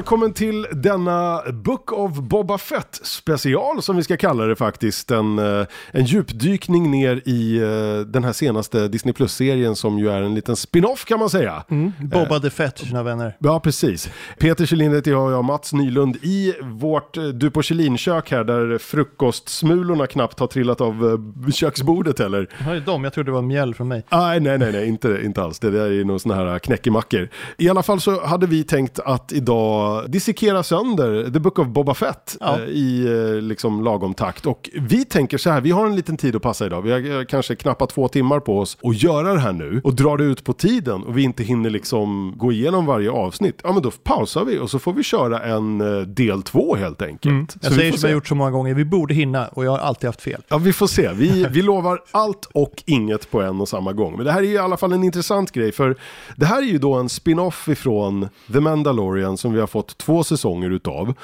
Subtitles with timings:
[0.00, 5.10] välkommen till denna Book of Boba Fett special som vi ska kalla det faktiskt.
[5.10, 10.22] En, eh, en djupdykning ner i eh, den här senaste Disney Plus-serien som ju är
[10.22, 11.64] en liten spin-off kan man säga.
[11.70, 13.36] Mm, Boba the Fett, sina vänner.
[13.38, 14.10] Ja, precis.
[14.38, 18.44] Peter Kjellin heter jag och jag Mats Nylund i vårt eh, Du på Kjellin-kök här
[18.44, 22.48] där frukostsmulorna knappt har trillat av eh, köksbordet heller.
[22.66, 24.04] Ja, det är de, jag trodde det var mjäll från mig.
[24.10, 25.58] Nej, nej, nej, nej inte, inte alls.
[25.58, 27.28] Det där är nog sådana här knäckemackor.
[27.56, 31.94] I alla fall så hade vi tänkt att idag dissekera sönder The Book of Boba
[31.94, 32.58] Fett Ja.
[32.58, 34.46] eh, i eh, liksom lagom takt.
[34.46, 36.82] Och vi tänker så här, vi har en liten tid att passa idag.
[36.82, 39.80] Vi har eh, kanske knappt två timmar på oss att göra det här nu.
[39.84, 43.60] Och drar det ut på tiden och vi inte hinner liksom gå igenom varje avsnitt.
[43.64, 45.78] Ja, men då pausar vi och så får vi köra en
[46.14, 47.32] del två helt enkelt.
[47.32, 47.46] Mm.
[47.62, 49.78] Jag Så säger som jag gjort så många gånger, vi borde hinna och jag har
[49.78, 50.42] alltid haft fel.
[50.48, 51.10] Ja, vi får se.
[51.12, 54.16] Vi, vi lovar allt och inget på en och samma gång.
[54.16, 55.96] Men det här är i alla fall en intressant grej, för
[56.36, 60.24] det här är ju då en spin-off ifrån The Mandalorian som vi har fått två
[60.24, 61.14] säsonger utav.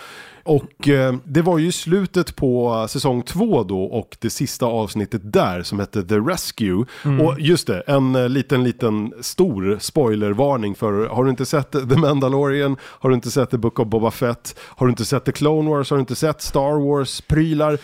[0.46, 5.62] Och eh, det var ju slutet på säsong två då och det sista avsnittet där
[5.62, 6.84] som hette The Rescue.
[7.22, 11.96] Och just det, en eh, liten, liten stor spoilervarning för har du inte sett The
[11.96, 15.32] Mandalorian, har du inte sett The Book of Boba Fett, har du inte sett The
[15.32, 17.78] Clone Wars, har du inte sett Star Wars-prylar,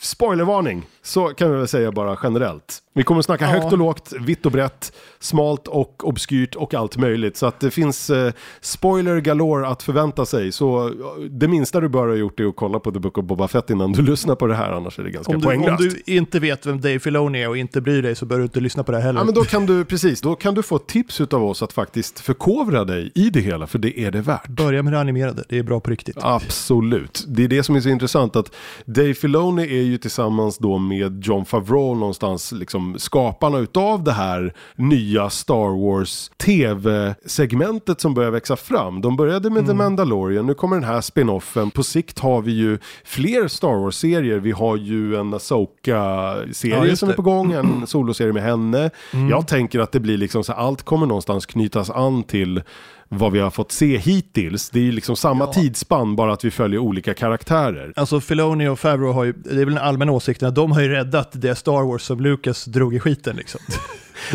[0.00, 2.78] spoilervarning, så kan vi väl säga bara generellt.
[2.94, 3.50] Vi kommer att snacka Ja.
[3.50, 7.36] högt och lågt, vitt och brett, smalt och obskyrt och allt möjligt.
[7.36, 10.52] Så att det finns eh, spoiler galore att förvänta sig.
[10.52, 10.92] Så eh,
[11.30, 13.70] det minsta du bör ha gjort är att kolla på The Book of Boba Fett
[13.70, 15.96] innan du lyssnar på det här, annars är det ganska Om du, om poänglöst.
[16.06, 18.60] du inte vet vem Dave Filoni är och inte bryr dig så bör du inte
[18.60, 19.20] lyssna på det heller.
[19.20, 22.20] Ja men då kan du, precis, då kan du få tips utav oss att faktiskt
[22.20, 24.48] förkovra dig i det hela, för det är det värt.
[24.48, 26.16] Börja med det animerade, det är bra på riktigt.
[26.20, 27.24] Absolut.
[27.28, 28.54] Det är det som är så intressant att
[28.84, 34.54] Dave Filoni är ju tillsammans då med John Favreau någonstans liksom skaparna utav det här
[34.76, 39.00] nya Star Wars tv-segmentet som börjar växa fram.
[39.00, 41.70] De började med The Mandalorian, nu kommer den här spin-offen.
[41.70, 44.38] På sikt har vi ju fler Star Wars-serier.
[44.38, 48.90] Vi har ju en Ja, Asoka-serie just som är på gång, en soloserie med henne.
[49.30, 52.62] Jag tänker att det blir liksom så allt kommer någonstans knytas an till
[53.08, 54.70] vad vi har fått se hittills.
[54.70, 55.52] Det är ju liksom samma Ja.
[55.52, 57.92] tidsspann, bara att vi följer olika karaktärer.
[57.96, 60.80] Alltså Filoni och Favreau har ju, det är väl den allmänna åsikten att de har
[60.82, 63.60] ju räddat det Star Wars som Lucas drog i skiten liksom.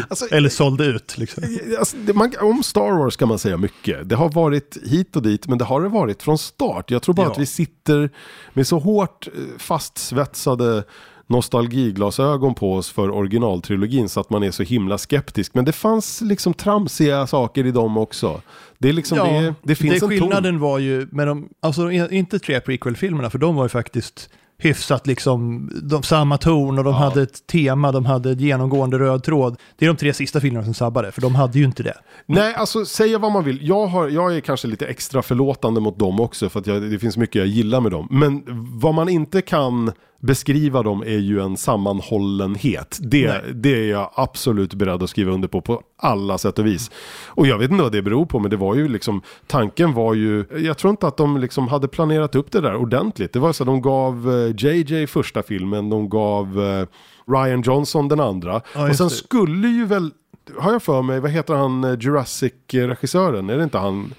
[0.09, 1.43] Alltså, Eller sålde ut liksom.
[1.79, 4.09] alltså, det, man, om Star Wars kan man säga mycket.
[4.09, 6.91] Det har varit hit och dit, men det har det varit från start.
[6.91, 7.31] Jag tror bara Ja.
[7.31, 8.09] att vi sitter
[8.53, 10.83] med så hårt eh, fastsvetsade
[11.27, 15.53] nostalgiglasögon på oss för originaltrilogin så att man är så himla skeptisk.
[15.53, 18.41] Men det fanns liksom tramsiga saker i dem också.
[18.77, 20.09] Det är liksom, det, det finns det en ton.
[20.09, 25.07] skillnaden var ju, med de, alltså inte tre prequel-filmerna, för de var ju faktiskt hyfsat
[25.07, 26.99] liksom, de, samma ton och de Ja.
[26.99, 29.57] hade ett tema, de hade ett genomgående röd tråd.
[29.77, 31.93] Det är de tre sista filmerna som sabbade, för de hade ju inte det.
[32.25, 33.59] Nej, alltså säga vad man vill.
[33.67, 36.99] Jag, har, jag är kanske lite extra förlåtande mot dem också för att jag, det
[36.99, 38.07] finns mycket jag gillar med dem.
[38.11, 38.43] Men
[38.79, 42.99] vad man inte kan beskriva dem är ju en sammanhållenhet.
[43.01, 43.41] Det, Nej.
[43.53, 46.91] det är jag absolut beredd att skriva under på på alla sätt och vis.
[47.27, 50.13] Och jag vet inte vad det beror på men det var ju liksom, tanken var
[50.13, 53.33] ju, jag tror inte att de liksom hade planerat upp det där ordentligt.
[53.33, 56.85] Det var så att de gav eh, JJ första filmen, de gav eh,
[57.33, 58.61] Ryan Johnson den andra.
[58.75, 59.13] Ja, och sen det.
[59.13, 60.11] skulle ju väl,
[60.59, 63.49] har jag för mig, vad heter han, eh, Jurassic-regissören?
[63.49, 64.13] Är det inte han?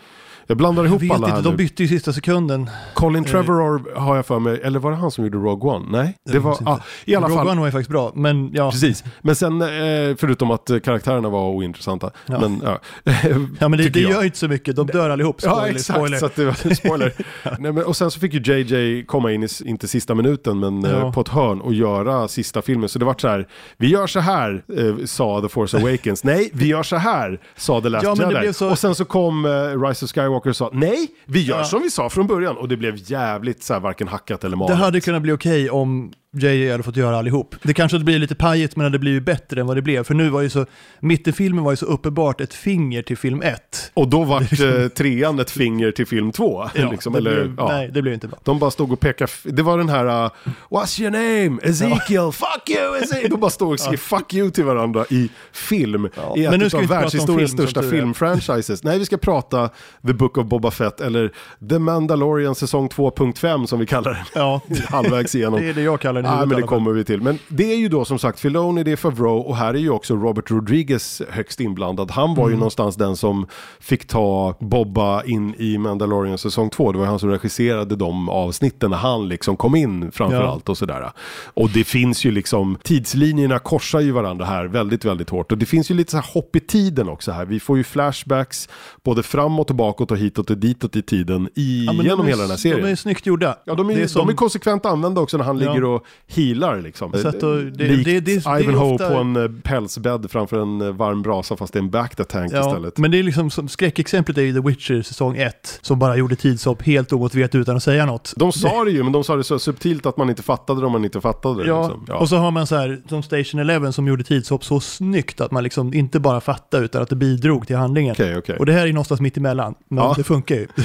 [0.53, 1.57] Jag blandar Jag ihop vet alla här inte, de nu.
[1.57, 2.71] bytte ju i sista sekunden.
[2.95, 5.87] Colin Trevorrow har jag för mig, eller var det han som gjorde Rogue One?
[5.91, 7.49] Nej, det Jag var, ah, i alla Rogue fall.
[7.49, 8.71] One var ju faktiskt bra, men ja.
[8.71, 9.69] Precis, men sen eh,
[10.17, 12.11] förutom att eh, karaktärerna var ointressanta.
[12.27, 12.41] Ja.
[12.41, 12.79] Men, ja.
[13.61, 14.11] Ja, men det, det jag.
[14.13, 15.41] gör ju inte så mycket, de dör allihop.
[15.41, 15.99] Spoiler, Ja, exakt.
[15.99, 16.19] spoiler.
[16.19, 17.13] Så det var spoiler.
[17.59, 20.85] Nej, men, och sen så fick ju JJ komma in i, inte sista minuten, men
[20.85, 21.13] eh, Ja.
[21.13, 22.89] på ett hörn och göra sista filmen.
[22.89, 26.25] Så det var så här, vi gör så här, eh, sa The Force Awakens.
[26.33, 28.53] nej, vi gör så här, sa The Last Ja, det Jedi.
[28.53, 29.51] så- Och sen så kom eh,
[29.89, 31.65] Rise of Skywalker och sa, nej, vi gör Ja.
[31.65, 32.57] som vi sa från början.
[32.57, 34.79] Och det blev jävligt så här, varken hackat eller Det malet.
[34.79, 37.55] hade kunnat bli okej om JJ hade fått göra allihop.
[37.63, 40.05] Det kanske blir lite pajigt men det blir ju bättre än vad det blev.
[40.05, 40.67] För nu var ju så,
[41.01, 43.91] mitt i filmen var ju så uppenbart ett finger till film 1.
[43.95, 46.69] Och då vart eh, trean ett finger till film två.
[46.91, 47.69] liksom, det eller, blev, ja.
[47.69, 48.39] Nej, det blev inte bra.
[48.45, 50.31] De bara stod och pekade, det var den här uh,
[50.71, 51.61] What's your name?
[51.63, 53.31] Ezekiel, fuck you Ezekiel!
[53.31, 56.09] De bara stod och skrev fuck you till varandra i film.
[56.17, 58.83] Ja, I men nu ett ska av världshistoriens film, största filmfranchises.
[58.83, 59.71] Nej, vi ska prata
[60.07, 61.33] The Book of Boba Fett eller
[61.69, 64.25] The Mandalorian säsong 2.5 som vi kallar den.
[64.35, 65.61] Ja, Halvvägs igenom.
[65.61, 67.21] det är det jag kallar Nej, huvudet men det kommer vi till.
[67.23, 69.91] Men det är ju då som sagt Filoni, det är Favreau och här är ju
[69.91, 72.11] också Robert Rodriguez högst inblandad.
[72.11, 72.59] Han var ju Mm.
[72.59, 73.47] någonstans den som
[73.81, 76.93] fick ta Bobba in i Mandalorian säsong 2.
[76.93, 81.11] Det var han som regisserade de avsnitten när han liksom kom in framförallt och sådär.
[81.55, 85.53] Och det finns ju liksom, tidslinjerna korsar ju varandra här väldigt, väldigt hårt.
[85.53, 87.45] Och det finns ju lite så här hopp i tiden också här.
[87.45, 88.69] Vi får ju flashbacks
[89.05, 92.41] både framåt och bakåt och hitåt och ditåt i tiden i, Ja, men genom hela
[92.43, 92.83] den här serien.
[92.87, 93.57] De är snyggt gjorda.
[93.65, 95.69] Ja, de är, är som, de är konsekvent använda också när han Ja.
[95.73, 97.15] ligger och healar liksom.
[97.25, 100.63] Att då- det- Likt det- det- det är Ivanhoe ofta- på en eh, pälsbädd framför
[100.63, 102.99] en eh, varm brasa fast det är en back tank ja, istället.
[102.99, 106.37] men det är liksom som skräckexemplet är ju The Witcher säsong 1 som bara gjorde
[106.37, 108.33] tidshopp helt omotiverat utan att säga något.
[108.37, 110.87] De sa det ju, men de sa det så subtilt att man inte fattade det
[110.87, 111.69] om man inte fattade det.
[111.69, 112.05] Ja, liksom.
[112.09, 112.15] ja.
[112.17, 115.51] och så har man så här som Station Eleven som gjorde tidshopp så snyggt att
[115.51, 118.13] man liksom inte bara fattade utan att det bidrog till handlingen.
[118.13, 118.57] Okej, okej.
[118.57, 120.15] Och det här är någonstans mitt emellan, men Ja.
[120.17, 120.67] det funkar ju.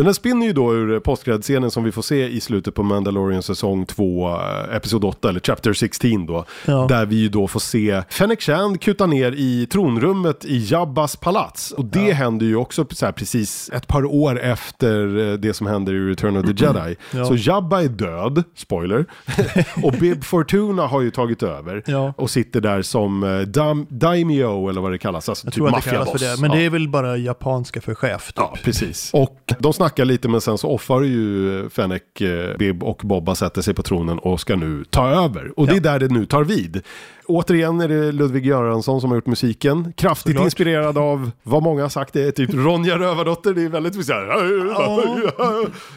[0.00, 3.42] Men den spinner ju då ur postgradscenen som vi får se i slutet på Mandalorian
[3.42, 6.44] säsong 2, eh, episod 8, eller chapter 16 då.
[6.66, 6.86] Ja.
[6.88, 11.70] Där vi ju då får se Fennec Shand kuta ner i tronrummet i Jabbas palats.
[11.72, 15.66] Och det händer ju också så här precis ett par år efter eh, det som
[15.66, 16.96] händer i Return of the Jedi.
[17.14, 17.24] Ja.
[17.24, 19.06] Så Jabba är död, spoiler.
[19.82, 21.82] och Bib Fortuna har ju tagit över.
[21.86, 22.14] Ja.
[22.16, 25.28] Och sitter där som eh, dam, daimyo eller vad det kallas.
[25.28, 26.40] Alltså Jag typ maffiaboss.
[26.40, 26.56] men Ja.
[26.56, 28.26] det är väl bara japanska för chef.
[28.26, 28.34] Typ.
[28.36, 29.10] Ja, precis.
[29.14, 33.62] Och de snackar lite men sen så offar ju Fennec, eh, Bib och Bobba sätter
[33.62, 35.52] sig på tronen och ska nu ta över.
[35.56, 36.82] Och det är där det nu tar vid.
[37.30, 39.92] Återigen är det Ludvig Göransson som har gjort musiken.
[39.96, 40.44] Kraftigt Såklart.
[40.44, 43.54] inspirerad av vad många har sagt det är typ Ronja Rövardotter.
[43.54, 44.26] Det är väldigt så här.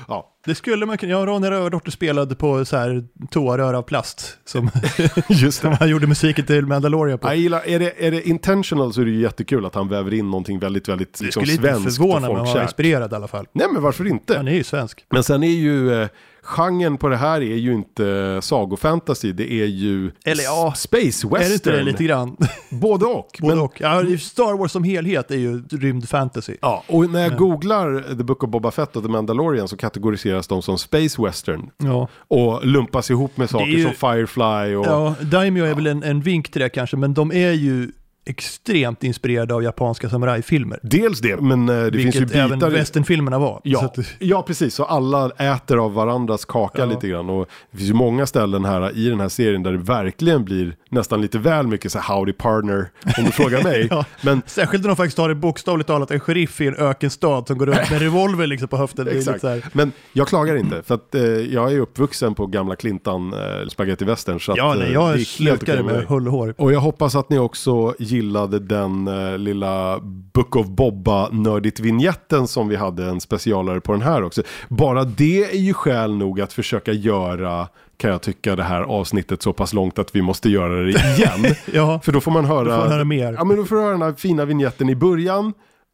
[0.08, 4.38] Ja, Det skulle man kunna, ja Ronja Rövardotter spelade på så här toarör av plast
[4.46, 4.70] som,
[5.30, 5.76] just som det.
[5.76, 7.28] han gjorde musiken till Mandalorian på.
[7.28, 10.14] Jag gillar, är det, är det intentional så är det ju jättekul att han väver
[10.14, 12.64] in någonting väldigt, väldigt Det liksom, skulle inte svenskt förvåna mig om han var folkkärt.
[12.70, 13.46] inspirerad i alla fall.
[13.54, 14.38] Nej men varför inte?
[14.38, 15.06] Han är ju svensk.
[15.10, 16.08] Men sen är ju eh,
[16.44, 21.36] genren på det här är ju inte sagofantasy, det är ju Eller ja, space western.
[21.42, 22.38] Är det inte det lite grann?
[22.70, 23.38] Både och.
[23.42, 23.82] Både men, och.
[23.82, 26.56] Ja, Star Wars som helhet är ju rymdfantasy.
[26.62, 29.78] Ja, och när jag Men- googlar The Book of Boba Fett och The Mandalorian så
[29.78, 31.70] kategoriseras de som space western.
[31.78, 34.86] Ja, Och lumpas ihop med saker ju- som Firefly och...
[34.86, 37.92] ja Daimyo är väl en, en vink till det kanske, men de är ju
[38.26, 40.80] extremt inspirerade av japanska samurajfilmer.
[40.84, 42.70] Dels det, men eh, det finns ju Vilket även bitar...
[42.70, 43.62] westernfilmerna var.
[43.64, 44.76] Ja, att, ja, precis.
[44.76, 46.86] Så alla äter av varandras kaka Ja.
[46.86, 47.30] lite grann.
[47.30, 50.76] Och det finns ju många ställen här i den här serien där det verkligen blir
[50.90, 53.88] nästan lite väl mycket så här howdy partner, om du frågar mig.
[53.90, 54.06] Ja.
[54.22, 57.58] Men Särskilt när de faktiskt har det bokstavligt talat en sheriff i en ökenstad som
[57.58, 59.08] går runt med revolver liksom på höften.
[59.08, 59.44] Exakt.
[59.74, 64.06] Men jag klagar inte, för att eh, jag är uppvuxen på gamla Clintan eh, spaghetti
[64.06, 64.40] western.
[64.40, 66.34] Så ja, att, nej, eh, jag det är helt slukar okej det med hull och
[66.34, 66.54] hår.
[66.58, 70.00] Och jag hoppas att ni också gillade den eh, lilla
[70.34, 74.44] Book of Bobba nördigt vignetten som vi hade en specialare på den här också.
[74.70, 77.68] Bara det är ju skäl nog att försöka göra,
[77.98, 81.56] kan jag tycka, det här avsnittet så pass långt att vi måste göra det igen.
[81.74, 83.34] Ja, För då får man höra, får höra mer.
[83.34, 85.54] Ja, men då får du höra den här fina vignetten i början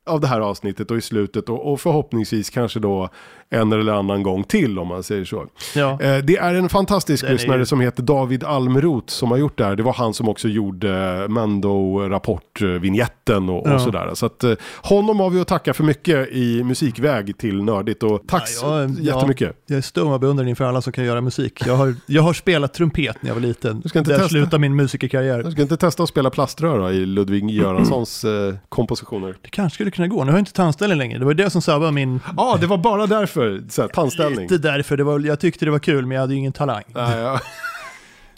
[0.10, 3.10] av det här avsnittet och i slutet och, och förhoppningsvis kanske då
[3.52, 5.46] en eller annan gång till om man säger så.
[5.76, 5.92] ja.
[6.02, 9.58] Eh, det är en fantastisk Den lyssnare ju- som heter David Almroth som har gjort
[9.58, 9.76] det här.
[9.76, 13.76] Det var han som också gjorde Mando-rapport-vinjetten och, Ja.
[13.76, 14.10] och sådär.
[14.14, 14.54] Så att eh,
[14.84, 18.66] honom har vi att tacka för mycket i musikväg till Nördigt och tack Ja, så
[18.68, 19.56] jag- jättemycket.
[19.68, 21.62] Jag är stum av beundran inför alla som kan göra musik.
[21.66, 23.80] Jag har, jag har spelat trumpet när jag var liten.
[23.82, 24.30] Du ska inte Där testa?
[24.30, 25.42] slutade min musikerkarriär.
[25.44, 29.36] Jag ska inte testa att spela plaströr då, i Ludvig Göranssons eh, kompositioner.
[29.42, 30.24] Det kanske skulle kunna gå.
[30.24, 31.20] Nu har jag inte tandställning längre.
[31.20, 32.20] Det var det som sabbade min...
[32.38, 33.39] Ja, det var bara därför,
[33.70, 34.40] så här, tandställning.
[34.50, 34.98] Lite därför.
[34.98, 36.84] Det var, jag tyckte det var kul, men jag hade ju ingen talang.
[36.88, 37.40] Nej, ja.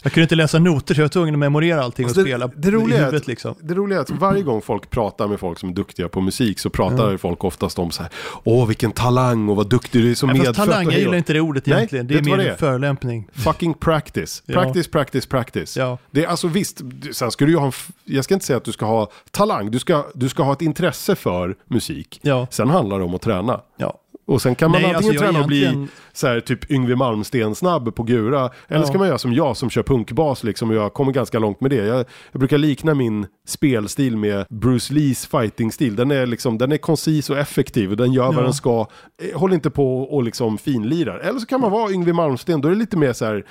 [0.04, 2.28] Jag kunde inte läsa noter, så jag var tvungen att memorera allting och Alltså, det-
[2.30, 3.54] spela det roliga i är huvudet att- liksom.
[3.60, 6.58] Det roliga är att varje gång folk pratar med folk som är duktiga på musik
[6.58, 8.12] så pratar folk oftast om så här,
[8.44, 10.56] åh vilken talang och vad duktig du är som fast medfött.
[10.56, 12.06] talang, jag gillar då." inte det ordet Nej, egentligen.
[12.06, 13.28] Det är mer det en förolämpning.
[13.32, 14.42] Fucking practice.
[14.46, 14.62] Ja.
[14.62, 15.76] Practice, practice, practice.
[15.76, 15.98] Ja.
[16.10, 16.80] Det är alltså visst,
[17.12, 17.72] sen ska du ha en,
[18.04, 20.62] jag ska inte säga att du ska ha talang, du ska, du ska ha ett
[20.62, 22.18] intresse för musik.
[22.22, 22.46] Ja.
[22.50, 23.60] Sen handlar det om att träna.
[23.76, 23.98] Ja.
[24.26, 26.96] Och sen kan man Nej, antingen alltså, träna och bli egentligen- så här, typ Yngwie
[26.96, 28.50] Malmsteen snabb på Gura.
[28.68, 28.86] Eller Ja.
[28.86, 31.60] så kan man göra som jag som kör punkbas liksom och jag kommer ganska långt
[31.60, 31.76] med det.
[31.76, 35.96] Jag, jag brukar likna min spelstil med Bruce Lees fighting-stil.
[35.96, 38.40] Den är liksom, den är koncis och effektiv och den gör vad Ja.
[38.42, 38.86] den ska.
[39.22, 41.18] Eh, Håll inte på och liksom finlirar.
[41.18, 43.44] Eller så kan man vara Yngwie Malmsteen, då är det lite mer så här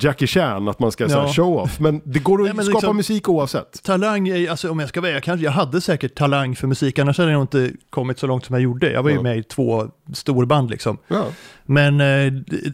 [0.00, 1.32] Jackie Chan, att man ska Ja.
[1.32, 1.80] show off.
[1.80, 3.82] Men det går att Nej, skapa liksom- musik oavsett.
[3.82, 6.98] Talang, är, alltså om jag ska vara jag, kanske, jag hade säkert talang för musik,
[6.98, 8.92] annars hade jag nog inte kommit så långt som jag gjorde.
[8.92, 9.22] Jag var ju Ja.
[9.22, 10.98] med i två storband liksom.
[11.08, 11.24] Ja.
[11.66, 12.32] Men eh,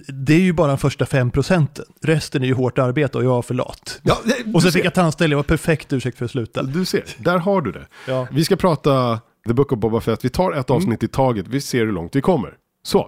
[0.08, 1.84] det, är ju bara första fem procenten.
[2.02, 4.00] Resten är ju hårt arbete och jag var för lat.
[4.02, 6.62] Ja, det- Och sen fick jag tandställning, det var perfekt ursäkt för att sluta.
[6.62, 7.86] Du ser, där har du det.
[8.30, 10.24] Vi ska prata The Book of Boba Fett.
[10.24, 10.76] Vi tar ett Mm.
[10.76, 11.46] avsnitt i taget.
[11.48, 12.54] Vi ser hur långt vi kommer.
[12.86, 12.98] Så,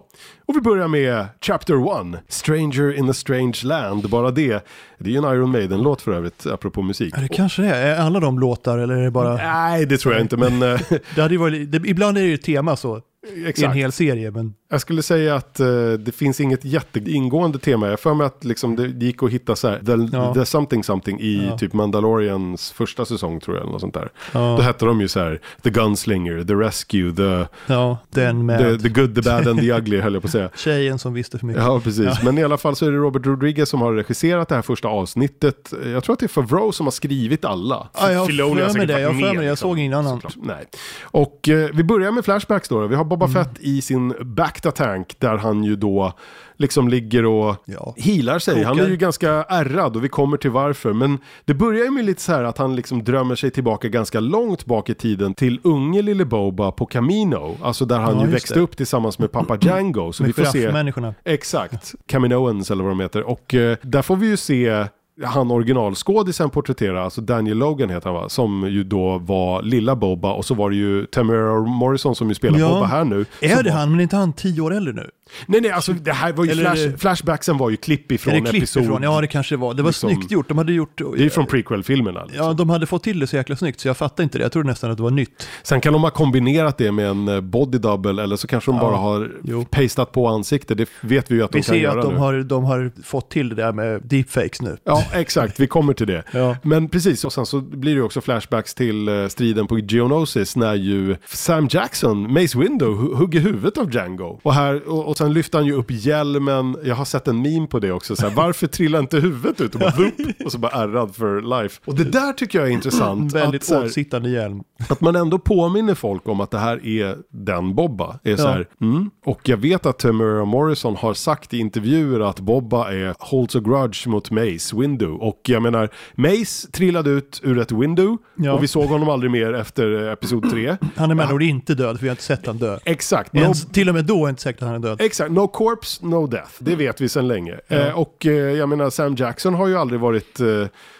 [0.46, 2.20] och vi börjar med Chapter 1.
[2.28, 4.10] Stranger in a strange land.
[4.10, 4.66] Bara det.
[4.98, 7.14] Det är ju en Iron Maiden-låt för övrigt, apropå musik.
[7.16, 7.86] Ja, det kanske det är.
[7.86, 9.36] Är alla de låtar eller är det bara...
[9.36, 10.80] Nej, det tror jag inte, men eh,
[11.14, 13.00] Det hade varit, det, ibland är det ju tema så,
[13.36, 13.76] i en exakt.
[13.76, 15.66] hel serie, men Jag skulle säga att eh,
[15.98, 17.88] det finns inget jätteingående tema.
[17.88, 20.34] Jag för mig att liksom, det gick att hitta så här, the, Ja.
[20.34, 21.58] the something something i Ja.
[21.58, 24.10] typ Mandalorians första säsong tror jag, eller något sånt där.
[24.32, 28.58] Då ja, hette de ju så här, The Gunslinger, The Rescue, The, ja den med
[28.58, 30.50] the, the Good, The Bad and The Ugly höll jag på att säga.
[30.56, 31.62] tjejen som visste för mycket.
[31.62, 32.04] Ja, precis.
[32.04, 32.16] Ja.
[32.24, 34.88] Men i alla fall så är det Robert Rodriguez som har regisserat det här första
[34.88, 35.72] avsnittet.
[35.92, 37.88] Jag tror att det är Favreau som har skrivit alla.
[37.94, 39.00] Ja, jag har för mig det.
[39.00, 39.34] Jag med, det.
[39.34, 40.20] Jag liksom, såg ingen annan.
[40.36, 40.64] Nej.
[41.02, 42.86] Och eh, vi börjar med flashbacks då.
[42.86, 43.44] Vi har Boba Mm.
[43.44, 46.12] Fett i sin Bacta Tank där han ju då
[46.56, 47.94] liksom ligger och Ja.
[47.96, 48.62] healar sig.
[48.64, 48.90] Han är Kokar.
[48.90, 50.92] ju ganska ärrad och vi kommer till varför.
[50.92, 54.20] Men det börjar ju med lite så här att han liksom drömmer sig tillbaka ganska
[54.20, 57.56] långt bak i tiden till unge lille Boba på Camino.
[57.62, 58.60] Alltså där han Ja, ju växte det.
[58.60, 60.12] upp tillsammans med pappa Django.
[60.12, 60.58] Så vi Med får se...
[60.58, 61.14] giraffmänniskorna.
[61.24, 63.22] Exakt, Caminoans eller vad de heter.
[63.22, 64.84] Och eh, där får vi ju se
[65.24, 68.28] han originalskådisen porträttera, alltså Daniel Logan heter han va?
[68.28, 72.34] Som ju då var lilla Boba och så var det ju Tamara Morrison som ju
[72.34, 72.68] spelar Ja.
[72.68, 73.24] Boba här nu.
[73.40, 73.76] Är det var...
[73.78, 75.10] han, men är inte han tio år äldre nu?
[75.46, 76.96] Nej nej, alltså det här var ju Eller flash...
[76.98, 78.82] Flashbacksen var ju klipp ifrån är det klipp episod...
[78.82, 79.02] ifrån?
[79.02, 79.74] Ja, det kanske var.
[79.74, 80.48] Det var liksom- snyggt gjort.
[80.48, 81.00] De hade gjort...
[81.16, 82.24] Det är från prequel-filmerna.
[82.24, 82.46] Liksom.
[82.46, 84.42] Ja, de hade fått till det så jäkla snyggt så jag fattar inte det.
[84.42, 85.48] Jag trodde nästan att det var nytt.
[85.62, 88.76] Sen kan de ha kombinerat det med en eh, body double eller så kanske de
[88.76, 89.64] Ja, bara har jo.
[89.64, 90.74] pastat på ansikte.
[90.74, 92.20] Det vet vi ju att Vi de kan ser ju göra att de nu.
[92.20, 94.76] har, de har fått till det där med deepfakes nu.
[94.84, 95.60] Ja, exakt.
[95.60, 96.24] Vi kommer till det.
[96.32, 96.56] Ja.
[96.62, 100.74] Men precis, och sen så blir det också flashbacks till eh, striden på Geonosis när
[100.74, 104.40] ju Sam Jackson, Mace Windu, hu- hugger huvudet av Django.
[104.42, 107.66] Och, här, och, och sen lyfter han ju upp hjälmen, jag har sett en meme
[107.66, 110.58] på det också, så här, varför trillar inte huvudet ut och bara vup, och så
[110.58, 111.80] bara ärrad för life.
[111.84, 113.32] Och det där tycker jag är intressant.
[113.34, 114.60] Väldigt att, åtsittande hjälm.
[114.88, 118.18] att man ändå påminner folk om att det här är den Bobba.
[118.24, 118.48] Är så Ja.
[118.48, 119.10] här, mm.
[119.24, 123.60] Och jag vet att Tamara Morrison har sagt i intervjuer att Bobba är holds a
[123.60, 125.16] grudge mot Mace Windu.
[125.18, 128.52] Och jag menar, Mace trillade ut ur ett Windu Ja.
[128.52, 130.76] och vi såg honom aldrig mer efter eh, episod 3.
[130.96, 132.78] Han är med ord inte död, för vi har inte sett han dö.
[132.84, 133.32] Exakt.
[133.32, 135.00] No, Ens, till och med då är inte säkert att han är död.
[135.00, 136.52] exakt, no corpse, no death.
[136.58, 137.60] Det vet vi sedan länge.
[137.68, 140.46] Eh, och eh, jag menar, Sam Jackson har ju aldrig varit eh,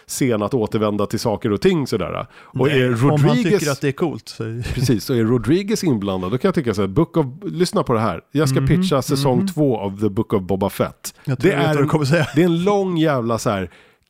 [0.05, 2.27] sen att återvända till saker och ting sådär.
[2.41, 3.59] Och Nej, är Om han Rodriguez...
[3.59, 4.29] tycker att det är coolt.
[4.29, 4.43] Så...
[4.73, 7.93] Precis, så är Rodriguez inblandad, då kan jag tycka så här, Book of, lyssna på
[7.93, 8.21] det här.
[8.31, 11.13] Jag ska pitcha säsong två av The Book of Boba Fett.
[11.25, 12.27] Det är, säga.
[12.35, 13.69] det är en lång jävla så här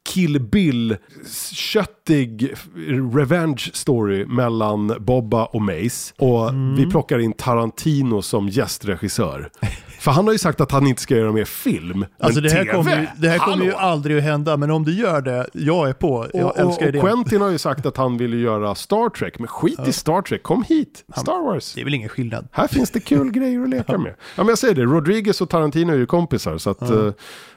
[0.09, 0.97] Kill Bill,
[1.53, 2.53] köttig
[3.13, 6.13] revenge story mellan Bobba och Mace.
[6.17, 6.75] Och Mm.
[6.75, 9.49] vi plockar in Tarantino som gästregissör.
[9.99, 12.05] För han har ju sagt att han inte ska göra mer film.
[12.19, 12.73] Alltså men det här TV?
[12.73, 15.89] kommer ju, det här kommer ju aldrig att hända, men om det gör det, jag
[15.89, 16.27] är på.
[16.33, 17.01] Jag Och, och, älskar och idén.
[17.01, 20.43] Quentin har ju sagt att han vill göra Star Trek, men skit i Star Trek,
[20.43, 21.73] kom hit, Star Wars.
[21.73, 22.47] Det är väl ingen skillnad.
[22.51, 24.11] Här finns det kul grejer att leka med.
[24.35, 27.11] Ja men jag säger det, Rodriguez och Tarantino är ju kompisar så att eh,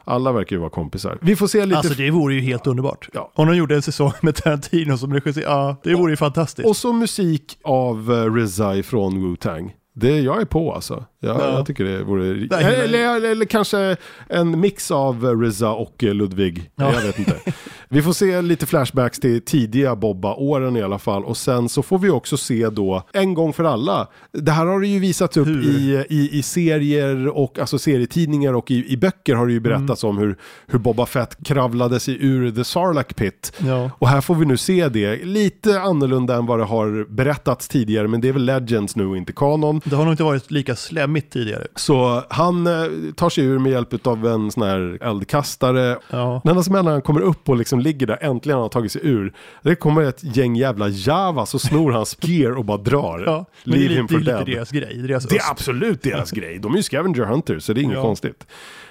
[0.05, 1.19] alla verkar ju vara kompisar.
[1.21, 1.79] Vi får se lite...
[1.79, 3.09] Alltså det vore ju helt underbart.
[3.13, 3.33] Ja.
[3.35, 6.69] Om de gjorde en säsong med Tarantino som regissör, ja, det vore ju fantastiskt.
[6.69, 9.73] Och så musik av uh, från Wu-Tang.
[9.95, 11.05] Det jag är på alltså.
[11.21, 11.53] Jag, Ja.
[11.53, 12.25] jag tycker det vore...
[12.25, 13.03] Nej, eller, nej.
[13.03, 13.97] eller, eller kanske
[14.29, 16.71] en mix av RZA och Ludvig.
[16.75, 16.93] Ja.
[16.93, 17.37] Jag vet inte.
[17.93, 21.25] Vi får se lite flashbacks till tidiga Bobba-åren i alla fall.
[21.25, 24.09] Och sen så får vi också se då, en gång för alla.
[24.33, 28.71] Det här har det ju visats upp i, i, i serier och alltså serietidningar och
[28.71, 32.51] i, i böcker har det ju berättats om hur, hur Boba Fett kravlade sig ur
[32.51, 33.53] The Sarlacc Pit.
[33.59, 33.91] Ja.
[33.99, 38.09] Och här får vi nu se det, lite annorlunda än vad det har berättats tidigare,
[38.09, 39.81] men det är väl Legends nu inte kanon.
[39.85, 41.67] Det har nog inte varit lika slemmigt tidigare.
[41.77, 42.73] Så han eh,
[43.17, 45.99] tar sig ur med hjälp av en sån här eldkastare.
[46.11, 46.41] Ja.
[46.45, 49.01] När han när han kommer upp och liksom ligger där, äntligen har han tagit sig
[49.05, 49.33] ur.
[49.63, 53.23] Det kommer ett gäng jävla javas och snor hans gear och bara drar.
[53.27, 54.99] Ja, men det är Leave lite, him det är for lite deras grej.
[55.09, 56.59] Deras Det är absolut deras grej.
[56.59, 58.03] De är ju scavenger hunters, så det är inget Ja.
[58.03, 58.47] konstigt.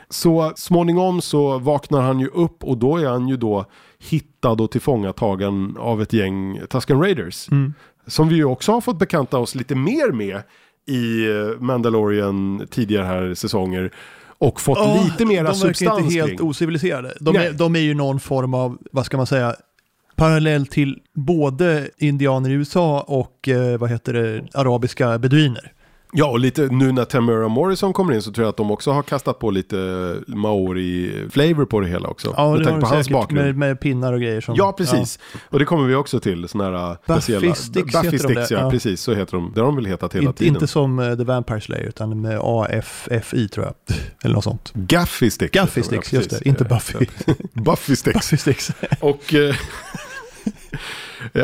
[0.09, 3.65] Så småningom så vaknar han ju upp och då är han ju då
[3.99, 7.51] hittad och tillfångatagen av ett gäng Tusken Raiders.
[7.51, 7.73] Mm.
[8.07, 10.41] Som vi ju också har fått bekanta oss lite mer med
[10.87, 11.27] i
[11.59, 13.91] Mandalorian tidigare här säsonger.
[14.41, 16.41] Och fått Ja, lite mera de verkar substans inte helt kring.
[16.49, 17.13] ociviliserade.
[17.19, 19.55] De är, de är ju någon form av, vad ska man säga,
[20.15, 25.71] parallell till både indianer i USA och eh, vad heter det, arabiska beduiner.
[26.13, 28.91] Ja, och lite nu när Tamara Morrison kommer in så tror jag att de också
[28.91, 29.75] har kastat på lite
[30.27, 32.33] Maori-flavor på det hela också.
[32.37, 33.45] Ja, med det har på de hans säkert bakgrund.
[33.45, 34.41] med, med pinnar och grejer.
[34.41, 35.19] Som, Ja, precis.
[35.49, 36.47] Och det kommer vi också till.
[36.49, 37.55] Såna här Buffy speciella...
[37.55, 38.69] Sticks Buffy heter de Sticks, det, ja, ja.
[38.71, 39.51] Precis, så heter de.
[39.55, 40.55] Det har de väl hetat hela Inte, tiden.
[40.55, 43.97] inte som eh, The Vampire Slayer, utan med AFFI tror jag.
[44.23, 44.71] Eller något sånt.
[44.73, 45.51] Gaffy Sticks.
[45.51, 46.47] Gaffy de, Sticks, just det.
[46.49, 47.05] Inte Buffy.
[47.53, 48.15] Buffy Sticks.
[48.31, 48.71] Buffy Sticks.
[48.99, 49.55] Och eh,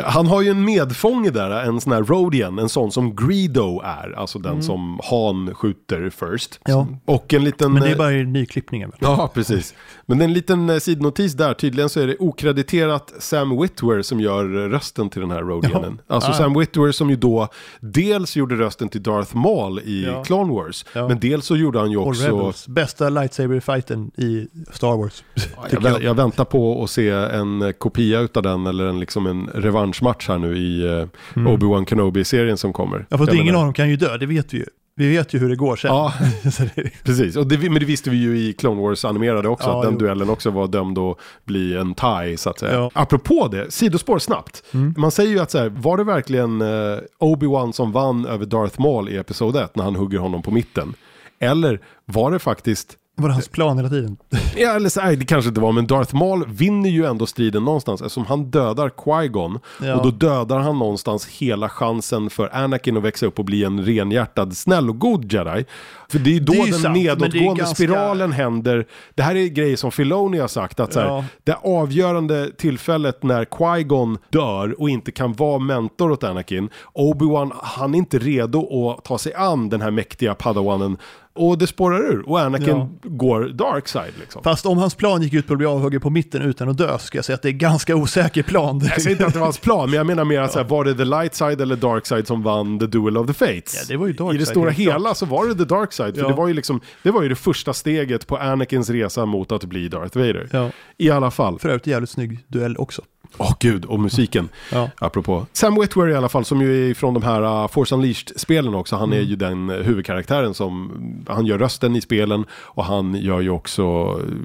[0.04, 4.18] han har ju en medfånge där, en sån här Rodian, en sån som Greedo är,
[4.18, 6.60] alltså den som Han skjuter först.
[6.64, 6.86] Ja.
[7.04, 7.72] Och en liten...
[7.72, 8.92] Men det är eh, bara nyklippningen?
[8.98, 9.74] Ja, precis.
[10.06, 14.44] Men en liten eh, sidnotis där, tydligen så är det okrediterat Sam Witwer som gör
[14.64, 16.00] eh, rösten till den här Rodianen.
[16.06, 16.34] Alltså Ah.
[16.34, 17.48] Sam Witwer som ju då
[17.80, 20.24] dels gjorde rösten till Darth Maul i Ja.
[20.24, 21.08] Clone Wars, Ja.
[21.08, 22.26] men dels så gjorde han ju Och också...
[22.26, 22.68] Rebels.
[22.68, 25.24] Bästa lightsaber-fighten i Star Wars.
[25.70, 29.26] Jag, vä- jag väntar på att se en eh, kopia utav den eller en, liksom
[29.26, 33.06] en revanschmatch här nu i eh, Obi-Wan Kenobi-serien som kommer.
[33.10, 34.64] Ja, Jag ingen menar- av dem kan ju dö, det vet vi ju.
[34.96, 35.90] Vi vet ju hur det går sen.
[35.90, 36.12] Ja,
[37.04, 37.36] precis.
[37.36, 39.92] Och det, men det visste vi ju i Clone Wars animerade också, Ja, att den
[39.92, 39.98] jo.
[39.98, 42.72] duellen också var dömd att bli en tie, så att säga.
[42.74, 42.90] Ja.
[42.94, 44.62] Apropå det, sidospår snabbt.
[44.96, 48.80] Man säger ju att så här, var det verkligen eh, Obi-Wan som vann över Darth
[48.80, 50.94] Maul i Episod 1 när han hugger honom på mitten?
[51.40, 54.16] Eller var det faktiskt var det hans plan hela tiden?
[54.56, 57.64] Ja, eller så, nej, det kanske inte var, men Darth Maul vinner ju ändå striden
[57.64, 59.60] någonstans eftersom han dödar Qui-Gon.
[59.82, 59.96] Ja.
[59.96, 63.84] Och då dödar han någonstans hela chansen för Anakin att växa upp och bli en
[63.84, 65.64] renhjärtad, snäll och god jedi.
[66.08, 68.86] För det är ju då Det är den sant, nedåtgående ganska- spiralen händer.
[69.14, 71.24] Det här är grejer som Filoni har sagt, att så här, Ja.
[71.44, 77.94] det avgörande tillfället när Qui-Gon dör och inte kan vara mentor åt Anakin, Obi-Wan, han
[77.94, 80.96] är inte redo att ta sig an den här mäktiga padawanen.
[81.38, 82.88] Och det spårar ur och Anakin Ja.
[83.02, 84.42] går dark side liksom.
[84.42, 86.98] Fast om hans plan gick ut på att bli avhuggen på mitten utan att dö,
[86.98, 88.80] ska jag säga att det är ganska osäker plan.
[88.84, 90.84] Jag säger inte att det var hans plan, men jag menar mer att här, var
[90.84, 93.74] det the light side eller dark side som vann the duel of the fates?
[93.76, 95.92] Ja, det var ju dark I det side, stora hela så var det the dark
[95.92, 96.28] side, för Ja.
[96.28, 99.64] det var ju liksom, det var ju det första steget på Anakins resa mot att
[99.64, 100.48] bli Darth Vader.
[100.52, 100.70] Ja.
[100.96, 101.58] I alla fall.
[101.58, 103.02] För övrigt jävligt snygg duell också.
[103.36, 104.48] Åh gud, och musiken.
[104.72, 104.90] Ja.
[104.98, 105.46] Apropå.
[105.52, 108.96] Sam Witwer i alla fall, som ju är från de här uh, Force Unleashed-spelen också.
[108.96, 109.18] Han Mm.
[109.18, 110.92] är ju den uh, huvudkaraktären som,
[111.28, 114.04] han gör rösten i spelen och han gör ju också,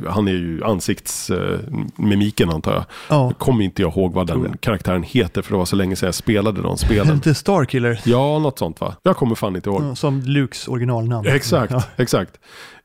[0.09, 2.83] han är ju ansiktsmimiken antar jag.
[3.09, 3.31] Ja.
[3.37, 4.61] Kommer inte jag ihåg vad den jag.
[4.61, 7.13] karaktären heter för det var så länge sedan jag spelade de spelen.
[7.13, 8.95] Inte Starkiller, Ja, något sånt va?
[9.03, 9.97] Jag kommer fan inte ihåg.
[9.97, 11.27] som Lukes originalnamn.
[11.27, 11.83] Exakt, Ja.
[11.97, 12.31] exakt.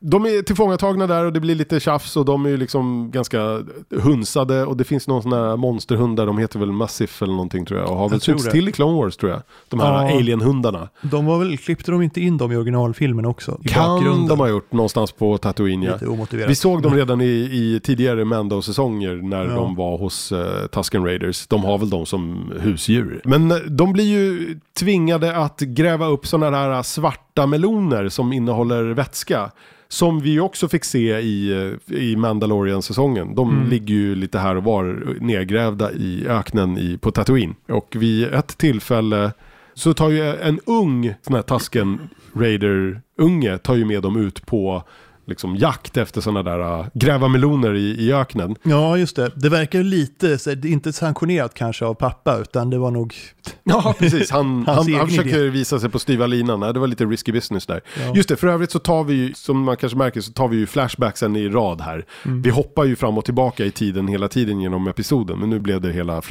[0.01, 3.63] De är tillfångatagna där och det blir lite tjafs och de är ju liksom ganska
[4.03, 7.65] hunsade och det finns någon sån här monsterhund där, de heter väl Massive eller någonting
[7.65, 8.51] tror jag och har väl det.
[8.51, 9.43] till i Clone Wars tror jag.
[9.69, 10.17] De här Ja.
[10.19, 10.89] alien-hundarna.
[11.03, 13.59] De var väl, klippte de inte in dem i originalfilmen också?
[13.65, 14.27] I Kan bakgrunden?
[14.29, 15.93] de ha gjort någonstans på Tatooine ja.
[15.93, 16.51] Lite omotiverat.
[16.51, 19.55] Vi såg dem redan i, i tidigare Mando-säsonger när Ja.
[19.55, 21.47] de var hos uh, Tusken Raiders.
[21.47, 23.21] De har väl dem som husdjur.
[23.25, 28.83] Men eh, de blir ju tvingade att gräva upp sådana här svarta meloner som innehåller
[28.85, 29.51] vätska.
[29.90, 31.53] Som vi också fick se i,
[31.88, 33.35] eh, i Mandalorian-säsongen.
[33.35, 33.68] De Mm.
[33.70, 37.55] ligger ju lite här och var nedgrävda i öknen i, på Tatooine.
[37.68, 39.33] Och vid ett tillfälle
[39.74, 41.98] så tar ju en ung sån här Tusken
[42.35, 44.83] Raider-unge tar ju med dem ut på
[45.29, 48.57] liksom jakt efter sådana där äh, gräva meloner i, i öknen.
[48.62, 49.31] Ja, just det.
[49.35, 53.14] Det verkar lite, så, inte sanktionerat kanske av pappa, utan det var nog...
[53.64, 54.31] Ja, precis.
[54.31, 55.49] Han, han, han försöker idé.
[55.49, 56.61] visa sig på styva linan.
[56.61, 57.81] Nej, Det var lite risky business där.
[58.07, 58.14] Ja.
[58.14, 60.57] Just det, för övrigt så tar vi ju, som man kanske märker, så tar vi
[60.57, 62.05] ju flashbacksen i rad här.
[62.25, 62.43] Mm.
[62.43, 65.81] Vi hoppar ju fram och tillbaka i tiden hela tiden genom episoden, men nu blev
[65.81, 66.23] det hela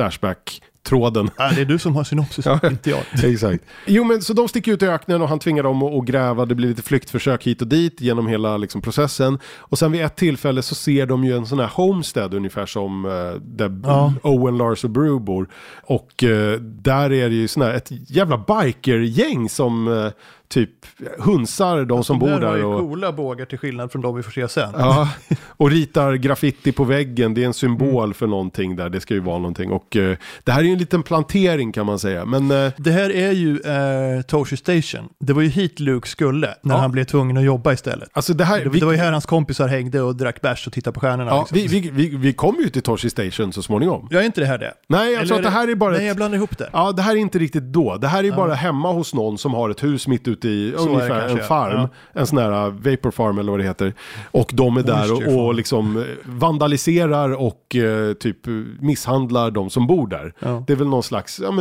[0.87, 1.29] flashback-tråden.
[1.37, 2.59] Ja, det är du som har synopsis, Ja.
[2.63, 2.99] inte jag.
[3.33, 3.63] Exakt.
[3.85, 6.55] Jo men så de sticker ut i öknen och han tvingar dem att, gräva, det
[6.55, 9.39] blir lite flyktförsök hit och dit genom hela liksom, processen.
[9.45, 13.05] Och sen vid ett tillfälle så ser de ju en sån här homestead ungefär som
[13.05, 14.13] uh, där Ja.
[14.23, 15.47] Owen, Lars och Brew bor.
[15.83, 20.11] Och eh, där är det ju sån här, ett jävla bikergäng som eh,
[20.49, 20.69] typ
[21.19, 22.47] hunsar de som bor De där.
[22.47, 24.69] har ju Och, coola bågar till skillnad från de vi får se sen.
[24.77, 25.09] Ja,
[25.47, 27.33] och ritar graffiti på väggen.
[27.33, 28.13] Det är en symbol Mm.
[28.13, 28.89] för någonting där.
[28.89, 29.71] Det ska ju vara någonting.
[29.71, 32.25] Och eh, det här är ju en liten plantering kan man säga.
[32.25, 35.09] Men eh, Det här är ju eh, Toshi Station.
[35.19, 36.81] Det var ju hit Luke skulle när Ja.
[36.81, 38.09] han blev tvungen att jobba istället.
[38.13, 38.63] alltså det här...
[38.63, 40.99] Det, vi- det var ju här hans kompisar hängde och drack bärs och tittade på
[40.99, 41.29] stjärnorna.
[41.31, 41.77] Ja, liksom.
[41.79, 44.07] vi, vi, vi, vi kommer ju till Toshi Station så småningom.
[44.11, 44.73] Jag är inte det här det?
[44.89, 46.07] Nej, jag tror att det här är bara Nej, ett...
[46.07, 46.69] jag blandar ihop det.
[46.73, 47.97] Ja, det här är inte riktigt då.
[47.97, 50.89] Det här är bara hemma hos någon som har ett hus mitt ute i Så
[50.89, 51.75] ungefär kanske, en farm.
[51.77, 51.89] ja.
[52.13, 53.93] En sån här uh, vapor farm eller vad det heter.
[54.31, 59.69] Och de är där och, och liksom eh, vandaliserar och eh, typ eh, misshandlar de
[59.69, 60.33] som bor där.
[60.39, 60.63] Ja.
[60.67, 61.51] Det är väl någon slags ja,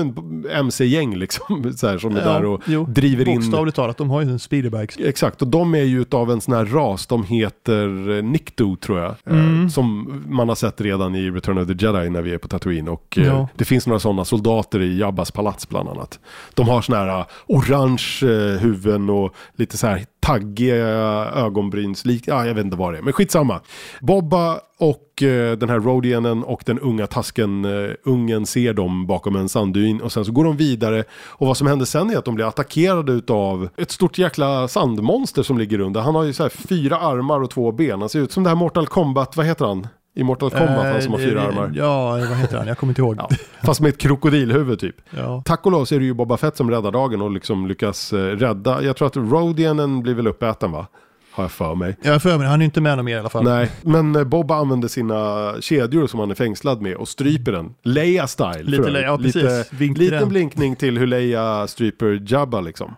[0.51, 1.73] MC-gäng liksom.
[1.77, 3.41] Så här, som är där och jo, driver in...
[3.41, 4.99] Bokstavligt talat, de har ju en speederbikes.
[4.99, 8.99] Exakt, och de är ju utav en sån här ras, de heter eh, Nikto tror
[8.99, 9.11] jag.
[9.11, 9.71] Eh, Mm.
[9.71, 12.89] som man har sett redan i Return of the Jedi när vi är på Tatooine.
[12.89, 16.19] Och eh, det finns några sådana soldater i Jabbas palats bland annat.
[16.55, 20.87] De har såna här eh, orange eh, huvuden och lite så här taggiga
[21.35, 22.22] ögonbrynslik.
[22.26, 23.61] Ja, jag vet inte vad det är, men skitsamma.
[24.00, 29.37] Bobba och eh, den här Rodianen och den unga tasken, eh, ungen ser dem bakom
[29.37, 31.05] en sanddyn och sen så går de vidare.
[31.26, 35.42] Och vad som händer sen är att de blir attackerade av ett stort jäkla sandmonster
[35.42, 36.00] som ligger under.
[36.00, 38.00] Han har ju så här fyra armar och två ben.
[38.00, 39.87] Han ser ut som det här Mortal Kombat, vad heter han?
[40.18, 41.72] I Mortal Kombat, han som har fyra Eh, armar.
[41.74, 42.66] Ja, vad heter han?
[42.66, 43.16] Jag kommer inte ihåg.
[43.20, 43.29] Ja,
[43.64, 44.96] fast med ett krokodilhuvud typ.
[45.11, 45.42] Ja.
[45.44, 48.12] Tack och lov så är det ju Boba Fett som räddar dagen och liksom lyckas
[48.12, 48.83] eh, rädda.
[48.83, 50.87] Jag tror att Rodianen blir väl uppäten va?
[51.33, 51.96] Har jag för mig.
[52.02, 53.44] Jag har för mig, han är inte med mer i alla fall.
[53.44, 57.74] Nej, men eh, Boba använder sina kedjor som han är fängslad med och stryper den.
[57.83, 58.62] Leia-style.
[58.62, 59.68] Lite Leia, ja, precis.
[59.79, 62.94] Till liten blinkning till hur Leia stryper Jabba liksom.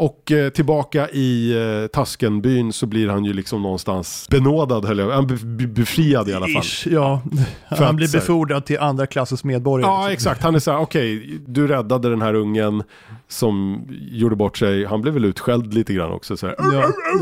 [0.00, 5.34] Och eh, tillbaka i eh, Taskenbyn så blir han ju liksom någonstans benådad, han be-
[5.44, 6.62] be- befriad i alla fall.
[6.62, 7.22] Ish, ja.
[7.68, 9.90] För Han att, blir här- befordrad till andra klassens medborgare.
[9.90, 10.12] Ja, liksom.
[10.12, 10.42] exakt.
[10.42, 12.82] Han är så här, okej, du räddade den här ungen
[13.28, 14.84] som gjorde bort sig.
[14.84, 16.36] Han blev väl utskälld lite grann också.
[16.36, 16.46] Så.
[16.46, 16.54] Ja,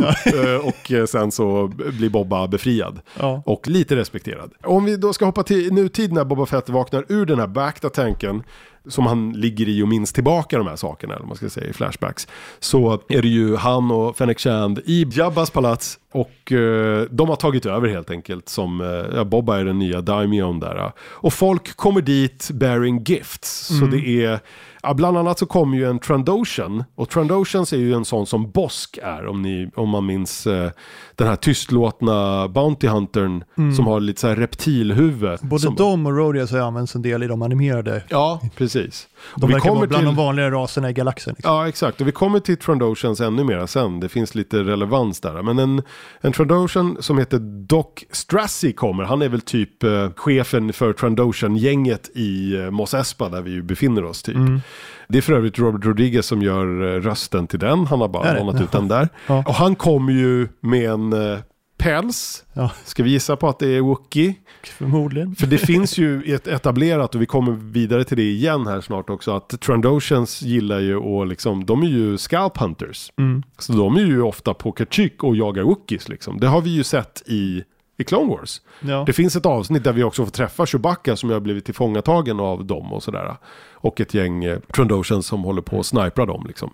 [0.00, 0.14] ja,
[0.54, 1.66] Eh, och sen så
[1.98, 3.00] blir Bobba befriad.
[3.18, 3.42] ja.
[3.46, 4.50] Och lite respekterad.
[4.64, 8.42] Om vi då ska hoppa till nutid när Boba Fett vaknar ur den här backda-tanken
[8.88, 11.72] som han ligger i och minns tillbaka de här sakerna, eller man ska säga, i
[11.72, 12.28] flashbacks.
[12.58, 17.36] Så är det ju han och Fennec Shand i Jabbas palats och eh, de har
[17.36, 20.92] tagit över helt enkelt som, eh, Bobba är den nya daimion där.
[21.00, 23.66] Och folk kommer dit bearing gifts.
[23.78, 24.40] Så det är,
[24.82, 26.84] ja, bland annat så kommer ju en Trandoshan.
[26.94, 30.70] Och Trandoshans är ju en sån som Bosk är, om, ni, om man minns eh,
[31.14, 33.44] den här tystlåtna Bounty Huntern
[33.76, 35.38] som har lite så här reptilhuvud.
[35.42, 38.02] Både som, de och Rodius har använts en del i de animerade.
[38.08, 39.08] Ja, precis.
[39.36, 40.06] De verkar vara bland till...
[40.06, 41.34] de vanligare raserna i galaxen.
[41.36, 41.54] Liksom.
[41.54, 42.00] Ja, exakt.
[42.00, 44.00] Och vi kommer till Trandoshans ännu mer sen.
[44.00, 45.42] Det finns lite relevans där.
[45.42, 45.82] Men en,
[46.20, 49.04] en Trandoshan som heter Doc Strassi kommer.
[49.04, 53.62] Han är väl typ eh, chefen för Trandoshan-gänget i eh, Mos Espa där vi ju
[53.62, 54.36] befinner oss typ.
[54.36, 54.60] Mm.
[55.08, 57.86] Det är för övrigt Robert Rodriguez som gör eh, rösten till den.
[57.86, 59.08] Han har bara lånat ut den där.
[59.26, 59.44] Ja.
[59.46, 61.38] Och han kommer ju med en eh,
[61.78, 62.44] päls.
[62.52, 64.34] Ja, Ska vi gissa på att det är Wookie?
[64.64, 65.34] förmodligen.
[65.34, 69.10] För det finns ju ett etablerat och vi kommer vidare till det igen här snart
[69.10, 73.12] också att Trandoshans gillar ju och liksom, de är ju scalp hunters.
[73.18, 73.42] Mm.
[73.58, 76.40] Så de är ju ofta på Kachik och jagar Wookiees liksom.
[76.40, 77.62] Det har vi ju sett i,
[77.98, 78.60] i Clone Wars.
[78.80, 79.02] Ja.
[79.06, 82.64] Det finns ett avsnitt där vi också får träffa Chewbacca som har blivit tillfångatagen av
[82.64, 83.36] dem och sådär.
[83.80, 86.70] Och ett gäng eh, Trandoshans som håller på att snipra dem liksom.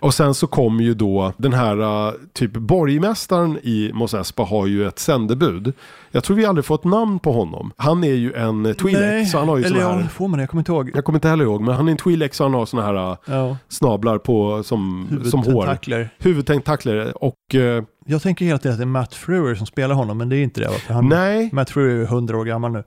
[0.00, 4.66] Och sen så kommer ju då den här eh, typ borgmästaren i Mos Espa har
[4.66, 5.72] ju ett sändebud.
[6.10, 7.72] Jag tror vi aldrig fått namn på honom.
[7.76, 10.00] Han är ju en eh, Twi'lek så han har ju eller såna här.
[10.02, 10.42] ja, får man det?
[10.42, 10.90] Jag kommer inte ihåg.
[10.94, 13.10] Jag kommer inte heller ihåg men han är en Twi'lek så han har såna här
[13.10, 13.56] eh, Ja.
[13.68, 15.46] snablar på som, som hår.
[15.52, 16.10] Huvudtentakler.
[16.18, 20.18] Huvudtentakler och eh, Jag tänker helt enkelt att det är Matt Frewer som spelar honom,
[20.18, 20.70] men det är inte det.
[20.88, 21.50] Han, nej.
[21.52, 22.84] Matt Frewer är 100 år gammal nu.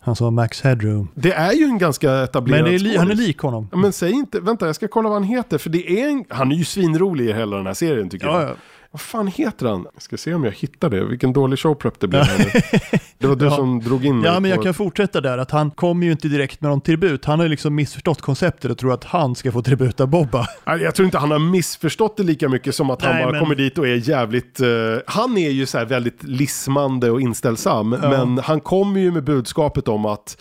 [0.00, 1.08] Han har Max Headroom.
[1.14, 3.68] Det är ju en ganska etablerad Men är li- han är lik honom.
[3.72, 6.52] Men säg inte, vänta jag ska kolla vad han heter för det är en, han
[6.52, 8.50] är ju svinrolig i hela den här serien tycker Ja, jag.
[8.50, 8.54] ja.
[8.90, 9.86] Vad fan heter han?
[9.94, 12.62] Jag ska se om jag hittar det, vilken dålig showprep det blev här.
[13.18, 13.56] Det var du Ja.
[13.56, 15.38] som drog in mig Ja, men jag på- kan fortsätta där.
[15.38, 17.24] Att han kommer ju inte direkt med någon tribut.
[17.24, 20.46] Han har ju liksom missförstått konceptet och tror att han ska få tribut av Bobba.
[20.64, 23.40] Jag tror inte han har missförstått det lika mycket som att han Nej, bara men-
[23.40, 24.60] kommer dit och är jävligt...
[24.60, 24.68] eh,
[25.06, 27.96] han är ju så här väldigt lismande och inställsam.
[28.02, 28.08] Ja.
[28.10, 30.36] Men han kommer ju med budskapet om att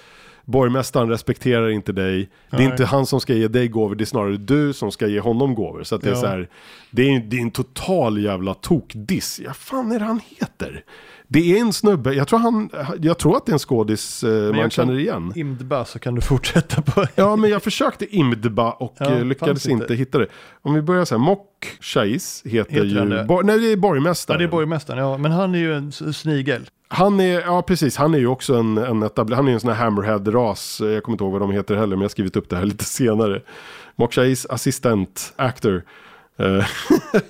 [0.48, 2.30] borgmästaren respekterar inte dig.
[2.50, 2.66] Det är Nej.
[2.72, 5.56] inte han som ska ge dig gåvor, det är snarare du som ska ge honom
[5.56, 5.84] gåvor.
[5.84, 6.22] Så det är Ja.
[6.22, 6.50] så här,
[6.92, 9.40] det är, det är en total jävla tokdiss.
[9.46, 10.84] Ja, fan är det han heter?
[11.30, 12.70] Det är en snubbe, jag tror, han,
[13.02, 15.34] jag tror att det är en skådis eh, man känner igen.
[15.36, 17.06] Imdba så kan du fortsätta på.
[17.16, 19.96] Ja, men jag försökte imdba och Ja, eh, lyckades inte.
[19.96, 20.28] hitta det.
[20.62, 23.24] Om vi börjar så här, Mock Chais heter, Heter ju...
[23.26, 24.36] Bor, nej, det är borgmästaren.
[24.42, 25.00] Ja, det är borgmästaren.
[25.00, 26.70] Ja, men han är ju en snigel.
[26.88, 29.70] Han är, ja precis, han är ju också en, en etablerad, han är en sån
[29.70, 30.82] här hammerhead-ras.
[30.82, 32.66] Jag kommer inte ihåg vad de heter heller, men jag har skrivit upp det här
[32.66, 33.42] lite senare.
[33.96, 35.84] Mokshais assistent actor.
[36.38, 36.66] Eh,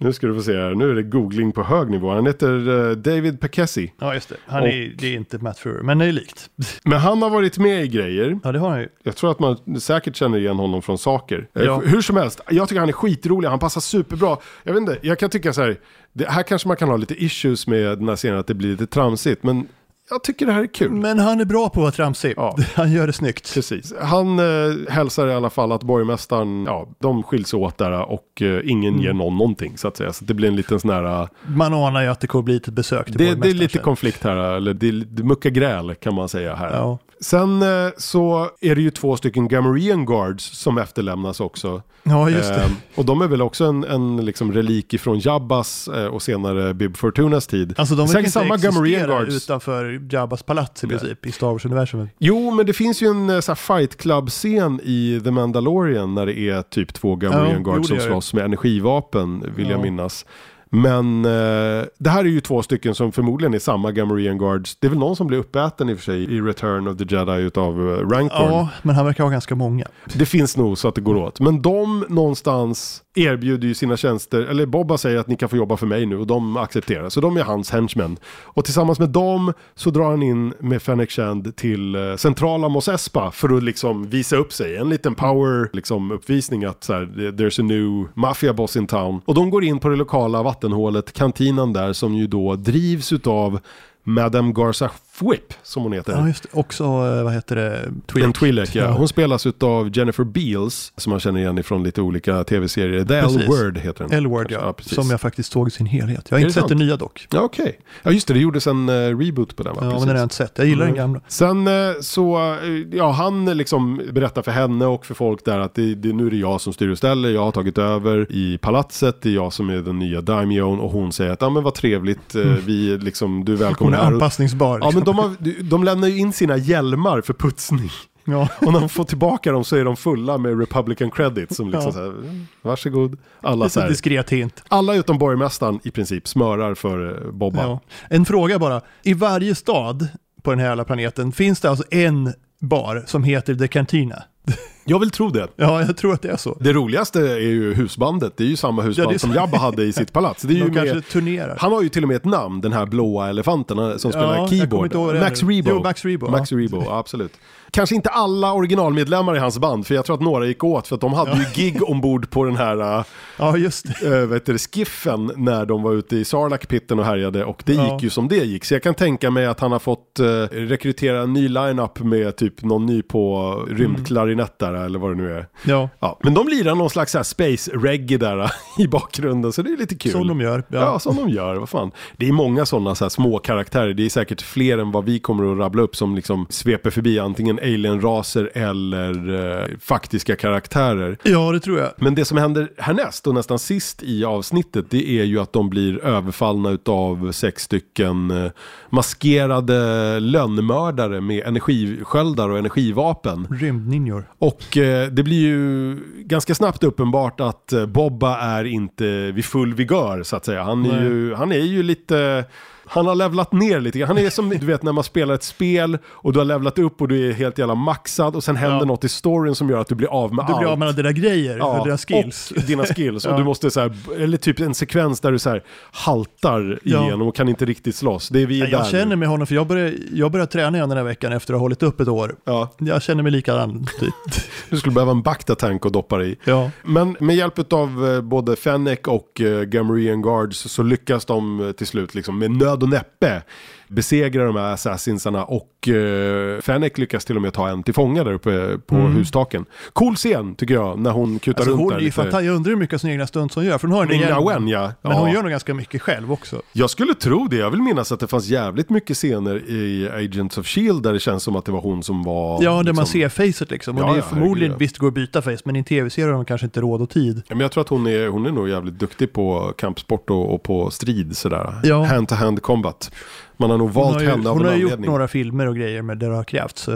[0.00, 2.10] Nu ska du få se här, nu är det googling på hög nivå.
[2.14, 3.92] Han heter eh, David Pekesi.
[3.98, 4.36] Ja, just det.
[4.46, 6.50] Han Och- är, det är inte Matt Frewer, men det är likt.
[6.84, 8.38] Men han har varit med i grejer.
[8.44, 8.88] Ja, det har han ju.
[9.02, 11.48] Jag tror att man säkert känner igen honom från saker.
[11.54, 11.80] Eh, Ja.
[11.84, 14.36] Hur som helst, jag tycker han är skitrolig, han passar superbra.
[14.64, 15.76] Jag vet inte, jag kan tycka så här,
[16.12, 18.68] det här kanske man kan ha lite issues med den här serien, att det blir
[18.70, 19.42] lite tramsigt.
[19.42, 19.66] Men
[20.10, 20.90] jag tycker det här är kul.
[20.90, 22.34] Men han är bra på att vara tramsig.
[22.36, 22.56] Ja.
[22.74, 23.54] Han gör det snyggt.
[23.54, 23.94] Precis.
[24.02, 24.44] Han eh,
[24.88, 29.04] hälsar i alla fall att borgmästaren, ja, de skiljs åt där och eh, ingen Mm.
[29.04, 30.12] ger någon någonting så att säga.
[30.12, 32.56] Så det blir en liten sån här, eh, Man anar ju att det kommer bli
[32.56, 33.82] ett besök till det, det är lite sen.
[33.82, 36.70] konflikt här, eller det, det muckar gräl kan man säga här.
[36.72, 36.98] Ja.
[37.20, 41.82] Sen eh, så är det ju två stycken Gamorrean Guards som efterlämnas också.
[42.02, 42.62] Ja, just det.
[42.62, 46.74] Eh, och de är väl också en, en liksom relik ifrån Jabbas eh, och senare
[46.74, 47.74] Bib Fortunas tid.
[47.78, 49.34] Alltså de verkar inte samma Gamorrean Guards.
[49.44, 50.98] utanför Jabbas palats i Nej.
[50.98, 52.08] princip, i Star Wars-universumet.
[52.18, 56.62] Jo, men det finns ju en så fight club-scen i The Mandalorian när det är
[56.62, 59.82] typ två Gamorrean Ja, Guards jo, som slåss med energivapen, vill jag Ja.
[59.82, 60.26] minnas.
[60.70, 64.76] Men eh, det här är ju två stycken som förmodligen är samma Gamorrean Guards.
[64.80, 67.04] Det är väl någon som blir uppäten i och för sig i Return of the
[67.14, 68.52] Jedi utav uh, Rancorn.
[68.52, 69.86] Ja, men han verkar ha ganska många.
[70.14, 71.40] Det finns nog så att det går åt.
[71.40, 75.76] Men de någonstans erbjuder ju sina tjänster, eller Bobba säger att ni kan få jobba
[75.76, 77.08] för mig nu och de accepterar.
[77.08, 78.16] Så de är hans henchmen.
[78.26, 82.88] Och tillsammans med dem så drar han in med Fennec Shand till eh, centrala Mos
[82.88, 84.76] Espa för att liksom visa upp sig.
[84.76, 89.20] En liten power liksom, uppvisning att så här, there's a new mafia boss in town.
[89.24, 93.60] Och de går in på det lokala vattenhålet, kantinan där som ju då drivs utav
[94.02, 96.12] Madame Garza Whip, som hon heter.
[96.12, 96.48] Ja, just det.
[96.52, 98.24] Också, eh, vad heter det, Twi'lek.
[98.24, 98.84] En Twi'lek, ja.
[98.84, 98.90] Ja.
[98.90, 103.04] Hon spelas av Jennifer Beals, som man känner igen ifrån lite olika tv-serier.
[103.04, 103.14] The.
[103.14, 104.12] L-Word heter den.
[104.18, 104.72] L-Word, ja.
[104.72, 104.94] precis.
[104.94, 106.26] som jag faktiskt såg i sin helhet.
[106.28, 106.68] Jag har inte sett sant?
[106.68, 107.26] den nya dock.
[107.30, 107.78] Ja, okej.
[108.02, 108.34] Ja, just det.
[108.34, 109.78] Det gjordes en eh, reboot på den, va?
[109.80, 110.06] Ja, men Precis.
[110.06, 110.52] den har jag inte sett.
[110.58, 110.94] Jag gillar Mm.
[110.96, 111.20] den gamla.
[111.28, 112.56] Sen eh, så,
[112.92, 116.30] ja han liksom berättar för henne och för folk där att det, det, nu är
[116.30, 119.52] det jag som styr och ställer, jag har tagit över i palatset, det är jag
[119.52, 122.98] som är den nya daimion och hon säger att ja men vad trevligt, eh, vi
[122.98, 124.04] liksom, du är välkommen Mm.
[124.04, 124.12] Hon är här.
[124.14, 124.78] anpassningsbar.
[124.82, 127.90] Ja men de, har, de lämnar ju in sina hjälmar för putsning.
[128.24, 128.48] ja.
[128.60, 131.86] Och när de får tillbaka dem så är de fulla med Republican credit som liksom
[131.86, 131.92] Ja.
[131.92, 133.18] så här, "Mm, varsågod.
[133.40, 134.62] Alla, så här, diskret hint.
[134.68, 137.62] alla utom borgmästaren i princip smörar för eh, Bobba.
[137.62, 137.80] Ja.
[138.10, 138.80] En fråga bara.
[139.02, 140.08] I varje stad
[140.42, 144.22] på den här jävla planeten finns det alltså en bar som heter The Cantina.
[144.86, 145.48] Jag vill tro det.
[145.56, 146.56] Ja, jag tror att det är så.
[146.60, 148.32] Det roligaste är ju husbandet.
[148.36, 150.42] Det är ju samma husband Ja, som Jabba hade i sitt palats.
[150.42, 151.56] Det är ju De kanske med, turnerar.
[151.60, 154.36] han har ju till och med ett namn, den här blåa elefanten eh, som spelar
[154.36, 154.94] Ja, keyboard.
[155.20, 155.42] Max.
[155.42, 155.70] Rebo.
[155.70, 156.58] Jo, Max Rebo, Max ja.
[156.58, 157.32] Rebo, ja, absolut.
[157.70, 160.94] Kanske inte alla originalmedlemmar i hans band, för jag tror att några gick åt för
[160.94, 163.04] att de hade ju gig ombord på den här
[163.38, 164.18] Ja, just det.
[164.20, 167.92] äh, vet du, skiffen när de var ute i Sarlacc-pitten och härjade och det Ja.
[167.92, 168.64] gick ju som det gick.
[168.64, 172.36] Så jag kan tänka mig att han har fått äh, rekrytera en ny line-up med
[172.36, 175.46] typ någon ny på rymdklarinett där eller vad det nu är.
[175.64, 179.52] Ja, Ja, men de lirar någon slags så här space reggae där äh, i bakgrunden
[179.52, 180.12] så det är lite kul.
[180.12, 180.64] som de gör.
[180.68, 180.78] Ja.
[180.78, 180.98] Ja.
[180.98, 181.56] som de gör.
[181.56, 181.90] Vad fan.
[182.16, 183.94] Det är många sådana så små karaktärer.
[183.94, 187.18] Det är säkert fler än vad vi kommer att rabbla upp som liksom sveper förbi
[187.18, 191.18] antingen alien-raser eller eh, faktiska karaktärer.
[191.22, 191.90] ja, det tror jag.
[191.96, 195.70] Men det som händer härnäst och nästan sist i avsnittet det är ju att de
[195.70, 198.50] blir överfallna utav sex stycken eh,
[198.90, 203.46] maskerade lönnmördare med energisköldar och energivapen.
[203.50, 204.28] Rymdninjor.
[204.38, 209.74] Och eh, det blir ju ganska snabbt uppenbart att eh, Bobba är inte vid full
[209.74, 210.62] vigör så att säga.
[210.62, 211.04] Han är, Nej.
[211.04, 212.44] ju, han är ju lite...
[212.88, 214.08] Han har levlat ner lite grann.
[214.08, 217.00] Han är som du vet när man spelar ett spel och du har levlat upp
[217.00, 218.84] och du är helt jävla maxad och sen händer Ja.
[218.84, 220.60] något i storyn som gör att du blir av med Du allt.
[220.60, 222.50] blir av med dina grejer, ja, dina skills.
[222.50, 223.24] och dina skills.
[223.26, 223.36] Och Ja.
[223.38, 227.02] du måste så här, eller typ en sekvens där du så här haltar Ja.
[227.04, 228.28] igenom och kan inte riktigt slåss.
[228.28, 230.76] Det är vi Ja, där Jag känner med honom, för jag började, jag började träna
[230.76, 232.34] igen den här veckan efter att ha hållit upp ett år.
[232.44, 234.14] Ja, Jag känner mig likadan, typ.
[234.70, 236.36] du skulle behöva en Bacta-tank att doppa dig i.
[236.44, 236.70] Ja.
[236.84, 241.72] Men med hjälp av eh, både Fennec och uh, Gamorrean Guards så lyckas de eh,
[241.72, 243.42] till slut liksom med nöd och näppe
[243.88, 248.24] besegra de här assassinsarna och uh, Fennec lyckas till och med ta en till fånga
[248.24, 249.64] där uppe på hustaken.
[249.92, 252.12] Cool scen tycker jag när hon kutar Alltså runt hon där är lite.
[252.12, 254.10] fantastisk, jag undrar hur mycket av sina egna stunts hon gör, för hon har en
[254.10, 254.46] egen...
[254.46, 254.92] Wen ja.
[255.02, 255.18] Men ja.
[255.18, 256.62] hon gör nog ganska mycket själv också.
[256.72, 257.56] Jag skulle tro det.
[257.56, 261.20] Jag vill minnas att det fanns jävligt mycket scener i Agents of Shield där det
[261.20, 262.62] känns som att det var hon som var...
[262.62, 263.96] Ja, där liksom- man ser facet liksom.
[263.96, 265.84] Och Ja, det är förmodligen, herregud, visst det går att byta face, men i en
[265.84, 267.36] tv-serie har de kanske inte råd och tid.
[267.48, 270.54] Ja, men jag tror att hon är, hon är nog jävligt duktig på kampsport och,
[270.54, 271.74] och på strid sådär.
[271.82, 272.04] Ja.
[272.04, 273.10] Hand-to-hand combat.
[273.56, 275.76] Man har nog Hon valt har ju, henne av hon har gjort några filmer och
[275.76, 276.88] grejer med det har krävts.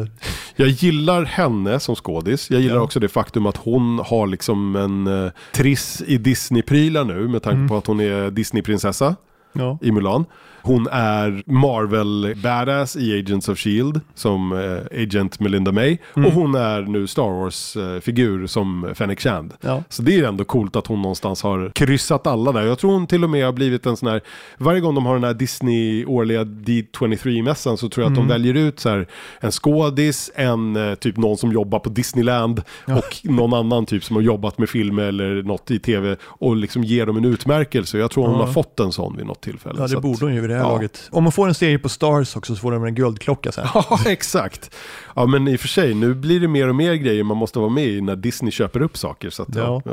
[0.56, 2.50] Jag gillar henne som skådis.
[2.50, 2.82] Jag gillar Ja.
[2.82, 7.56] också det faktum att hon har liksom en uh, triss i Disney-prylar nu med tanke
[7.56, 7.68] Mm.
[7.68, 9.16] på att hon är Disney-prinsessa
[9.52, 9.78] Ja.
[9.82, 10.24] i Mulan.
[10.62, 15.98] Hon är Marvel badass i Agents of Shield som eh, Agent Melinda May.
[16.16, 16.26] Mm.
[16.26, 19.54] Och hon är nu Star Wars-figur som Fennec Shand.
[19.60, 19.82] Ja.
[19.88, 22.62] Så det är ändå coolt att hon någonstans har kryssat alla där.
[22.66, 24.20] Jag tror hon till och med har blivit en sån här,
[24.58, 28.28] varje gång de har den här Disney årliga D23-mässan så tror jag att Mm.
[28.28, 29.06] de väljer ut så här
[29.40, 34.16] en skådis, en eh, typ någon som jobbar på Disneyland och någon annan typ som
[34.16, 37.98] har jobbat med film eller något i tv och liksom ger dem en utmärkelse.
[37.98, 38.46] Jag tror hon Ja.
[38.46, 39.74] har fått en sån vid något tillfälle.
[39.80, 40.68] ja, det borde hon ju det här Ja.
[40.68, 41.08] laget.
[41.10, 43.66] Om man får en serie på Stars också så får de en guldklocka sen.
[43.74, 44.74] Ja, exakt.
[45.16, 47.58] Ja, men i och för sig, nu blir det mer och mer grejer man måste
[47.58, 49.30] vara med i när Disney köper upp saker.
[49.30, 49.82] Så att, ja.
[49.84, 49.92] Ja.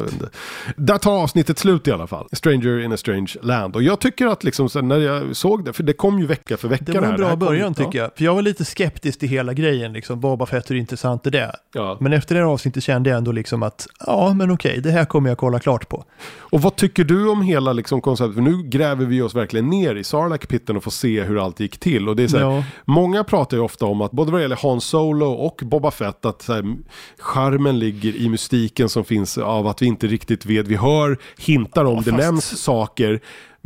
[0.75, 2.27] Där tar avsnittet slut i alla fall.
[2.31, 3.75] Stranger in a strange land.
[3.75, 6.67] Och jag tycker att liksom, när jag såg det, för det kom ju vecka för
[6.67, 6.83] vecka.
[6.85, 7.11] Det var här.
[7.13, 7.85] en bra här kom- början ja.
[7.85, 8.11] tycker jag.
[8.17, 10.19] För jag var lite skeptisk till hela grejen, liksom.
[10.19, 11.51] Boba Fett, hur intressant är det?
[11.73, 11.97] Ja.
[11.99, 15.05] Men efter det här avsnittet kände jag ändå liksom att, ja men okej, det här
[15.05, 16.05] kommer jag kolla klart på.
[16.39, 18.35] Och vad tycker du om hela liksom, konceptet?
[18.35, 20.03] För nu gräver vi oss verkligen ner i
[20.47, 22.09] Sarlacc-pitten och får se hur allt gick till.
[22.09, 22.63] Och det är så här, Ja.
[22.85, 26.25] Många pratar ju ofta om att både vad det gäller Han Solo och Boba Fett
[26.25, 26.75] att så här,
[27.19, 30.67] charmen ligger i mystiken som finns av att vi inte riktigt vet.
[30.67, 33.19] Vi hör hintar om Ja, det fast- nämns saker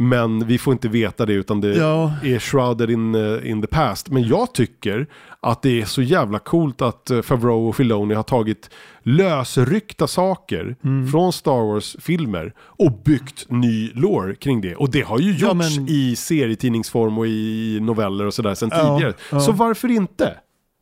[0.10, 2.14] men vi får inte veta det utan det Ja.
[2.24, 4.10] är shrouded in, eh, in the past.
[4.10, 5.08] Men jag tycker
[5.40, 8.70] att det är så jävla coolt att eh, Favreau och Filoni har tagit
[9.04, 11.08] lösryckta saker Mm.
[11.08, 14.76] från Star Wars-filmer och byggt ny lore kring det.
[14.76, 18.70] Och det har ju gjorts Ja, men- i serietidningsform och i noveller och sådär sedan
[18.74, 19.42] Ja, tidigare.
[19.42, 20.34] Så varför inte?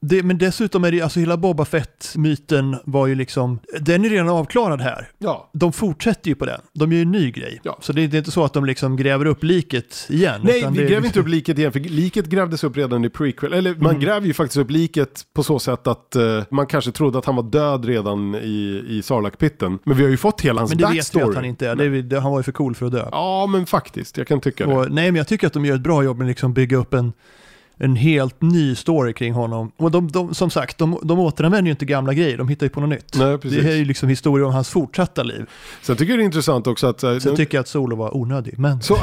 [0.01, 4.29] Det, men dessutom är det, alltså hela Boba Fett-myten var ju liksom, den är redan
[4.29, 5.07] avklarad här.
[5.17, 5.49] Ja.
[5.53, 6.61] De fortsätter ju på den.
[6.73, 7.59] De gör ju en ny grej.
[7.63, 7.77] Ja.
[7.81, 10.41] Så det, det är inte så att de liksom gräver upp liket igen.
[10.43, 13.09] Nej, vi det gräver liksom- inte upp liket igen, för liket grävdes upp redan i
[13.09, 13.53] prequel.
[13.53, 13.99] Eller man Mm.
[14.01, 17.35] gräver ju faktiskt upp liket på så sätt att eh, man kanske trodde att han
[17.35, 19.79] var död redan i, i Sarlacc-pitten.
[19.83, 21.23] Men vi har ju fått hela hans Men det vet vi backstory.
[21.29, 21.75] att han inte är.
[21.75, 23.05] Det, det, han var ju för cool för att dö.
[23.11, 24.17] Ja, men faktiskt.
[24.17, 24.73] Jag kan tycka det.
[24.75, 26.77] Och, nej, men jag tycker att de gör ett bra jobb med att liksom bygga
[26.77, 27.13] upp en,
[27.81, 29.71] en helt ny story kring honom.
[29.77, 32.69] Och de, de, som sagt, de, de återanvänder ju inte gamla grejer, de hittar ju
[32.69, 33.15] på något nytt.
[33.17, 33.37] Nej.
[33.43, 35.45] Det här är ju liksom historia om hans fortsatta liv.
[35.81, 37.03] Sen tycker jag det är intressant också att...
[37.03, 38.81] eh, Sen tycker jag att Solo var onödig, men...
[38.81, 38.97] så,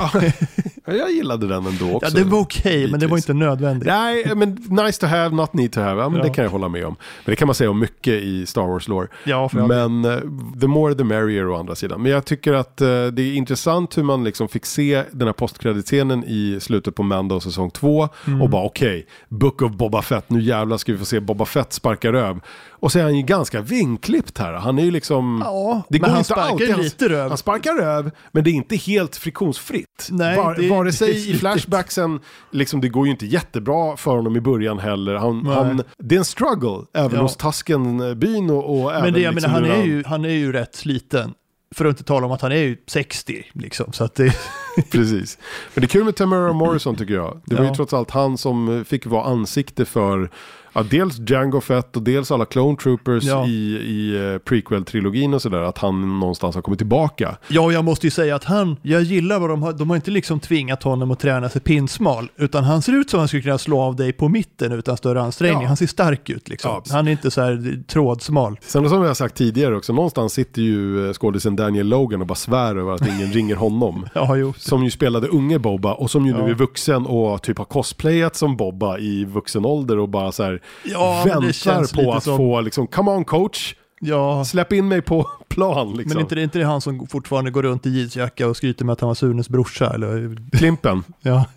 [0.85, 2.17] ja, jag gillade den ändå ja, också.
[2.17, 3.87] det var okej, men det var inte nödvändigt.
[3.89, 6.01] Nej, men nice to have, not need to have.
[6.03, 6.25] Ja, men Ja.
[6.25, 6.97] Det kan jag hålla med om.
[7.25, 9.09] Men det kan man säga om mycket i Star Wars-lore.
[9.25, 9.51] Ja.
[9.53, 10.19] Men eh,
[10.61, 12.03] the more the merrier å andra sidan.
[12.03, 15.33] Men jag tycker att eh, det är intressant hur man liksom fick se den här
[15.33, 18.43] postkreditscenen i slutet på Mando säsong 2 Mm.
[18.43, 21.73] och bara okej, Book of Boba Fett, nu jävlar ska vi få se Boba Fett
[21.73, 22.41] sparka röv.
[22.71, 24.53] Och så är han ju ganska vinklippt här.
[24.53, 25.43] Han är ju liksom...
[25.45, 26.71] Ja, det men han inte sparkar alltid.
[26.71, 27.29] Han- lite röv.
[27.29, 30.09] Han sparkar röv, men det är inte helt friktionsfritt.
[30.11, 31.41] Nej, Var, det- vare det sig i slutet.
[31.41, 35.15] flashbacksen, liksom, det går ju inte jättebra för honom i början heller.
[35.15, 37.23] Han, han, det är en struggle, även Ja.
[37.23, 40.25] hos Tasken-byn och, och även Men det, jag liksom menar, han, hur är ju, han
[40.25, 41.35] är ju rätt sliten.
[41.75, 43.93] För att inte tala om att han är ju 60, liksom.
[43.93, 44.35] Så att det...
[44.91, 45.39] Precis.
[45.75, 47.41] Men det är kul med Tamara Morrison tycker jag.
[47.45, 47.75] Det var ju Ja.
[47.75, 50.31] trots allt han som fick vara ansikte för
[50.77, 53.47] ja, dels Django Fett och dels alla Clone Troopers Ja.
[53.47, 55.59] i, i eh, prequel-trilogin och sådär.
[55.63, 57.37] Att han någonstans har kommit tillbaka.
[57.49, 59.97] Ja, och jag måste ju säga att han, jag gillar vad de har, de har
[59.97, 63.43] inte liksom tvingat honom att träna sig pinsmal, utan han ser ut som han skulle
[63.43, 65.63] kunna slå av dig på mitten utan större ansträngning.
[65.63, 65.69] Ja.
[65.69, 66.71] Han ser stark ut liksom.
[66.71, 68.59] Ja, han är inte så här trådsmal.
[68.63, 72.27] Sen som jag har sagt tidigare också, någonstans sitter ju eh, skådisen Daniel Logan och
[72.27, 74.07] bara svär över att ingen ringer honom.
[74.15, 74.55] Ja, jo.
[74.59, 78.37] Som ju spelade unge Boba och som ju nu är vuxen och typ har cosplayat
[78.37, 82.13] som Bobba i vuxen ålder och bara så här Ja, men det känns väntar på
[82.13, 86.09] att som- få liksom, come on coach, Ja, släpp in mig på plan liksom.
[86.09, 88.93] men inte, det- inte det han som fortfarande går runt i jeansjacka och skryter med
[88.93, 89.95] att han var Sunes brorsa?
[89.95, 90.37] Eller?
[90.59, 91.45] Klimpen, Ja,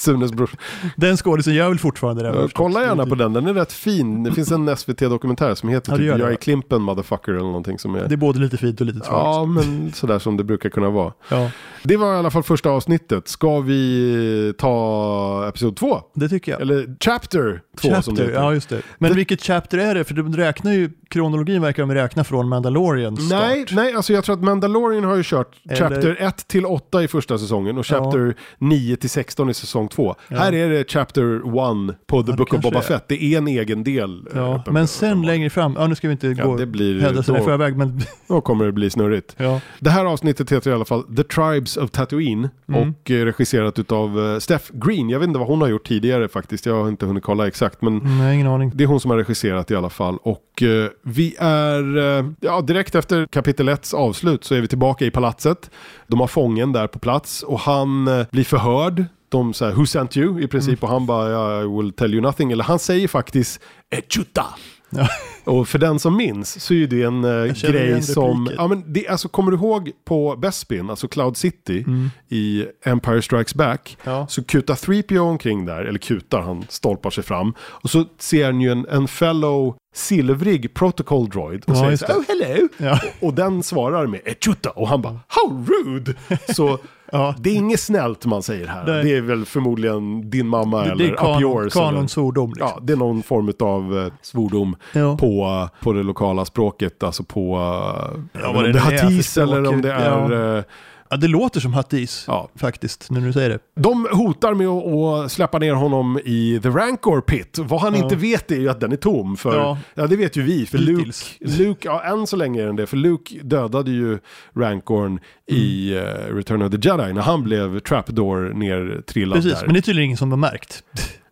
[0.00, 0.50] Sunes bror.
[0.96, 2.28] den skådisen gör väl fortfarande det?
[2.28, 2.48] Ja.
[2.52, 4.22] Kolla gärna på den, den är rätt fin.
[4.22, 6.36] Det finns en SVT-dokumentär som heter Ja, typ Jag är?
[6.36, 8.08] Klimpen motherfucker eller någonting som är...
[8.08, 9.12] Det är både lite fint och lite tragiskt.
[9.24, 11.12] Ja, men sådär som det brukar kunna vara.
[11.28, 11.50] Ja,
[11.82, 13.28] Det var i alla fall första avsnittet.
[13.28, 16.00] Ska vi ta episod två?
[16.14, 16.60] det tycker jag.
[16.60, 18.34] Eller chapter två som det Chapter, heter.
[18.34, 18.82] ja just det.
[18.98, 20.04] Men Det- vilket chapter är det?
[20.04, 23.40] För de räknar ju, kronologin verkar de räkna från Mandalorians start.
[23.40, 27.02] Nej, nej, alltså jag tror att Mandalorian har ju kört Eller- Chapter 1 till 8
[27.02, 28.04] i första säsongen och Ja.
[28.04, 30.14] Chapter 9 till 16 i säsong 2.
[30.28, 30.36] Ja.
[30.36, 32.82] Här är det Chapter 1 på The det Book of Boba är.
[32.82, 33.04] Fett.
[33.08, 34.26] Det är en egen del.
[34.26, 35.26] eh, Ja, öppen- men sen uppenbart.
[35.26, 38.00] längre fram, ja nu ska vi inte Ja, gå det blir- händelserna i förväg, men
[38.28, 39.34] Då kommer det bli snurrigt.
[39.38, 39.60] ja.
[39.78, 42.80] Det här avsnittet heter i alla fall The Tribes of Tatooine Mm.
[42.90, 45.10] och eh, regisserat utav eh, Steph Green.
[45.10, 46.66] Jag vet inte vad hon har gjort tidigare faktiskt.
[46.66, 47.82] Jag har inte hunnit kolla exakt.
[47.82, 48.72] Men Nej, ingen aning.
[48.74, 50.16] Det är hon som har regisserat i alla fall.
[50.22, 55.04] Och eh, vi är, eh, ja direkt efter kapitel 1 avslut så är vi tillbaka
[55.04, 55.70] i palatset.
[56.06, 59.04] De har fången där på plats och han eh, blir förhörd.
[59.30, 62.52] De säger who sent you i princip och han bara I will tell you nothing.
[62.52, 64.44] Eller han säger faktiskt echuta.
[64.90, 65.08] Ja.
[65.44, 69.08] Och för den som minns så är det en känner grej som, ja men det,
[69.08, 72.10] alltså kommer du ihåg på Bespin, alltså Cloud City Mm.
[72.28, 73.96] i Empire Strikes Back.
[74.04, 74.26] Ja.
[74.26, 77.54] Så kutar 3PO omkring där, eller kutar, han stolpar sig fram.
[77.60, 82.06] Och så ser han ju en, en fellow silvrig protocol droid och Ja, säger så
[82.06, 82.12] det.
[82.14, 82.68] oh hello!
[82.78, 83.00] Ja.
[83.20, 86.14] Och den svarar med echuta och han bara, how rude!
[86.54, 86.78] Så
[87.12, 87.34] Ja.
[87.38, 88.84] det är inget snällt man säger här.
[88.86, 89.04] Nej.
[89.04, 91.76] Det är väl förmodligen din mamma Det, eller det är up kanon, yours.
[91.76, 92.50] eller- kanonsvordom.
[92.50, 92.68] Liksom.
[92.74, 95.16] Ja, det är någon form av eh, svordom Ja.
[95.16, 99.66] på, på det lokala språket, alltså på, eh, det om det nu är hatis eller
[99.66, 100.64] om det är
[101.10, 101.16] Ja.
[101.16, 102.48] det låter som Hattis Ja.
[102.56, 103.58] faktiskt, nu när du säger det.
[103.76, 107.58] De hotar med att, släppa ner honom i The Rancor Pit.
[107.58, 108.02] Vad han Ja.
[108.04, 109.36] inte vet är ju att den är tom.
[109.36, 109.78] För, ja.
[109.94, 110.06] Ja.
[110.06, 110.66] det vet ju vi.
[110.66, 111.36] För Luke, Hittills.
[111.40, 112.86] Luke, ja än så länge är den det.
[112.86, 114.18] För Luke dödade ju
[114.56, 116.06] Rancorn i Mm.
[116.06, 119.66] eh, Return of the Jedi när han blev trapdoor nertrillad Precis, där.
[119.66, 120.84] men det är tydligen ingen som har märkt.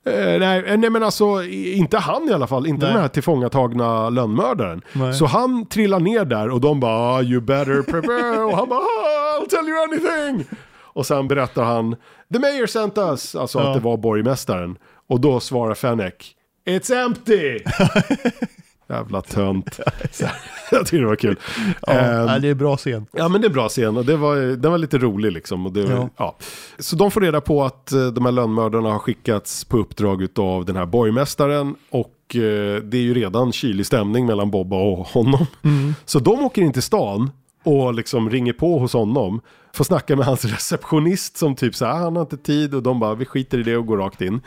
[0.07, 2.93] Eh, nej, eh, nej men alltså inte han i alla fall, inte Nej.
[2.93, 4.83] den här tillfångatagna lönnmördaren.
[4.93, 5.15] Nej.
[5.15, 8.79] Så han trillar ner där och de bara "Ah, you better prepare och han bara
[8.81, 10.45] "Ah, I'll tell you anything.
[10.83, 11.97] Och sen berättar han
[12.33, 13.69] the mayor sent us, alltså Ja.
[13.69, 14.77] att det var borgmästaren.
[15.09, 16.15] Och då svarar Fennec
[16.67, 17.59] It's empty!
[18.89, 19.81] Jävla tönt.
[20.71, 21.37] Jag tycker det var kul.
[21.87, 23.07] Ja, nej, det är bra scen.
[23.13, 25.67] Ja men det är bra scen och det var, den var lite rolig liksom.
[25.67, 26.09] Och det, ja.
[26.17, 26.37] Ja.
[26.79, 30.65] Så de får reda på att eh, de här lönnmördarna har skickats på uppdrag av
[30.65, 35.47] den här borgmästaren och eh, det är ju redan kylig stämning mellan Bobba och honom.
[36.05, 37.31] Så de åker in till stan
[37.65, 39.41] och liksom ringer på hos honom.
[39.79, 40.45] Får snacka med hans
[40.79, 43.63] receptionist som typ så här, han har inte tid och de bara, vi skiter i
[43.63, 44.41] det och går rakt in.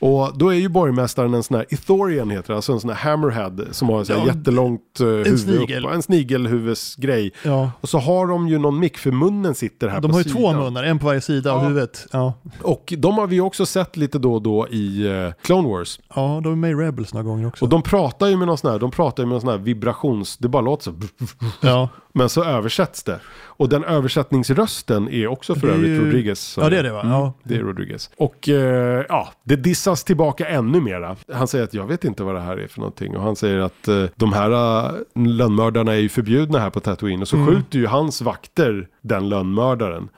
[0.00, 2.96] Och då är ju borgmästaren en sån här Ithorian heter det, alltså en sån här
[3.10, 5.84] hammerhead som har en sån här Ja, jättelångt uh, huvud snigel.
[5.86, 7.32] upp, en snigelhuvudsgrej.
[7.42, 7.70] Ja.
[7.80, 10.24] Och så har de ju någon mick för munnen sitter här De på har ju
[10.24, 10.40] sidan.
[10.42, 11.68] två munnar, en på varje sida av Ja.
[11.68, 12.06] huvudet.
[12.12, 12.34] Ja.
[12.62, 16.00] Och de har vi också sett lite då och då i eh, Clone Wars.
[16.14, 17.64] ja, de är med i Rebels några gånger också.
[17.64, 19.58] Och de pratar ju med någon sån här, de pratar ju med någon sån här
[19.58, 20.94] vibrations, det bara låter så.
[21.60, 21.88] ja.
[22.16, 23.20] Men så översätts det.
[23.56, 26.58] Och den översättningsrösten är också för Det övrigt ju- Rodriguez.
[26.60, 27.00] Ja, det är det va?
[27.00, 27.32] Mm, Ja.
[27.42, 28.10] Det är Rodriguez.
[28.16, 31.16] Och eh, ja, det dissas tillbaka ännu mera.
[31.32, 33.16] Han säger att jag vet inte vad det här är för någonting.
[33.16, 34.90] Och han säger att eh, de här uh,
[35.26, 37.22] lönnmördarna är ju förbjudna här på Tatooine.
[37.22, 37.48] Och så Mm.
[37.54, 40.08] skjuter ju hans vakter den lönnmördaren.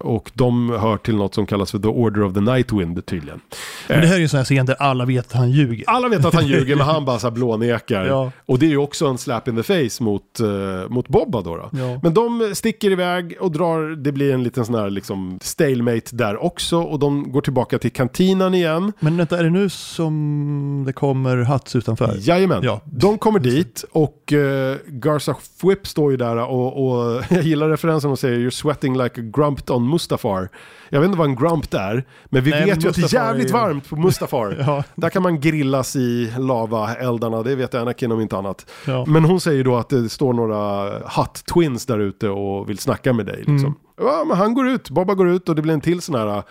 [0.00, 3.40] Och de hör till något som kallas för The Order of the Nightwind tydligen.
[3.88, 5.84] Men det här är ju en sån här scen där alla vet att han ljuger.
[5.86, 8.04] Alla vet att han ljuger men han bara så blånekar.
[8.04, 8.30] Ja.
[8.46, 11.56] Och det är ju också en slap in the face mot, uh, mot Bobba då.
[11.56, 11.70] då.
[11.72, 12.00] Ja.
[12.02, 16.44] Men de sticker iväg och drar, det blir en liten sån här liksom stalemate där
[16.44, 16.78] också.
[16.78, 18.92] Och de går tillbaka till kantinan igen.
[19.00, 22.16] Men vänta, är det nu som det kommer Hats utanför?
[22.18, 22.80] Jajamän, Ja.
[22.84, 28.10] de kommer dit och uh, Garza Whip står ju där och, och jag gillar referensen
[28.10, 30.48] och säger you're sweating like a grumped on Mustafar.
[30.88, 33.02] Jag vet inte vad en grumpt är, men vi Nej, vet men ju att det
[33.02, 34.56] är jävligt är varmt på Mustafar.
[34.66, 34.84] Ja.
[34.94, 38.66] Där kan man grillas i lavaeldarna, det vet Anakin om inte annat.
[38.86, 39.04] Ja.
[39.06, 40.90] Men hon säger då att det står några
[41.36, 43.36] Hutt-twins där ute och vill snacka med dig.
[43.38, 43.56] Liksom.
[43.58, 43.74] Mm.
[43.96, 46.42] Ja, men han går ut, Bobba går ut och det blir en till sån här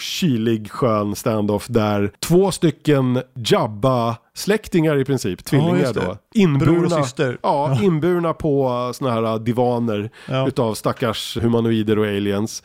[0.00, 6.00] kylig skön standoff där två stycken Jabba-släktingar i princip, tvillingar det.
[6.00, 7.38] då, inburna, syster.
[7.42, 10.48] ja, inburna på såna här divaner Ja.
[10.48, 12.62] utav stackars humanoider och aliens.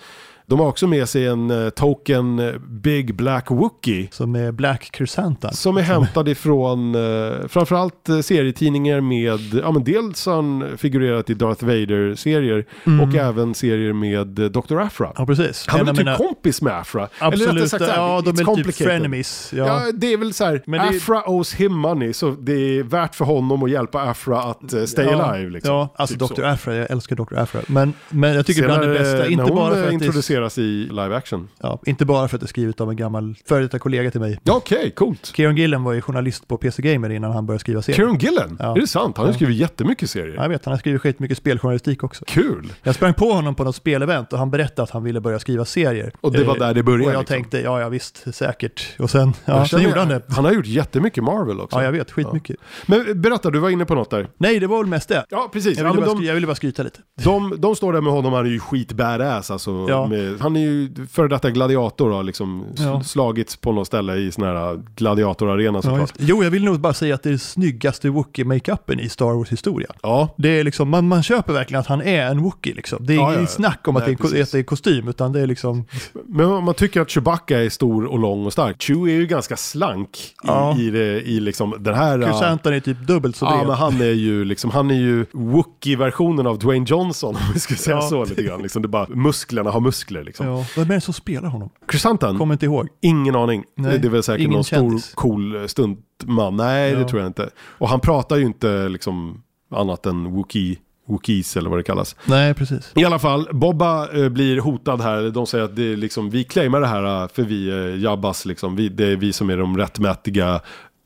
[0.49, 4.07] De har också med sig en eh, token eh, Big Black Wookie.
[4.11, 5.51] Som är Black Crescenta.
[5.51, 11.33] Som är hämtad ifrån eh, framförallt serietidningar med, ja men dels har han figurerat i
[11.33, 12.65] Darth Vader-serier
[13.01, 14.79] och även serier med Dr.
[14.79, 15.05] Afra.
[15.05, 15.15] Mm.
[15.17, 15.65] Ja, precis.
[15.67, 17.07] Han är typ mina- kompis med Afra?
[17.19, 19.53] Absolut, rättare sagt här, ja de är typ frenemies.
[19.55, 19.65] Ja.
[19.65, 19.91] Ja.
[19.93, 23.15] det är väl så här, Men det- Afra owes him money, så det är värt
[23.15, 25.49] för honom att hjälpa Afra att uh, stay ja, alive.
[25.49, 25.73] Liksom.
[25.73, 26.35] Ja, alltså Typ Dr.
[26.41, 26.45] så.
[26.45, 27.37] Afra, jag älskar Dr.
[27.37, 27.61] Afra.
[27.67, 30.57] Men, men jag tycker bland det Senare, bästa, inte bara, för att det är, introduceras
[30.57, 31.47] i live action.
[31.61, 34.19] ja, inte bara för att det är skrivet av en gammal före detta kollega till
[34.21, 34.39] mig.
[34.43, 35.31] Ja, Okej, coolt.
[35.35, 37.95] Kieron Gillen var ju journalist på PC Gamer innan han började skriva serier.
[37.97, 38.75] Kieron Gillen, Ja.
[38.75, 39.17] är det sant?
[39.17, 39.35] Han har Ja.
[39.35, 40.35] skrivit jättemycket serier.
[40.35, 42.25] Ja, jag vet, han har skrivit skitmycket speljournalistik också.
[42.27, 42.73] Kul!
[42.83, 45.65] Jag sprang på honom på något spelevent och han berättade att han ville börja skriva
[45.65, 46.11] serier.
[46.21, 47.35] Och det var Eh, där det började, Och jag liksom.
[47.35, 48.95] tänkte, ja, ja visst, säkert.
[48.99, 50.21] Och sen, ja, sen gjorde han det.
[50.29, 51.77] Han har gjort jättemycket Marvel också.
[51.77, 52.55] Ja, jag vet, skitmycket.
[52.85, 54.27] Men berätta, du var inne på något där.
[54.37, 55.25] Nej, det var väl mest det.
[55.29, 55.77] Ja, precis.
[55.77, 56.99] Jag Ja, ville, men bara, de, skry- jag ville bara skryta lite.
[57.23, 59.85] de, de står där med honom, han är ju skit badass alltså.
[59.89, 60.07] Ja.
[60.07, 63.03] Med, han är ju före detta gladiator har liksom Ja.
[63.03, 66.13] slagits på något ställe i sån här gladiatorarena Ja, såklart.
[66.17, 66.23] det.
[66.25, 69.87] jo, jag vill nog bara säga att det är den snyggaste Wookie-makeupen i Star Wars-historia.
[70.03, 73.05] Ja, Det är liksom, man, man köper verkligen att han är en Wookie liksom.
[73.05, 73.47] Det är Ja, ja, ingen ja.
[73.47, 75.85] snack om att, Nej, det är, att det är kostym, utan det är liksom,
[76.25, 78.81] men om man tycker att Chewbacca är stor och lång och stark.
[78.81, 80.77] Chewie är ju ganska slank i, Ja.
[80.79, 82.19] i, det, i liksom den här...
[82.19, 83.67] ja, Crusantan är typ dubbelt så Ja, bred.
[83.67, 87.75] men han är ju liksom, han är ju Wookie-versionen av Dwayne Johnson om vi ska
[87.75, 88.01] säga Ja.
[88.01, 88.61] så lite grann.
[88.61, 90.47] Liksom, det bara, musklerna har muskler liksom.
[90.47, 91.69] Ja, vem är det som spelar honom?
[91.91, 92.37] Chrysantan?
[92.37, 92.87] Kommer inte ihåg.
[93.01, 93.63] Ingen aning.
[93.75, 95.13] Nej, det är väl säkert ingen någon stor kändis.
[95.15, 96.55] cool stuntman.
[96.55, 97.07] Nej, det Ja.
[97.07, 97.49] tror jag inte.
[97.59, 102.15] Och han pratar ju inte liksom annat än Wookie, Wookiees eller vad det kallas.
[102.25, 102.91] Nej, precis.
[102.95, 105.29] I alla fall, Bobba eh, blir hotad här.
[105.29, 108.45] De säger att det är liksom, vi claimar det här eh, för vi är Jabbas
[108.45, 108.75] liksom.
[108.75, 110.61] Vi, det är vi som är de rättmätiga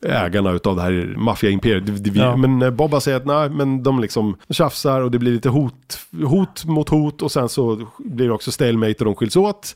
[0.06, 2.16] ägarna utav det här maffiaimperiet.
[2.16, 2.36] Ja.
[2.36, 6.00] Men eh, Bobba säger att nej, men de liksom tjafsar och det blir lite hot,
[6.26, 9.76] hot mot hot och sen så blir det också stalemate och de skiljs åt.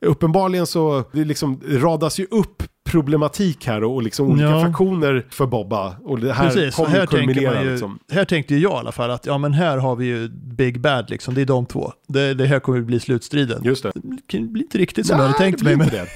[0.00, 4.60] Uppenbarligen så det liksom radas ju upp problematik här och, liksom olika Ja.
[4.62, 5.96] faktioner för Bobba.
[6.04, 7.98] Och det här Precis, kommer här, kulminera ju, liksom.
[8.12, 11.10] här tänkte jag i alla fall att ja men här har vi ju Big Bad
[11.10, 11.92] liksom, det är de två.
[12.08, 13.60] Det, det här kommer bli slutstriden.
[13.64, 13.92] Just det.
[14.26, 15.76] Det blir inte riktigt som jag hade tänkt det mig.
[15.76, 15.88] Men...
[15.88, 16.06] det.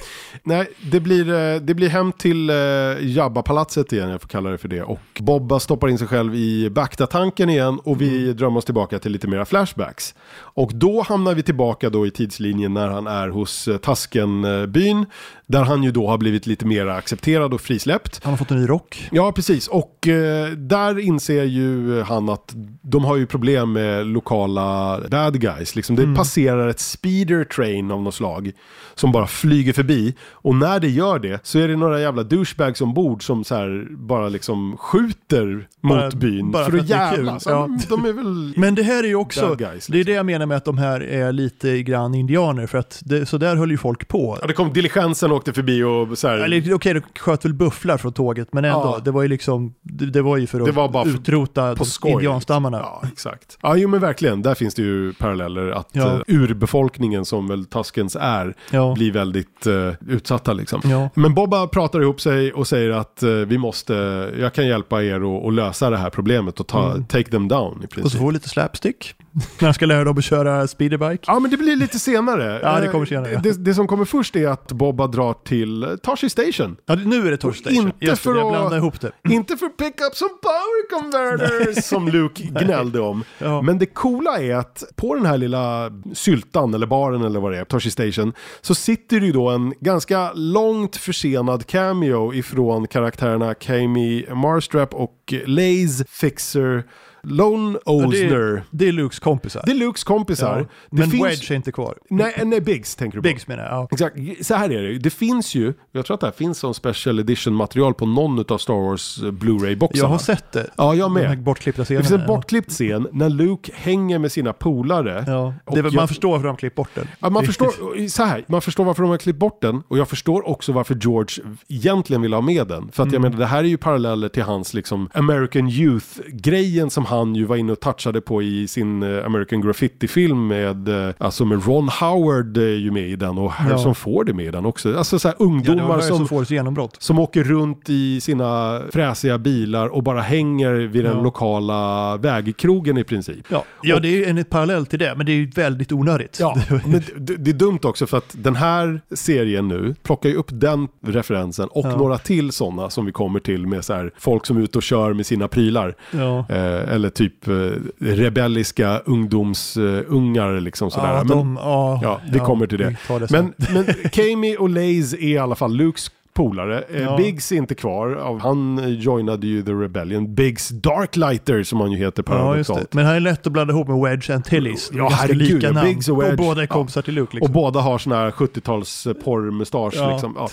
[0.42, 2.54] Nej, det blir, eh, det blir hem till eh,
[3.00, 4.82] Jabba-palatset igen, jag får kalla det för det.
[4.82, 8.36] Och Bobba stoppar in sig själv i Bacta-tanken igen och vi Mm.
[8.36, 10.14] drömmer oss tillbaka till lite mera flashbacks.
[10.38, 15.06] Och då hamnar vi tillbaka då i tidslinjen när han är hos eh, Taskenbyn,
[15.46, 18.20] där han ju då har blivit lite mer accepterad och frisläppt.
[18.24, 19.08] Han har fått en ny rock.
[19.12, 19.68] Ja, precis.
[19.68, 25.76] Och eh, där inser ju han att de har ju problem med lokala bad guys.
[25.76, 26.14] Liksom, det Mm.
[26.14, 28.52] passerar ett speeder train av något slag
[28.94, 30.14] som bara flyger förbi.
[30.32, 33.86] Och när det gör det så är det några jävla douchebags ombord som så här
[33.90, 36.50] bara liksom skjuter Bara- mot byn.
[36.50, 37.46] bara för för att jävlas.
[37.46, 37.66] Ja.
[37.66, 38.52] Men De är väl...
[38.60, 39.94] Men det här är ju också, guys, det är liksom.
[40.04, 43.38] det jag menar med att de här är lite grann indianer, för att det, så
[43.38, 44.38] där höll ju folk på.
[44.40, 46.38] Ja, det kom diligensen åkte förbi och så här...
[46.38, 49.00] Eller okej, de sköt väl bufflar från tåget, men ändå, Ja.
[49.04, 52.12] det var ju liksom, det, det var ju för att var utrota skoj.
[52.12, 52.78] indianstammarna.
[52.78, 53.58] Ja, exakt.
[53.62, 54.42] Ja, jo men verkligen.
[54.42, 55.70] Där finns det ju paralleller.
[55.70, 56.12] Att Ja.
[56.14, 58.94] eh, urbefolkningen som väl Tuskens är Ja.
[58.94, 60.80] blir väldigt eh, utsatta liksom.
[60.84, 61.10] Ja.
[61.14, 63.94] Men Bobba pratar ihop sig och säger att eh, vi måste,
[64.38, 67.04] jag kan hjälpa er att lösa det här problemet och ta, Mm.
[67.06, 68.20] take them down i Och så princip.
[68.20, 69.14] får vi lite slapstick,
[69.60, 71.24] när ska lära dem att köra speederbike.
[71.26, 72.60] Ja men det blir lite senare.
[72.62, 73.40] Ja, det Eh, kommer senare, ja.
[73.42, 76.76] Det, det som kommer först är att Bobba drar till Tashi Station.
[76.86, 77.78] Ja, nu är det Torch Station.
[77.86, 79.12] Inte Just det, för jag att- blandade ihop det.
[79.32, 83.24] Inte för pick up some power converters som Luke gnällde om.
[83.38, 83.62] Ja.
[83.62, 87.58] Men det coola är att på den här lilla syltan eller baren eller vad det
[87.58, 93.54] är, Toshi Station, så sitter det ju då en ganska långt försenad cameo ifrån karaktärerna
[93.54, 96.84] Kami Marstrap och Laze Fixer
[97.28, 98.32] Lone det, Osner.
[98.36, 99.62] är, det är Lukes kompisar.
[99.66, 100.58] Det är Lukes kompisar.
[100.58, 100.66] ja.
[100.90, 101.24] Det Men finns...
[101.24, 101.94] Wedge är inte kvar.
[102.10, 103.28] Nej, nej, Biggs tänker du på.
[103.28, 103.72] Biggs menar jag.
[103.72, 103.88] Ja.
[103.92, 104.16] Exakt,
[104.46, 104.98] så här är det.
[104.98, 108.44] Det finns ju, jag tror att det här finns som special edition material på någon
[108.48, 110.02] av Star Wars eh, Blu-ray-boxarna.
[110.04, 110.70] Jag har sett det.
[110.76, 111.42] Ja, jag här med.
[111.42, 112.06] bortklippta Det scenerna.
[112.08, 115.24] finns en bortklippt scen när Luke hänger med sina polare.
[115.26, 115.54] Ja.
[115.74, 117.08] Det, väl- jag- man förstår varför de har klippt bort den.
[117.20, 117.56] Ja, man, Riktigt.
[117.66, 120.72] förstår, så här, man förstår varför de har klippt bort den och jag förstår också
[120.72, 122.88] varför George egentligen vill ha med den.
[122.92, 123.22] För att jag Mm.
[123.22, 127.56] menar, det här är ju paralleller till hans liksom American Youth-grejen som han ju var
[127.56, 132.56] inne och touchade på i sin eh, American Graffiti-film med, eh, alltså med Ron Howard
[132.56, 134.96] är ju med i den och Harrison Ford är med i den också.
[134.98, 136.96] Alltså så här Ja, ungdomar var som genombrott.
[137.02, 141.22] som åker runt i sina fräsiga bilar och bara hänger vid den Ja.
[141.22, 143.46] lokala vägkrogen i princip.
[143.48, 146.36] Ja, ja det är en parallell till det, men det är ju väldigt onödigt.
[146.40, 146.56] Ja,
[146.86, 150.48] men det, det är dumt också för att den här serien nu plockar ju upp
[150.52, 151.96] den referensen och Ja.
[151.96, 154.82] några till sådana som vi kommer till med så här folk som är ute och
[154.82, 155.94] kör med sina prylar.
[156.10, 156.38] ja.
[156.48, 157.54] Eh, eller typ eh,
[157.98, 161.08] rebelliska ungdomsungar liksom sådär.
[161.08, 162.96] Ja, men, de, ja, ja, vi kommer till det.
[163.08, 166.82] det men, men Kami och Laze är i alla fall Lukes polare.
[166.90, 167.16] Eh, Ja.
[167.16, 168.38] Biggs är inte kvar.
[168.40, 170.34] Han eh, joinade ju The Rebellion.
[170.34, 172.80] Biggs Darklighter som han ju heter Ja, paradoxalt.
[172.80, 172.94] det.
[172.96, 174.90] Men han är lätt att blanda ihop med Wedge Antilles.
[174.94, 175.88] Ja, herregud, lika ja, namn.
[175.88, 176.36] Biggs och Wedge.
[176.36, 176.66] båda är Ja.
[176.74, 177.36] kompisar till Luke.
[177.36, 177.50] Liksom.
[177.50, 180.10] Och båda har såna här 70-tals porrmustasch Ja.
[180.12, 180.34] liksom.
[180.38, 180.48] Ja.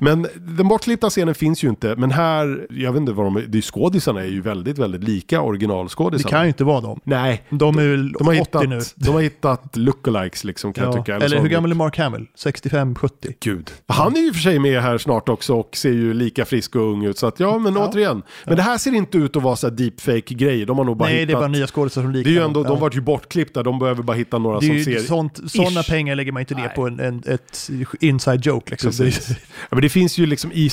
[0.00, 1.94] Men den bortklippta scenen finns ju inte.
[1.96, 5.04] Men här, jag vet inte vad de är, det är skådisarna är ju väldigt, väldigt
[5.04, 6.30] lika det originalskådisarna.
[6.30, 7.00] kan ju inte vara dem.
[7.04, 8.80] Nej, De är väl de har, 80 hittat, nu.
[8.94, 10.96] de har hittat lookalikes liksom kan jag Ja.
[11.02, 11.14] tycka.
[11.16, 12.26] Eller, så- hur gammal är Mark Hamill?
[12.36, 13.32] 65-70?
[13.40, 13.70] Gud.
[13.88, 16.82] Han är ju för sig med här snart också och ser ju lika frisk och
[16.92, 17.18] ung ut.
[17.18, 17.88] Så att ja, men Ja.
[17.88, 18.22] återigen.
[18.44, 20.66] Men det här ser inte ut att vara så deepfake-grejer.
[20.66, 21.28] De har nog bara Nej, hittat...
[21.28, 22.78] det är bara nya skådespelare som det liknar är ju ändå, de Ja.
[22.78, 23.62] vart ju bortklippta.
[23.62, 24.98] De behöver bara hitta några det som ju ser...
[24.98, 26.72] sånt, sådana pengar lägger man inte ner Nej.
[26.74, 27.70] på en, en, ett
[28.00, 28.70] inside joke.
[28.70, 28.90] Liksom.
[28.90, 29.26] Precis.
[29.26, 30.70] Det, Ja, men det finns ju liksom i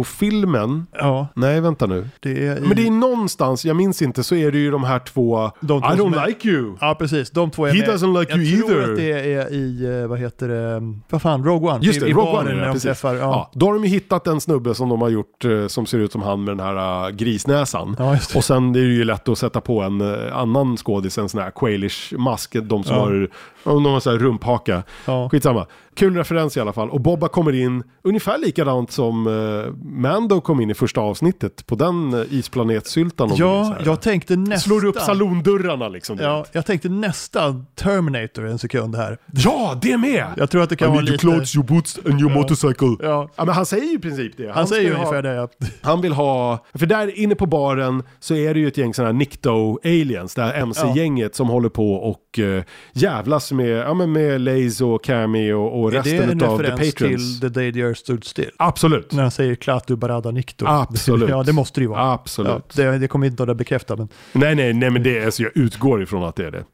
[0.00, 0.86] solo-filmen.
[0.92, 2.08] ja, Nej, vänta nu.
[2.20, 2.56] det är...
[2.56, 5.50] i- Men det är någonstans, jag minns inte, så är det ju de här två...
[5.60, 6.76] De två I don't är- like you!
[6.80, 7.30] Ja, precis.
[7.30, 7.88] De två är He med.
[7.88, 8.90] doesn't like jag you tror either.
[8.92, 11.84] att det är i, eh, vad heter det, vad fan, Rogue One.
[11.86, 12.82] Just det, I, i Rogue One är det, när de precis.
[12.82, 13.14] träffar.
[13.14, 13.20] Ja.
[13.20, 13.50] Ja.
[13.54, 16.12] då har de ju hittat en snubbe som de har gjort eh, som ser ut
[16.12, 17.96] som han med den här uh, grisnäsan.
[17.98, 18.18] Ja.
[18.34, 21.40] Och sen är det ju lätt att sätta på en eh, annan skådis, en sån
[21.40, 23.00] här quailish mask, de som Ja.
[23.02, 23.28] har,
[23.66, 24.82] om de har så här rumphaka.
[25.06, 25.28] Ja.
[25.32, 25.66] Skitsamma.
[25.94, 26.90] Kul referens i alla fall.
[26.90, 31.74] Och Bobba kommer in ungefär likadant som eh, Mando kom in i första avsnittet på
[31.74, 33.30] den uh, isplanetsyltan.
[33.30, 33.82] om du minns Ja, här.
[33.86, 34.58] jag tänkte nästan...
[34.58, 36.18] Slår upp salondörrarna liksom.
[36.20, 39.18] Ja, jag tänkte nästan Terminator en sekund här.
[39.32, 40.26] ja, det med!
[40.36, 41.18] Jag tror att det kan vara lite...
[41.18, 42.96] clothes, your boots and your motorcycle.
[43.00, 44.52] Ja, Ja, men han säger ju i princip det.
[44.52, 45.34] han säger ju ska ha- ungefär det.
[45.34, 45.48] Ja.
[45.82, 49.12] Han vill ha, för där inne på baren så är det ju ett gäng sådana
[49.12, 52.62] här Nikto-aliens, det här MC-gänget som håller på och uh,
[52.92, 56.58] jävlas med, ja, men med Laze och Cammy och, och Är det resten en av
[56.58, 57.40] The referens Patrons.
[57.40, 58.50] till The Day the Earth Stood Still?
[58.56, 59.12] Absolut.
[59.12, 60.66] När han säger Klatu Barada Nikto.
[60.66, 61.28] Absolut.
[61.36, 62.12] Ja, det måste det ju vara.
[62.12, 62.74] Absolut.
[62.76, 65.42] Ja, det, det kommer inte att bekräfta, men Nej, nej, nej, men det är, så
[65.42, 66.64] jag utgår ifrån att det är det.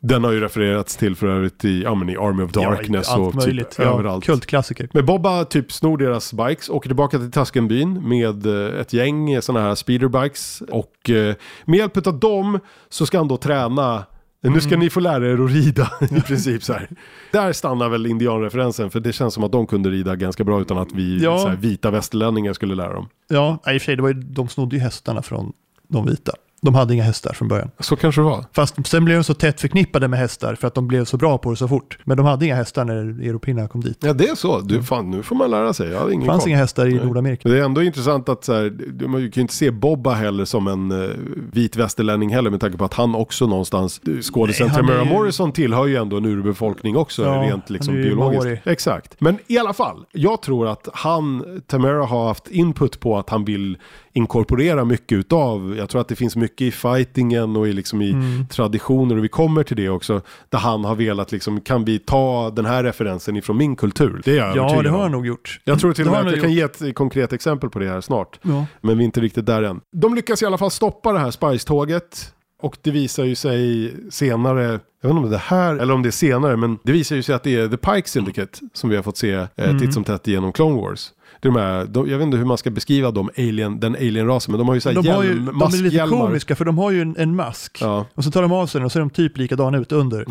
[0.00, 3.16] Den har ju refererats till för övrigt i, ja, men i Army of Darkness ja,
[3.16, 3.70] och möjligt.
[3.70, 4.24] typ ja, överallt.
[4.24, 4.88] Kultklassiker.
[4.92, 9.66] Men Bobba typ snor deras bikes, åker tillbaka till Tuskenbyn med eh, ett gäng sådana
[9.66, 10.62] här speederbikes.
[10.70, 12.58] Och eh, med hjälp av dem
[12.88, 14.04] så ska han då träna
[14.52, 16.88] nu ska ni få lära er att rida i princip så här.
[17.32, 20.78] Där stannar väl indianreferensen för det känns som att de kunde rida ganska bra utan
[20.78, 21.46] att vi Ja.
[21.48, 23.08] här, vita västerlänningar skulle lära dem.
[23.28, 25.52] Ja, i och för sig, det var ju, de snodde ju hästarna från
[25.88, 26.32] de vita.
[26.62, 27.70] De hade inga hästar från början.
[27.78, 28.44] Så kanske det var.
[28.52, 31.38] Fast sen blev de så tätt förknippade med hästar för att de blev så bra
[31.38, 31.98] på det så fort.
[32.04, 32.94] Men de hade inga hästar när
[33.28, 33.98] européerna kom dit.
[34.00, 35.88] Ja det är så, du, fan, nu får man lära sig.
[35.90, 36.48] Jag hade Det ingen fanns koll.
[36.50, 37.06] inga hästar i Nej.
[37.06, 37.48] Nordamerika.
[37.48, 38.70] Det är ändå intressant att så här,
[39.06, 41.10] man kan ju inte se Bobba heller som en uh,
[41.52, 45.86] vit västerlänning heller med tanke på att han också någonstans, skådisen Tamara ju- Morrison tillhör
[45.86, 48.44] ju ändå en urbefolkning också Ja, rent liksom biologiskt.
[48.44, 48.60] maori.
[48.64, 49.20] Exakt.
[49.20, 53.44] Men i alla fall, jag tror att han, Tamara har haft input på att han
[53.44, 53.78] vill
[54.16, 58.10] inkorporera mycket utav, jag tror att det finns mycket i fightingen och i, liksom i
[58.12, 58.46] Mm.
[58.46, 62.50] traditioner och vi kommer till det också, där han har velat liksom, kan vi ta
[62.50, 64.20] den här referensen ifrån min kultur?
[64.24, 65.60] Det är jag Ja, det har han nog gjort.
[65.64, 67.88] Jag tror till och med att jag nog kan ge ett konkret exempel på det
[67.88, 68.38] här snart.
[68.42, 68.66] Ja.
[68.80, 69.80] Men vi är inte riktigt där än.
[69.92, 72.30] De lyckas i alla fall stoppa det här Spice-tåget.
[72.62, 74.70] Och det visar ju sig senare, jag
[75.08, 77.22] vet inte om det är här eller om det är senare, men det visar ju
[77.22, 79.78] sig att det är The Pike Syndicate som vi har fått se eh, Mm.
[79.78, 81.10] titt som tätt genom Clone Wars.
[81.44, 83.94] Det är de här, de, jag vet inte hur man ska beskriva dem, alien, den
[83.94, 86.56] alien-rasen, men de har ju så här De, har ju, hjälm, de är lite komiska
[86.56, 87.78] för de har ju en, en mask.
[87.80, 88.06] Ja.
[88.14, 90.24] Och så tar de av sig den och så är de typ likadana ut under.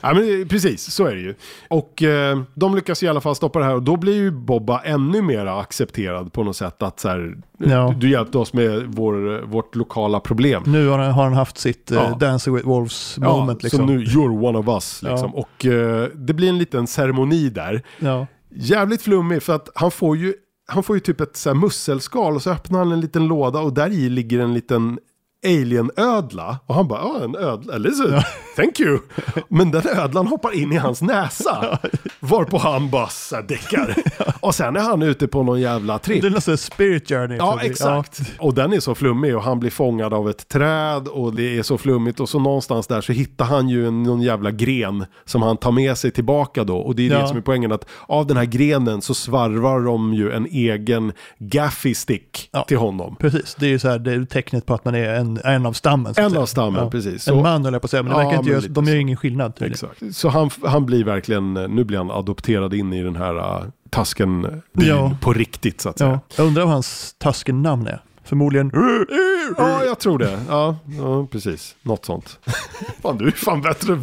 [0.00, 1.34] Ja men precis, så är det ju.
[1.68, 4.80] Och eh, de lyckas i alla fall stoppa det här och då blir ju Bobba
[4.80, 7.94] ännu mer accepterad på något sätt att så här, Ja.
[7.98, 10.62] du hjälpte oss med vår, vårt lokala problem.
[10.66, 12.04] Nu har han, har han haft sitt Ja.
[12.04, 13.58] eh, Dancing with Wolves moment.
[13.62, 13.78] ja, liksom.
[13.78, 15.02] Så nu, you're one of us.
[15.02, 15.34] Liksom.
[15.34, 17.82] Och eh, det blir en liten ceremoni där.
[18.50, 20.34] Jävligt flummig för att han får ju,
[20.66, 23.60] han får ju typ ett så här musselskal och så öppnar han en liten låda
[23.60, 24.98] och där i ligger en liten
[25.46, 26.58] alien-ödla.
[26.66, 28.22] Och han bara, ja en ödla, så,
[28.56, 28.98] thank you.
[29.48, 31.78] Men den ödlan hoppar in i hans näsa.
[32.20, 33.08] Varpå han bara
[33.48, 33.94] däckar.
[34.40, 36.22] Och sen är han ute på någon jävla tripp.
[36.22, 37.36] Det är nästan spirit journey.
[37.38, 38.20] Ja, exakt.
[38.38, 41.62] Och den är så flummig och han blir fångad av ett träd och det är
[41.62, 45.42] så flummigt och så någonstans där så hittar han ju en, någon jävla gren som
[45.42, 46.76] han tar med sig tillbaka då.
[46.78, 47.22] Och det är Ja.
[47.22, 51.12] det som är poängen att av den här grenen så svarvar de ju en egen
[51.38, 52.64] gaffy stick Ja.
[52.64, 53.16] till honom.
[53.16, 55.66] Precis, det är ju så här, det är tecknet på att man är en, en
[55.66, 56.14] av stammen.
[56.16, 56.40] En säga.
[56.42, 56.90] av stammen, Ja.
[56.90, 57.12] precis.
[57.28, 58.84] En Så- man höll jag på att säga, men det Ja, verkar inte göra, de
[58.84, 59.52] gör ingen skillnad.
[59.60, 60.02] Exakt.
[60.16, 64.62] Så han, han blir verkligen, nu blir han adopterad in i den här uh, tasken
[64.72, 65.16] Ja.
[65.20, 66.10] på riktigt så att säga.
[66.10, 66.20] Ja.
[66.36, 68.00] Jag undrar vad hans Tusken-namn är.
[68.24, 68.70] Förmodligen...
[69.56, 70.38] Ja, jag tror det.
[70.48, 71.76] Ja, ja precis.
[71.82, 72.38] Något sånt.
[73.02, 73.98] fan, du är fan bättre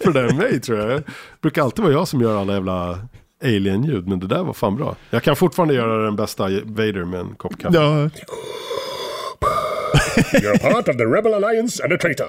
[0.00, 0.88] för det än mig tror jag.
[0.90, 1.02] Det
[1.40, 2.98] brukar alltid vara jag som gör alla jävla
[3.44, 4.96] alien-ljud, men det där var fan bra.
[5.10, 7.76] Jag kan fortfarande göra den bästa Vader med en kopp kaffe.
[7.78, 8.10] Ja,
[10.42, 12.28] You're part of the Rebel Alliance and a traitor.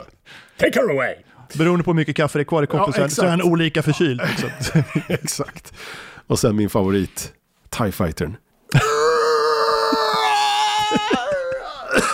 [0.57, 1.15] Take her away.
[1.57, 3.83] beroende på hur mycket kaffe det är kvar i koppen Ja, så, är- han olika
[3.83, 4.21] förkyld.
[4.29, 4.49] Liksom.
[5.07, 5.73] Exakt.
[6.27, 7.33] Och sen min favorit,
[7.69, 8.35] TIE Fightern.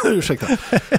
[0.18, 0.48] Ursäkta.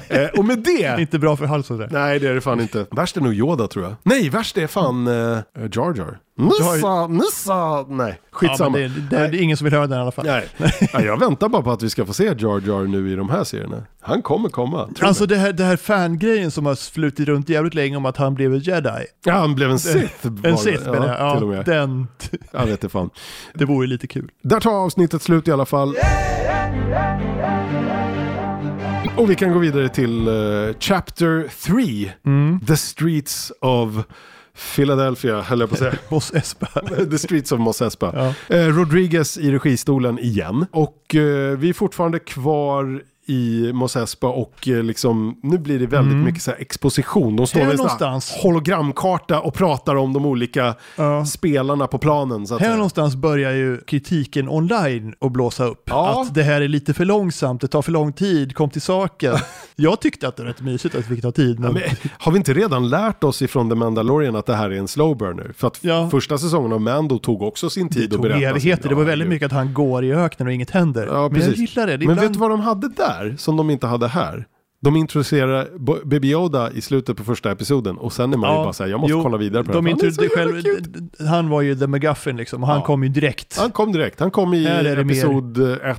[0.08, 0.96] Eh, och med det...
[1.00, 1.88] inte bra för halsen där.
[1.92, 2.86] Nej, det är det fan inte.
[2.90, 3.94] Värst är nog Yoda tror jag.
[4.02, 5.38] Nej, värst är fan uh,
[5.72, 6.18] Jar Jar.
[6.36, 7.82] Nissa, Nissa.
[7.88, 8.78] Nej, Ja, skitsamma.
[8.78, 10.26] men det, det, det är ingen som vill höra den i alla fall.
[10.26, 10.46] Nej.
[10.94, 13.30] Nej, jag väntar bara på att vi ska få se Jar Jar nu i de
[13.30, 13.82] här serierna.
[14.00, 14.88] Han kommer komma.
[15.00, 18.34] Alltså det här, det här fangrejen som har flutit runt jävligt länge om att han
[18.34, 19.04] blev en jedi.
[19.24, 20.26] ja, han blev en Sith.
[20.26, 20.56] En det.
[20.56, 21.20] Sith menar jag.
[21.20, 21.64] Ja, till och Ja, med.
[21.66, 22.06] den,
[22.52, 23.10] Jag vet inte fan.
[23.54, 24.30] det vore lite kul.
[24.42, 25.94] Där tar avsnittet slut i alla fall.
[29.16, 30.34] Och vi kan gå vidare till eh,
[30.80, 32.12] Chapter 3.
[32.26, 32.60] Mm.
[32.66, 33.94] The Streets of
[34.76, 35.94] Philadelphia, höll jag på att säga.
[36.08, 36.66] Boss Espa.
[37.10, 38.34] The Streets of Mos Espa.
[38.48, 38.56] Ja.
[38.56, 40.66] Eh, Rodriguez i registolen igen.
[40.72, 45.86] Och eh, vi är fortfarande kvar i Mos Espa och eh, liksom, nu blir det
[45.86, 47.36] väldigt mycket så exposition.
[47.36, 47.66] De står Mm.
[47.66, 48.32] Här med någonstans.
[48.42, 51.24] hologramkarta och pratar om de olika Ja.
[51.26, 52.40] spelarna på planen.
[52.40, 52.74] Här säga.
[52.74, 55.82] någonstans börjar ju kritiken online att blåsa upp.
[55.86, 56.22] Ja.
[56.22, 59.34] Att det här är lite för långsamt, det tar för lång tid, kom till saken.
[59.82, 61.60] Jag tyckte att det var rätt mysigt att det fick ta tid.
[61.60, 61.72] Men...
[61.72, 61.82] Men,
[62.18, 65.16] har vi inte redan lärt oss ifrån The Mandalorian att det här är en slow
[65.16, 65.52] burner?
[65.56, 66.08] För att Ja.
[66.10, 68.38] första säsongen av Mando tog också sin tid att berätta.
[68.48, 71.06] evigheter, det var väldigt Ja, mycket att han går i öknen och inget händer.
[71.06, 71.92] Ja, men jag gillar det.
[71.92, 72.20] det Men ibland...
[72.20, 74.46] vet du vad de hade där som de inte hade här?
[74.82, 75.68] De introducerar
[76.04, 79.00] Baby Yoda i slutet på första episoden och sen är man ju bara såhär, jag
[79.00, 79.90] måste jo, kolla vidare på de det.
[79.90, 80.04] här.
[80.22, 80.62] Jävla själv.
[81.28, 82.84] Han var ju the McGuffin liksom, och han Ja.
[82.84, 83.58] kom ju direkt.
[83.58, 84.66] Han kom direkt, han kom i
[84.98, 85.90] episod ett, eh,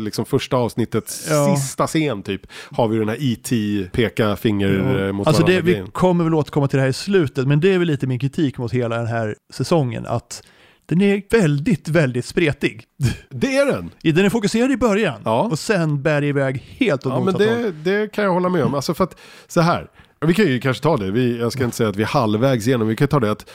[0.00, 1.56] liksom första avsnittets Ja.
[1.56, 2.40] sista scen typ.
[2.70, 3.84] Har vi den här E.T.
[3.92, 5.90] peka finger eh, mot Alltså det, varandra vi grejen.
[5.90, 8.58] kommer väl återkomma till det här i slutet, men det är väl lite min kritik
[8.58, 10.42] mot hela den här säsongen, att
[10.86, 12.84] den är väldigt, väldigt spretig.
[13.30, 13.90] Det är den!
[14.14, 15.42] Den är fokuserad i början, Ja.
[15.42, 18.64] och sen bär det iväg helt åt Ja, men det, det kan jag hålla med
[18.64, 18.74] om.
[18.74, 19.16] Alltså för att,
[19.48, 19.86] så här,
[20.26, 22.66] vi kan ju kanske ta det, vi, jag ska inte säga att vi är halvvägs
[22.66, 23.50] igenom, vi kan ta det att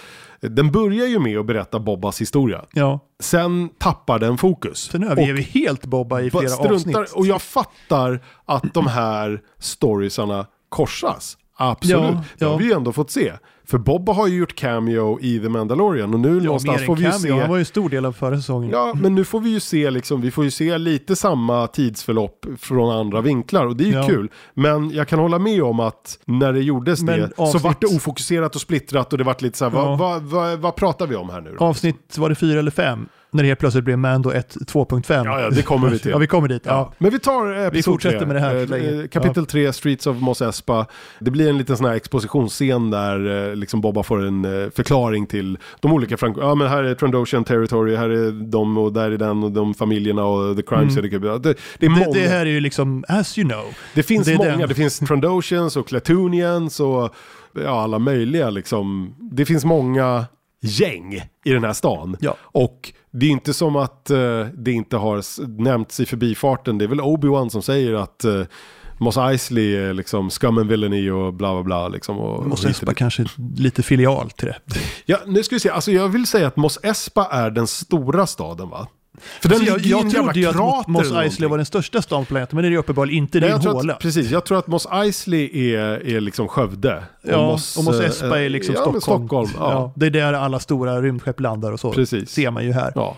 [0.49, 2.65] Den börjar ju med att berätta Bobbas historia.
[2.73, 4.79] Ja, Sen tappar den fokus.
[4.91, 7.11] sen överger vi helt Bobba i flera struntar, avsnitt.
[7.15, 11.37] och jag fattar att de här storiesarna korsas.
[11.57, 12.57] Absolut, Ja, det har ja.
[12.57, 13.33] vi ju ändå fått se.
[13.67, 17.03] För Bobba har ju gjort cameo i The Mandalorian och nu Ja, någonstans får vi
[17.03, 17.31] ju cameo.
[17.33, 17.49] Han se...
[17.49, 18.69] var ju en stor del av förra säsongen.
[18.69, 22.45] Ja, men nu får vi ju se liksom, vi får ju se lite samma tidsförlopp
[22.59, 24.07] från andra vinklar och det är ju Ja.
[24.07, 24.29] kul.
[24.53, 27.81] Men jag kan hålla med om att när det gjordes Men det så avsnitt- vart
[27.81, 29.85] det ofokuserat och splittrat och det vart lite så här, Ja.
[29.85, 31.65] vad, vad, vad, vad pratar vi om här nu då?
[31.65, 33.07] Avsnitt, var det fyra eller fem?
[33.31, 35.25] När det helt plötsligt blev Mando 1 2.5.
[35.25, 36.11] Ja, ja, det kommer vi till.
[36.11, 36.61] Ja, vi kommer dit.
[36.65, 36.71] Ja.
[36.71, 36.93] Ja.
[36.97, 38.27] Men vi tar eh, episod fortsätter tre.
[38.27, 40.85] med det här Eh, eh, Kapitel 3, Streets of Mos Espa.
[41.19, 45.25] Det blir en liten sån här expositionsscen där eh, liksom Bobba får en eh, förklaring
[45.27, 46.37] till de olika frank...
[46.39, 49.73] Ja men här är Trandoshan Territory, här är de och där är den och de
[49.73, 50.95] familjerna och The Crime Mm.
[50.95, 51.37] Syndicate.
[51.49, 52.05] Det, det är många.
[52.05, 53.65] Det, det här är ju liksom, as you know.
[53.93, 54.67] Det finns Det många, den.
[54.69, 57.15] det finns Trandoshans och Clatoonians och
[57.63, 59.15] ja, alla möjliga liksom.
[59.31, 60.25] Det finns många
[60.61, 61.13] gäng
[61.45, 62.17] i den här stan.
[62.19, 62.35] Ja.
[62.41, 65.23] Och det är inte som att eh, det inte har
[65.61, 66.77] nämnts i förbifarten.
[66.77, 68.41] Det är väl Obi-Wan som säger att eh,
[68.97, 71.87] Mos Eisley är liksom scum and villainy och bla bla bla.
[71.87, 73.25] Liksom, och, Mos och Espa kanske
[73.57, 74.57] lite filial till det.
[75.05, 75.69] Ja, nu ska vi se.
[75.69, 78.87] Alltså jag vill säga att Mos Espa är den stora staden va?
[79.21, 82.29] För den Så jag, jag trodde ju att Mos Eisley var den största stan på
[82.29, 83.39] planeten, men det är det uppenbarligen inte.
[83.39, 83.93] Det är en håla.
[83.93, 87.03] att, precis, jag tror att Mos Eisley är, är liksom Skövde.
[87.21, 89.01] Ja, och Mos eh, Espa är liksom ja, Stockholm.
[89.01, 89.71] Stockholm ja.
[89.71, 91.93] Ja, det är där alla stora rymdskepp landar och så.
[91.93, 92.29] Precis.
[92.29, 92.91] ser man ju här.
[92.95, 93.15] Ja.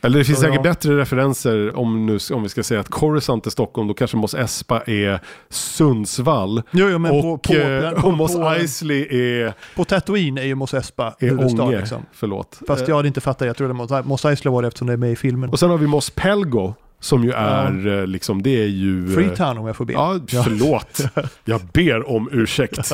[0.00, 3.50] Eller det finns säkert bättre referenser om, nu, om vi ska säga att Coruscant är
[3.50, 6.62] Stockholm, då kanske Mos Espa är Sundsvall.
[6.70, 10.38] Jo, jo, men och, på, på, eh, på, och Mos på, Eisley är, på Tatooine
[10.38, 11.78] är ju Mos Espa är huvudstad Ånge.
[11.78, 12.02] liksom.
[12.12, 12.60] Förlåt.
[12.66, 14.92] Fast Eh, jag hade inte fattat, jag trodde Mos, Mos Eisley var det eftersom det
[14.92, 15.50] är med i filmen.
[15.50, 16.74] Och sen har vi Mos Pelgo,
[17.06, 19.08] som ju är eh, liksom, det är ju...
[19.08, 19.92] eh, Freetown om jag får be.
[19.92, 21.00] Ja, förlåt.
[21.44, 22.92] Jag ber om ursäkt.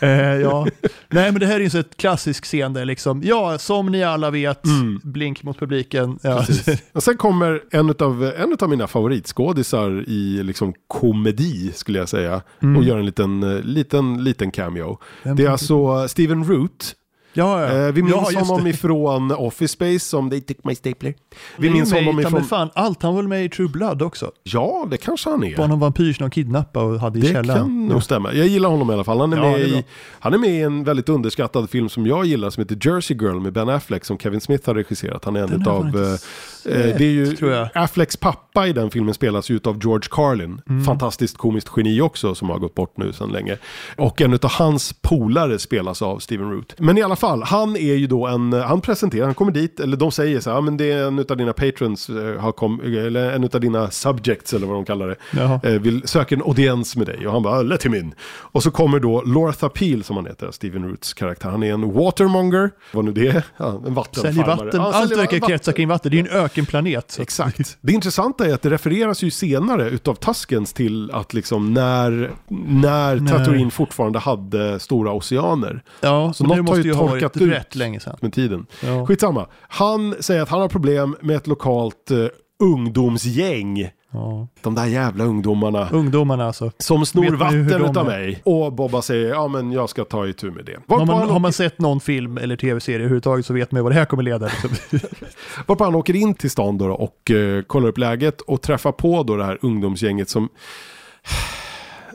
[0.00, 0.66] Eh, ja.
[1.08, 4.02] Nej, men det här är ju så ett klassisk scen där liksom, ja, som ni
[4.04, 5.00] alla vet, Mm.
[5.04, 6.18] blink mot publiken.
[6.22, 6.46] Ja.
[6.92, 12.42] Och sen kommer en av en utav mina favoritskådisar i liksom komedi skulle jag säga.
[12.76, 14.86] Och gör en liten, eh, liten, liten cameo.
[14.86, 14.98] Mm.
[15.22, 16.94] Vem Det är alltså Steven Root.
[17.38, 17.86] Ja, ja.
[17.86, 18.70] Eh, vi minns ja, honom det.
[18.70, 21.14] ifrån Office Space som They took my stapler.
[21.56, 22.44] Vi Det minns honom ifrån...
[22.44, 24.30] Fan, allt, han var väl med i True Blood också.
[24.42, 25.68] Ja, det kanske han Var är.
[25.68, 27.62] någon vampyr som de kidnappade och hade i Det källaren.
[27.62, 28.32] kan nog stämma.
[28.32, 29.20] Jag gillar honom i alla fall.
[29.20, 29.84] Han är, Ja, med det är i,
[30.20, 33.40] han är med i en väldigt underskattad film som jag gillar som heter Jersey Girl
[33.40, 35.24] med Ben Affleck som Kevin Smith har regisserat.
[35.24, 36.18] Han är en Den jag
[36.66, 37.68] eh, det är ju, tror jag.
[37.74, 40.60] Afflecks pappa i den filmen spelas ju utav George Carlin.
[40.68, 40.84] Mm.
[40.84, 43.56] Fantastiskt komiskt geni också som har gått bort nu sedan länge.
[43.96, 46.74] Och en utav hans polare spelas av Steven Root.
[46.78, 49.96] Men i alla fall, han är ju då en, han presenterar, han kommer dit, eller
[49.96, 52.80] de säger så här, ja men det är en utav dina patrons, eh, har kom,
[52.80, 55.60] eller en utav dina subjects eller vad de kallar det, Jaha.
[55.62, 57.26] eh, vill söka en audiens med dig.
[57.26, 58.14] Och han bara, let him in.
[58.30, 61.48] Och så kommer då Lortha Peel som han heter, Steven Roots karaktär.
[61.50, 64.32] Han är en watermonger, vad nu det är, ja, en vattenfarmare.
[64.34, 66.10] Säljer vatten, Ja, allt verkar kretsa kring vatten.
[66.10, 67.10] Det är ju en ökenplanet.
[67.10, 67.22] Så.
[67.22, 67.78] Exakt.
[67.80, 73.26] Det intressanta är att det refereras ju senare utav Tuskens till att liksom när, när.
[73.28, 77.52] Tatooine fortfarande hade stora oceaner Ja, Så något har måste ju ju ha torkat ut.
[77.52, 78.16] rätt länge sedan.
[78.20, 78.66] med tiden.
[78.84, 79.06] Ja.
[79.06, 79.46] Skitsamma.
[79.60, 82.26] Han säger att han har problem med ett lokalt eh,
[82.62, 83.90] ungdomsgäng.
[84.12, 84.48] Ja.
[84.62, 85.88] De där jävla ungdomarna.
[85.90, 86.72] Ungdomarna alltså.
[86.78, 88.18] Som snor vatten utav är.
[88.18, 88.42] mig.
[88.44, 90.94] Och Bobba säger, ja men jag ska ta itu med det.
[90.94, 93.92] Har man, har man sett någon film eller tv-serie överhuvudtaget så vet man ju vad
[93.92, 94.46] det här kommer leda.
[95.66, 99.22] Varpå han åker in till stan då och eh, kollar upp läget och träffar på
[99.22, 100.48] då det här ungdomsgänget som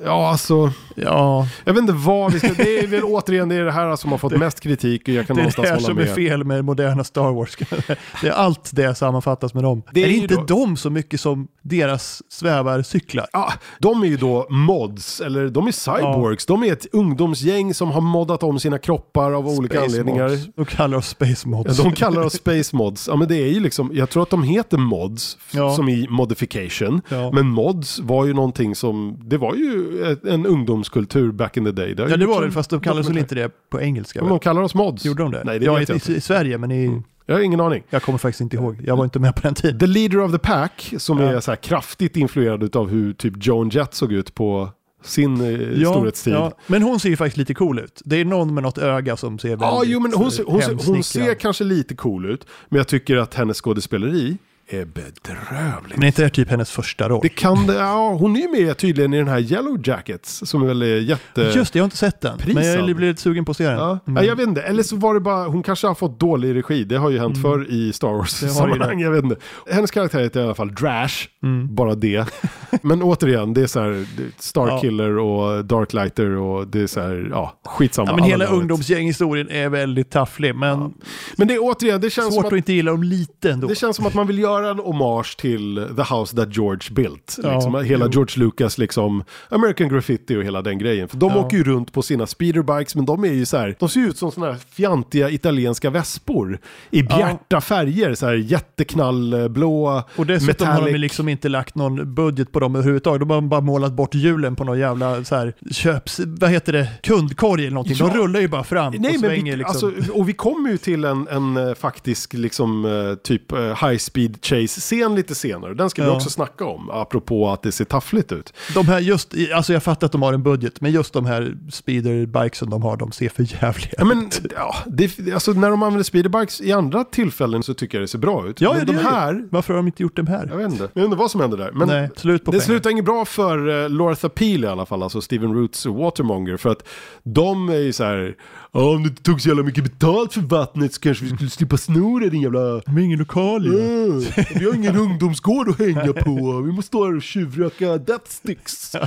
[0.06, 2.48] Ja, alltså, ja, jag vet inte vad vi ska...
[2.54, 5.28] Det är väl återigen det, är det här som har fått mest kritik och jag
[5.28, 6.16] kan det är det här som är med.
[6.16, 7.58] fel med moderna Star Wars.
[8.22, 9.84] Det är allt det sammanfattas med dem.
[9.92, 13.26] Det är är det inte då- de så mycket som deras svävarcyklar?
[13.34, 16.46] Ja, de är ju då mods, eller de är cyborgs.
[16.46, 20.30] De är ett ungdomsgäng som har moddat om sina kroppar av olika Space anledningar.
[20.30, 20.46] Mods.
[20.56, 21.78] De kallar oss Space Ja, Mods.
[21.78, 23.08] de kallar oss Space Mods.
[23.08, 25.76] Ja men det är ju liksom, jag tror att de heter Mods, Ja.
[25.76, 27.02] som i modification.
[27.10, 27.32] Ja.
[27.32, 29.93] Men Mods var ju någonting som, det var ju
[30.24, 31.96] en ungdomskultur back in the day.
[31.98, 34.22] har Ja det var det, fast de kallar väl inte det på engelska?
[34.22, 35.06] Men de kallar oss Mods.
[35.06, 35.44] Gjorde de det?
[35.46, 36.08] Nej det ja, vet jag i, inte.
[36.12, 36.18] Mm.
[36.18, 37.84] i Sverige, men i, Jag har ingen aning.
[37.90, 38.82] jag kommer faktiskt inte ihåg.
[38.86, 39.80] Jag var inte med på den tiden.
[39.80, 41.26] The Leader of the Pack, som Ja.
[41.32, 44.70] är så kraftigt influerad av hur typ Joan Jett såg ut på
[45.04, 46.34] sin eh, storhetstid.
[46.34, 48.02] ja, men hon ser ju faktiskt lite cool ut.
[48.06, 50.62] Det är någon med något öga som ser väldigt Ja, jo, men hon, ser- hon,
[50.62, 52.48] ser- hon ser kanske lite cool ut.
[52.70, 54.38] Men jag tycker att hennes skådespeleri
[54.80, 55.96] är bedrövligt.
[55.96, 57.20] Men är inte det typ hennes första roll?
[57.24, 60.62] Det kan det, ja hon är ju med tydligen i den här Yellow Jackets som
[60.62, 61.42] är väl är jätte...
[61.42, 62.36] Just det, jag har inte sett den.
[62.38, 62.90] Men prisad.
[62.90, 63.74] jag blir lite sugen på att se den.
[63.78, 64.00] Ja.
[64.08, 64.24] Mm.
[64.24, 66.84] Ja, jag vet inte, eller så var det bara, hon kanske har fått dålig regi,
[66.84, 69.36] det har ju hänt förr i Star Wars-sammanhang, jag vet inte.
[69.72, 71.76] Hennes karaktär heter i alla fall Drash, Mm.
[71.76, 72.26] bara det.
[72.82, 74.06] Men återigen, det är så här,
[74.40, 78.10] Starkiller och Darklighter och det är så här, ja, skitsamma.
[78.12, 80.94] Ja, men hela ungdomsgänghistorien är väldigt tafflig, men
[81.38, 83.68] Men det är återigen, det känns, som svårt att, att inte gilla dem lite ändå.
[83.68, 87.38] det känns som att man vill göra en hommage till The House That George Built.
[87.44, 88.12] Ja, liksom, hela jo.
[88.12, 91.08] George Lucas, liksom, American Graffiti och hela den grejen.
[91.08, 91.38] För de Ja.
[91.40, 94.18] åker ju runt på sina speederbikes, men de är ju så här, de ser ut
[94.18, 96.60] som sådana här fjantiga italienska vespor.
[96.92, 101.02] I bjärta färger, så här jätteknallblå, Och dessutom har de metallic.
[101.02, 103.20] liksom inte lagt någon budget på dem överhuvudtaget.
[103.20, 106.88] De har bara målat bort hjulen på någon jävla så här, köps, vad heter det,
[107.04, 107.96] kundkorg eller någonting.
[108.00, 108.08] Ja.
[108.08, 109.90] De rullar ju bara fram Nej, och men svänger vi, liksom.
[109.96, 113.98] alltså, och vi kommer ju till en, en eh, faktisk liksom, eh, typ eh, high
[113.98, 115.74] speed chase-scen lite senare.
[115.74, 116.16] Den ska vi Ja.
[116.16, 118.54] också snacka om, apropå att det ser taffligt ut.
[118.74, 121.58] De här just, alltså jag fattar att de har en budget, men just de här
[121.72, 126.04] speederbikesen de har, de ser för jävliga Ja, men, ja, det, alltså, när de använder
[126.04, 128.62] speederbikes i andra tillfällen så tycker jag det ser bra ut.
[128.62, 129.00] Ja, men ja, de det.
[129.04, 130.46] här, Varför har de inte gjort dem jag här?
[130.58, 131.72] vet inte, jag inte vad som händer där.
[131.72, 132.66] Men Nej, slut på det pengar.
[132.66, 136.58] slutar inget bra för uh, Lortha Peel i alla fall, alltså Steven Roots Watermonger.
[136.58, 136.88] För att
[137.24, 138.36] de är ju så här,
[138.72, 141.50] "Ja, om du inte tog så jävla mycket betalt för vattnet så kanske vi skulle
[141.50, 142.60] slippa sno det din jävla...
[142.60, 143.80] De har ingen lokal ju.
[143.80, 144.24] Mm,
[144.56, 148.96] vi har ingen ungdomsgård att hänga på, vi måste stå här och tjuvröka death sticks.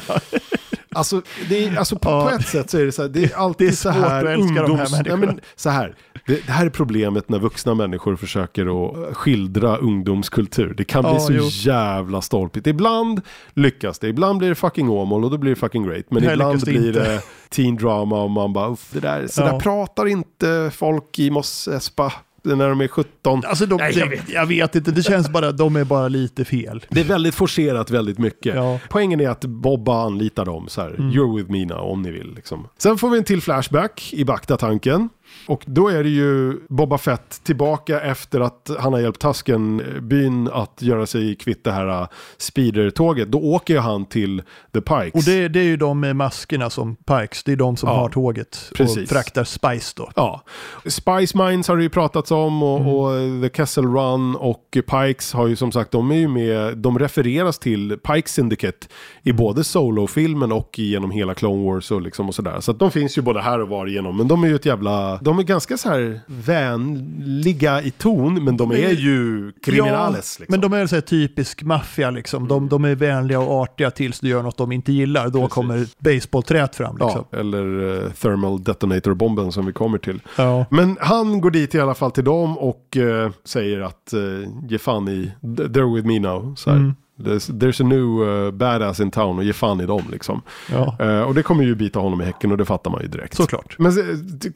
[0.95, 2.29] Alltså, det är, alltså på, Ja.
[2.31, 4.25] på ett sätt så är det så här, det är alltid Det är så här
[4.25, 4.91] här ungdoms...
[4.91, 5.17] ja, människorna.
[5.27, 5.95] men, så här,
[6.27, 10.75] det, det här är problemet när vuxna människor försöker att skildra ungdomskultur.
[10.75, 11.45] Det kan bli Ja, så jo.
[11.45, 12.67] jävla stolpigt.
[12.67, 13.21] Ibland
[13.55, 16.05] lyckas det, ibland blir det fucking Åmål och då blir det fucking great.
[16.11, 19.41] Men Här ibland det blir det teen drama och man bara, "Uff, det där, så
[19.43, 19.53] Ja.
[19.53, 22.13] där pratar inte folk i Mos Espa
[22.55, 23.43] när de är 17.
[23.47, 24.51] Alltså de, Nej, jag jag, vet.
[24.51, 24.75] vet.
[24.75, 26.85] inte, det känns bara, de är bara lite fel.
[26.89, 28.55] Det är väldigt forcerat väldigt mycket.
[28.55, 28.79] Ja.
[28.89, 31.11] Poängen är att Bobba anlitar dem så här, Mm.
[31.11, 32.35] you're with me now om ni vill.
[32.35, 32.69] Liksom.
[32.79, 35.09] Sen får vi en till flashback i Bakta-tanken.
[35.49, 40.83] Och då är det ju Boba Fett tillbaka efter att han har hjälpt Tasken-byn att
[40.83, 42.07] göra sig kvitt det här uh,
[42.37, 43.31] speedertåget.
[43.31, 44.43] Då åker ju han till
[44.75, 45.15] The Pikes.
[45.15, 47.95] Och det, det är ju de med maskerna som Pikes, det är de som Ja,
[47.97, 49.03] har tåget precis.
[49.03, 50.11] och fraktar Spice då.
[50.17, 50.43] Ja,
[50.87, 52.89] Spice Mines har det ju pratats om och, Mm.
[52.95, 56.99] och The Kessel Run och Pikes har ju som sagt, de är ju med, de
[56.99, 58.87] refereras till Pikes Syndicate
[59.23, 62.61] i både Solo-filmen och genom hela Clone Wars och liksom och sådär.
[62.61, 64.17] Så att de finns ju både här och var igenom.
[64.17, 68.57] Men de är ju ett jävla, de är ganska så här vänliga i ton, men
[68.57, 70.37] de är ju kriminales.
[70.39, 70.47] Ja, liksom.
[70.49, 72.49] Men de är så här typisk maffia liksom.
[72.49, 75.29] De, de är vänliga och artiga tills du gör något de inte gillar.
[75.29, 75.53] Då Precis.
[75.55, 77.25] kommer baseballträet fram liksom.
[77.31, 80.21] Ja, eller eh, Thermal Detonator-bomben som vi kommer till.
[80.37, 80.67] Ja.
[80.71, 84.79] Men han går dit i alla fall till dem och eh, säger att uh, ge
[84.79, 86.55] fan i, they're with me now.
[86.55, 86.71] Så.
[86.71, 86.95] Mm.
[87.19, 90.43] There's, there's a new eh, badass in town och ge fan i dem liksom.
[90.71, 93.09] ja, Eh, och det kommer ju bita honom i häcken och det fattar man ju
[93.09, 93.35] direkt.
[93.35, 93.77] såklart.
[93.79, 93.93] Men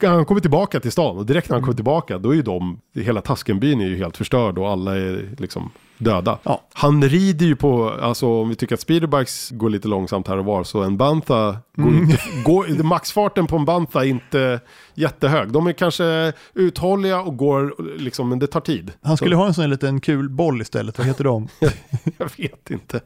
[0.01, 2.79] han kommer tillbaka till stan och direkt när han kommer tillbaka då är ju de,
[2.95, 5.71] hela Taskenbyn är ju helt förstörd och alla är liksom
[6.03, 6.37] döda.
[6.43, 6.61] Ja.
[6.73, 10.45] Han rider ju på, alltså om vi tycker att speederbikes går lite långsamt här och
[10.45, 12.03] var så en Bantha går Mm.
[12.03, 14.59] inte, går, maxfarten på en Bantha är inte
[14.93, 15.51] jättehög.
[15.51, 18.91] De är kanske uthålliga och går liksom, men det tar tid.
[19.03, 21.47] Han skulle Så, ha en sån liten kul boll istället, vad heter de?
[22.17, 23.01] jag vet inte.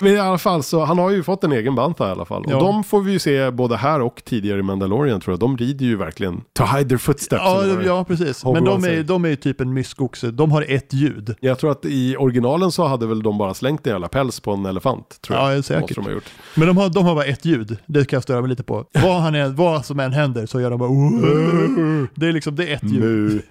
[0.00, 2.44] Men i alla fall så, han har ju fått en egen Bantha i alla fall.
[2.48, 2.56] Ja.
[2.56, 5.40] Och de får vi ju se både här och tidigare i Mandalorian tror jag.
[5.40, 7.42] De rider ju verkligen to hide their footsteps.
[7.44, 8.44] Ja, ja precis.
[8.44, 10.30] Men de är, de är ju typ en myskoxe.
[10.30, 11.34] De har ett ljud.
[11.40, 14.52] Jag tror att i originalen så hade väl de bara slängt en jävla päls på
[14.52, 15.20] en elefant.
[15.22, 15.64] Tror Ja, jag.
[15.64, 15.96] säkert.
[15.98, 16.20] Måste de.
[16.54, 17.76] Men de har, de har bara ett ljud.
[17.86, 18.84] Det kan jag störa mig lite på.
[18.92, 20.90] Vad, han är, vad som än händer så gör de bara.
[22.14, 23.42] Det är liksom, det är ett ljud.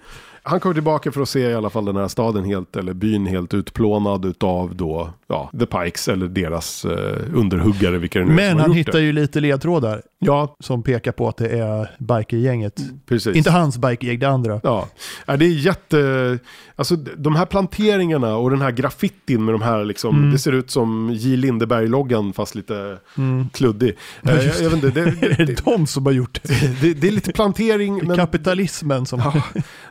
[0.42, 3.26] Han kommer tillbaka för att se i alla fall den här staden helt, eller byn
[3.26, 8.58] helt utplånad utav då, ja, The Pikes eller deras eh, underhuggare, vilka det nu Men
[8.58, 9.00] han hittar det.
[9.00, 12.80] ju lite ledtrådar Ja, som pekar på att det är bikergänget.
[13.08, 13.36] precis.
[13.36, 14.60] Inte hans bikergäng, det andra.
[14.62, 14.88] Ja,
[15.26, 16.38] Ja, det är jätte...
[16.76, 20.30] Alltså de här planteringarna och den här graffitin med de här liksom, Mm.
[20.32, 21.36] det ser ut som J.
[21.36, 23.48] Lindeberg-loggan fast lite Mm.
[23.52, 23.96] kluddig.
[24.22, 26.80] Ja, Eh, jag, jag vet inte, det, Är det, det de som har gjort det?
[26.80, 29.18] det, det är lite plantering, men Kapitalismen som...
[29.20, 29.42] Ja,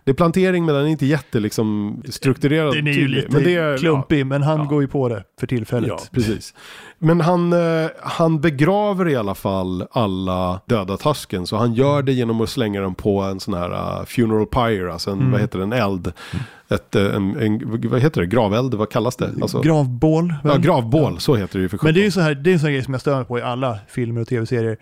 [0.03, 2.73] det är plantering men den är inte jätte liksom, strukturerad.
[2.75, 5.47] Den är ju lite men det är, klumpig, men han går ju på det för
[5.47, 5.87] tillfället.
[5.89, 6.53] Ja, precis.
[6.99, 11.47] Men han, eh, han begraver i alla fall alla döda tasken.
[11.47, 13.69] Så han gör det genom att slänga dem på en sån här
[13.99, 15.31] uh, funeral pyre, alltså en, Mm.
[15.31, 16.11] vad heter det, en eld.
[16.69, 19.31] Ett, eh, en, en, vad heter det, graveld, vad kallas det?
[19.41, 20.33] Alltså, Gravbål.
[20.43, 20.61] ja, väl?
[20.61, 22.23] gravbål, så heter det ju för Men det är ju sjutton.
[22.23, 24.21] så här, det är en sån grej som jag stör mig på i alla filmer
[24.21, 24.77] och tv-serier.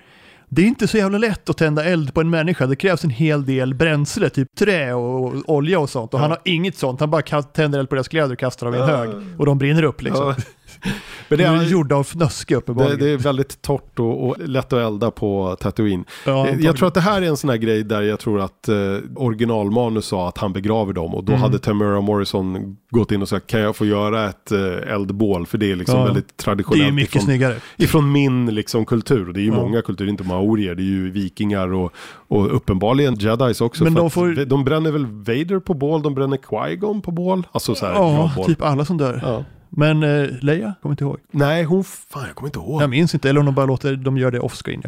[0.56, 2.66] Det är inte så jävla lätt att tända eld på en människa.
[2.68, 6.14] Det krävs en hel del bränsle, typ trä och, olja och sånt.
[6.14, 7.00] Och han har inget sånt.
[7.00, 9.10] Han bara tänder eld på deras kläder och kastar dem i en hög.
[9.38, 10.28] Och de brinner upp liksom.
[10.28, 10.36] Ja.
[11.30, 13.00] Men det De är gjorda av fnöske det, uppenbarligen.
[13.00, 16.06] det är väldigt torrt och, och lätt att elda på Tatooine.
[16.26, 18.70] Ja, jag tror att det här är en sån här grej där jag tror att
[18.70, 18.76] eh,
[19.16, 21.42] originalmanus sa att han begraver dem och då Mm.
[21.42, 25.58] hade Tamara Morrison gått in och sagt kan jag få göra ett eh, eldbål för
[25.58, 26.06] det är liksom Ja.
[26.06, 27.56] väldigt det är traditionellt mycket ifrån, snyggare.
[27.78, 29.28] ifrån min liksom kultur.
[29.28, 29.56] Och det är ju Ja.
[29.56, 31.94] många kulturer, inte maorier, det är ju vikingar och,
[32.28, 33.84] och uppenbarligen jedis också.
[33.84, 37.48] Men de får- de bränner väl Vader på bål, de bränner Qui-Gon på bål.
[37.52, 39.46] Alltså så här, Ja, typ alla som dör.
[39.76, 41.20] Men eh, Leia, kommer inte ihåg.
[41.32, 42.82] Nej, hon, fan jag kommer inte ihåg.
[42.82, 44.84] Jag minns inte, eller om de bara låter de gör det offscreen.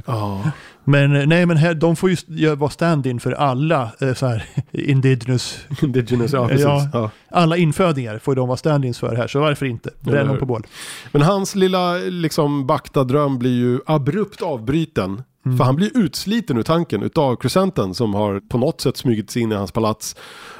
[0.83, 4.45] Men eh, nej, men här, de får ju vara stand-in för alla eh, så här
[4.71, 6.51] indigenous, Indigenous, ja.
[6.51, 6.89] Ja.
[6.93, 7.11] Ja.
[7.29, 9.89] alla infödingar får de vara stand-ins för här, så varför inte?
[9.99, 10.63] Bränn dem på bål.
[11.11, 15.23] Men hans lilla liksom Bacta-dröm blir ju abrupt avbruten.
[15.45, 15.57] Mm.
[15.57, 19.41] För han blir utsliten ur tanken utav Crescenten som har på något sätt smugit sig
[19.41, 20.15] in i hans palats.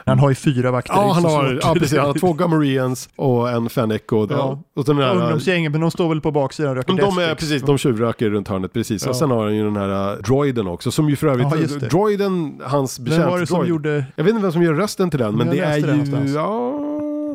[0.06, 0.94] Han har ju fyra vakter.
[0.94, 4.64] är Ja, han har, ja precis, han har två Gamorreans och en Fennec och, Ja.
[4.76, 7.40] och den där, Ungdomsgänget, men de står väl på baksidan och röker de är Deathsticks.
[7.52, 9.04] precis, de tjuvröker runt hörnet precis.
[9.04, 9.10] Ja.
[9.10, 11.48] Och sen har han ju den här uh, droiden också, som ju för övrigt,
[11.82, 14.06] Ja, droiden, hans Vem var det som betjänt gjorde...
[14.16, 16.80] Jag vet inte vem som gör rösten till den, men Jag det är ju, ja,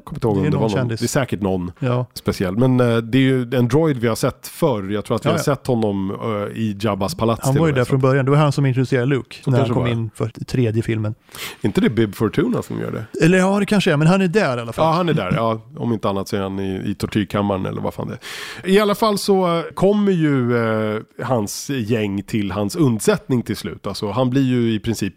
[0.04, 1.00] kommer inte ihåg Det om är det var någon kändis.
[1.00, 2.56] Det är säkert någon Ja, speciell.
[2.56, 4.90] Men eh, det är ju en droid vi har sett förr.
[4.90, 5.42] Jag tror att vi Ja, har ja.
[5.42, 7.46] sett honom eh, i Jabbas palats.
[7.46, 8.24] han var ju där från början.
[8.24, 11.14] Det var han som introducerade Luke Så när han kom in för tredje filmen.
[11.60, 13.24] Inte det Bib Fortuna som gör det?
[13.24, 14.84] Eller ja, det kanske är, men han är där i alla fall.
[14.86, 15.32] Ja, han är där.
[15.36, 18.18] Ja, om inte annat så är han i, i tortyrkammaren eller vad fan det
[18.62, 18.70] är.
[18.70, 20.56] I alla fall så eh, kommer ju
[20.96, 23.86] eh, hans gäng till hans undsättning till slut.
[23.86, 25.14] Alltså, han blir ju i princip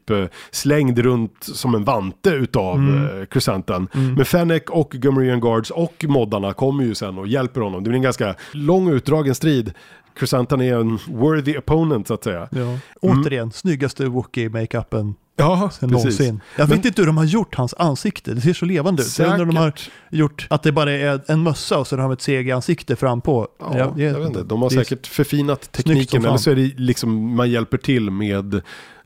[0.51, 3.19] slängd runt som en vante utav Mm.
[3.19, 3.87] eh, Crescenten.
[3.93, 7.83] Men Fennec och Gumerian Guards och moddarna kommer ju sen och hjälper honom.
[7.83, 9.73] Det blir en ganska lång utdragen strid.
[10.15, 12.47] Crescenten är en worthy opponent så att säga.
[12.51, 12.77] Ja.
[13.01, 16.39] Återigen, snyggaste Wookie-makeupen Ja, sen någonsin.
[16.57, 18.33] Jag Men- vet inte hur de har gjort hans ansikte.
[18.33, 19.19] Det ser så levande ut.
[19.19, 19.89] Jag undrar om de har Säkert.
[20.09, 23.47] gjort att det bara är en mössa och så har de ett CG-ansikte fram på.
[23.59, 24.43] Ja, Jag- jag, vet inte.
[24.43, 26.25] De har säkert förfinat tekniken.
[26.25, 28.61] Eller så är det liksom, man hjälper till med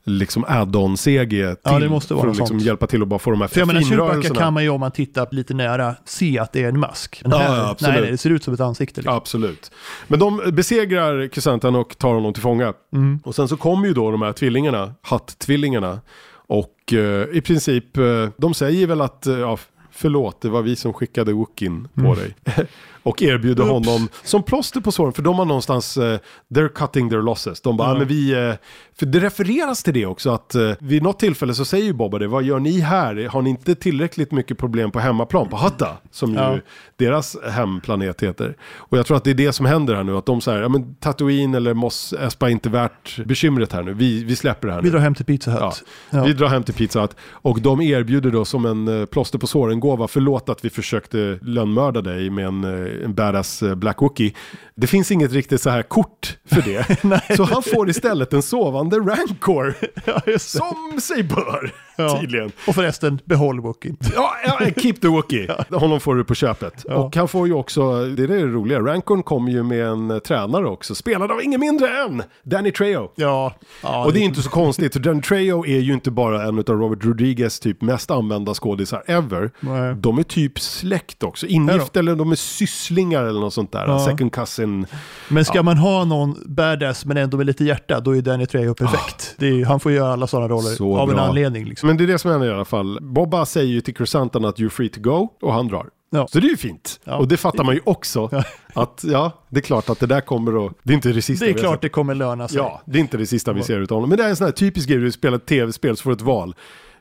[0.08, 1.56] liksom add-on-CG till.
[1.62, 3.60] Ja, det måste vara för att liksom hjälpa till att bara få de här För
[3.60, 6.68] jag menar, Chewbacca kan man ju om man tittar lite nära se att det är
[6.68, 7.20] en mask.
[7.22, 7.92] Men Ja, här, ja, absolut.
[7.92, 9.00] nej, nej, det ser ut som ett ansikte.
[9.00, 9.16] Liksom.
[9.16, 9.70] Absolut.
[10.08, 12.72] Men de besegrar Crescentan och tar honom till fånga.
[12.92, 13.20] Mm.
[13.24, 16.00] Och sen så kommer ju då de här tvillingarna, Hutt-tvillingarna.
[16.46, 19.58] Och eh, i princip, eh, de säger väl att, eh, ja,
[19.90, 22.34] förlåt, det var vi som skickade Wookin på dig.
[23.08, 23.76] och erbjuder Mm.
[23.76, 23.88] Oops.
[23.88, 26.18] honom som plåster på såren, för de har någonstans, eh,
[26.54, 27.60] they're cutting their losses.
[27.60, 27.94] De bara, Ja.
[27.94, 28.54] "Ah, men vi, eh,
[28.98, 32.18] för det refereras till det också, att eh, vid något tillfälle så säger ju Boba
[32.18, 33.28] det, vad gör ni här?
[33.28, 35.96] Har ni inte tillräckligt mycket problem på hemmaplan, på Hutta?
[36.10, 36.58] Som ju Ja.
[36.96, 38.56] deras hemplanet heter.
[38.76, 40.68] Och jag tror att det är det som händer här nu, att de säger, ja
[40.68, 44.74] men Tatooine eller Mos Espa är inte värt bekymret här nu, vi, vi släpper det
[44.74, 44.92] här Vi nu.
[44.92, 45.60] drar hem till Pizza Hut.
[45.60, 45.72] Ja.
[46.10, 46.24] Ja.
[46.24, 49.80] Vi drar hem till Pizza Hut och de erbjuder då som en plåster på såren
[49.80, 52.64] gåva, förlåt att vi försökte lönnmörda dig med en,
[53.04, 54.32] en badass eh, Black Wookie.
[54.74, 57.36] Det finns inget riktigt så här kort för det.
[57.36, 59.74] så han får istället en sovande Rancor,
[60.04, 62.20] Ja, som sig bör, Ja.
[62.20, 62.52] tydligen.
[62.68, 63.94] Och förresten, behåll Wookie.
[64.14, 65.48] Ja, ja, keep the Wookie.
[65.70, 66.84] Honom får du på köpet.
[66.88, 66.94] Ja.
[66.94, 70.18] Och han får ju också, det är det roliga, Rancorn kommer ju med en eh,
[70.18, 73.10] tränare också, spelad av ingen mindre än Danny Trejo.
[73.14, 76.42] Ja, ja Och det är inte så konstigt, för Danny Trejo är ju inte bara
[76.42, 79.50] en av Robert Rodriguez typ mest använda skådisar ever.
[79.60, 79.94] Nej.
[79.94, 83.86] De är typ släkt också, ingifta eller de är sysslingar eller något sånt där.
[83.86, 83.98] Ja.
[84.06, 84.86] Second cousin.
[85.28, 88.74] Men ska man ha någon badass men ändå med lite hjärta, då är Danny Trejo
[88.74, 89.34] perfekt.
[89.38, 90.70] Det är, han får göra alla sådana roller.
[90.70, 91.24] Så av en bra.
[91.24, 91.64] anledning.
[91.64, 91.87] Liksom.
[91.88, 92.98] Men det är det som händer i alla fall.
[93.02, 95.86] Bobba säger ju till Crescentan att you're free to go och han drar.
[96.10, 96.26] Ja.
[96.28, 97.00] Så det är ju fint.
[97.04, 97.16] Ja.
[97.16, 98.28] Och det fattar man ju också.
[98.32, 98.44] Ja.
[98.74, 100.72] Att ja, det är klart att det där kommer att...
[100.82, 102.56] Det är inte det sista Det är vi klart det kommer löna sig.
[102.56, 104.08] Ja, det är inte det sista vi ser utav honom.
[104.08, 106.14] Men det är en sån här typisk grej, du spelar ett tv-spel så får du
[106.14, 106.54] ett val.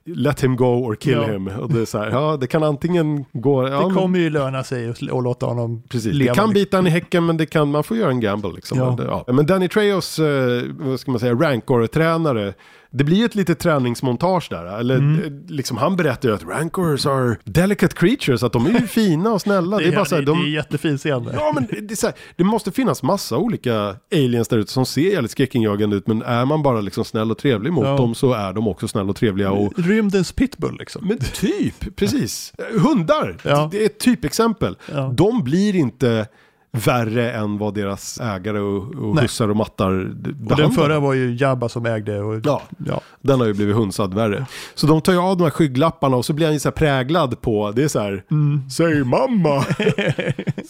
[0.05, 1.47] Let him go or kill him.
[1.47, 3.63] Och det är så här, ja det kan antingen gå...
[3.63, 6.13] Det men, kommer ju löna sig att låta honom precis.
[6.13, 6.31] leva.
[6.31, 6.53] Det kan liksom.
[6.53, 8.77] bita han i häcken men det kan, man får göra en gamble liksom.
[8.77, 9.23] Ja.
[9.27, 12.53] Men Danny Trejos, eh, vad ska man säga, rancor-tränare.
[12.91, 14.79] Det blir ett litet träningsmontage där.
[14.79, 15.45] Eller Mm.
[15.47, 19.41] liksom han berättar ju att rancors are delicate creatures, att de är ju fina och
[19.41, 19.77] snälla.
[19.77, 21.29] Det, är bara så här, det, de, det är jättefin scen.
[21.33, 25.01] Ja, men det, är här, det måste finnas massa olika aliens där ute som ser
[25.11, 26.07] jävligt skräckinjagande ut.
[26.07, 27.97] Men är man bara liksom snäll och trevlig mot Ja.
[27.97, 29.51] dem så är de också snälla och trevliga.
[29.51, 31.07] Och, Rymdens pitbull liksom.
[31.07, 32.53] men typ, precis.
[32.83, 33.69] Hundar, Ja.
[33.71, 34.77] det är ett typexempel.
[34.93, 35.13] Ja.
[35.17, 36.27] De blir inte
[36.72, 40.70] värre än vad deras ägare och, och hussar och mattar d- Och den behandlar.
[40.84, 42.20] förra var ju Jabba som ägde.
[42.22, 43.01] Och, Ja, ja.
[43.22, 44.45] den har ju blivit hunsad värre.
[44.76, 46.74] Så de tar ju av de här skygglapparna och så blir han ju så här
[46.74, 48.70] präglad på, det är så här, Mm.
[48.70, 49.65] säg mamma.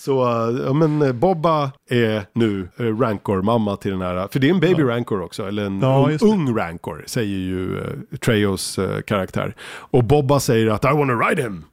[0.08, 0.20] så,
[0.66, 4.60] ja men eh, Bobba är nu eh, Rancor-mamma till den här, för det är en
[4.60, 6.22] baby Rancor också, eller en Ja, det.
[6.22, 9.55] ung Rancor, säger ju uh, Trejos eh, karaktär.
[9.68, 11.64] Och Bobba säger att I wanna ride him,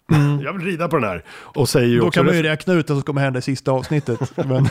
[0.44, 1.24] jag vill rida på den här.
[1.28, 2.04] Och säger Mm.
[2.04, 4.32] Då kan man ju räkna ut vad som kommer hända i sista avsnittet.
[4.36, 4.68] Men,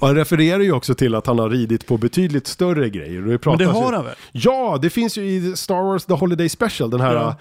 [0.00, 3.20] och han refererar ju också till att han har ridit på betydligt större grejer.
[3.20, 4.14] Men det har ju, han väl?
[4.32, 7.36] Ja, det finns ju i Star Wars The Holiday Special, den här Ja.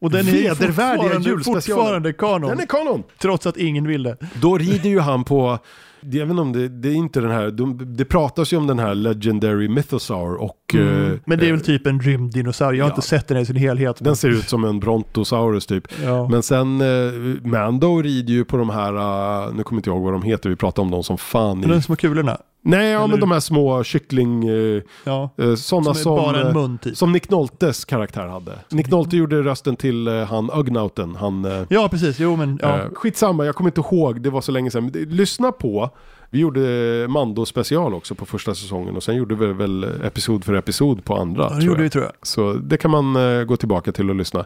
[0.00, 1.62] Och den är fortfarande, julspecialen.
[1.62, 2.50] fortfarande kanon.
[2.50, 3.02] Den är kanon!
[3.18, 4.16] Trots att ingen vill det.
[4.40, 5.58] Då rider ju han på,
[6.00, 8.66] jag vet inte om det, det är inte den här, de, det pratas ju om
[8.66, 11.20] den här Legendary Mythosaur och eh, Mm.
[11.26, 12.78] Men det är väl typ en rymddinosaurie.
[12.78, 12.94] Jag har ja.
[12.94, 13.96] inte sett den i sin helhet.
[14.00, 15.88] den ser ut som en Brontosaurus typ.
[16.04, 16.28] ja.
[16.28, 20.04] Men sen, eh, Mando rider ju på de här, eh, nu kommer inte jag ihåg
[20.04, 21.66] vad de heter, vi pratade om dem som fan i...
[21.66, 22.38] de små kulorna.
[22.62, 25.30] Nej, ja men de här små kyckling, eh, Ja.
[25.38, 26.96] eh, sådana Som som, eh, typ.
[26.96, 28.52] som Nick Noltes karaktär hade.
[28.70, 31.44] Nick Nolte gjorde rösten till eh, han Ugnauten, han...
[31.44, 32.18] eh, Ja, precis.
[32.20, 32.80] Jo, men ja.
[32.94, 34.88] Skitsamma, jag kommer inte ihåg, det var så länge sedan.
[34.94, 35.90] Lyssna på,
[36.30, 36.60] vi gjorde
[37.08, 41.16] Mando special också på första säsongen och sen gjorde vi väl episod för episod på
[41.16, 41.48] andra.
[41.50, 42.12] ja, det gjorde vi tror jag.
[42.22, 44.44] Så det kan man eh, gå tillbaka till och lyssna.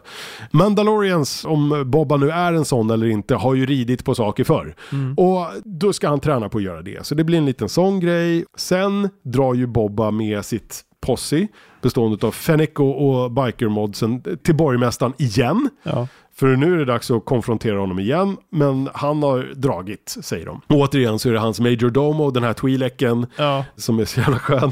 [0.51, 4.75] Mandalorians, om Bobba nu är en sån eller inte, har ju ridit på saker förr.
[4.91, 5.13] Mm.
[5.13, 7.05] Och då ska han träna på att göra det.
[7.05, 8.45] Så det blir en liten sån grej.
[8.57, 11.47] Sen drar ju Bobba med sitt posse,
[11.85, 15.69] bestående av Fennec och, och bikermodsen, till borgmästaren igen.
[15.83, 16.07] Ja.
[16.35, 20.61] För nu är det dags att konfrontera honom igen, men han har dragit, säger de.
[20.67, 23.65] Och återigen så är det hans Major Domo, den här Twi'leken, Ja.
[23.75, 24.71] som är så jävla skön.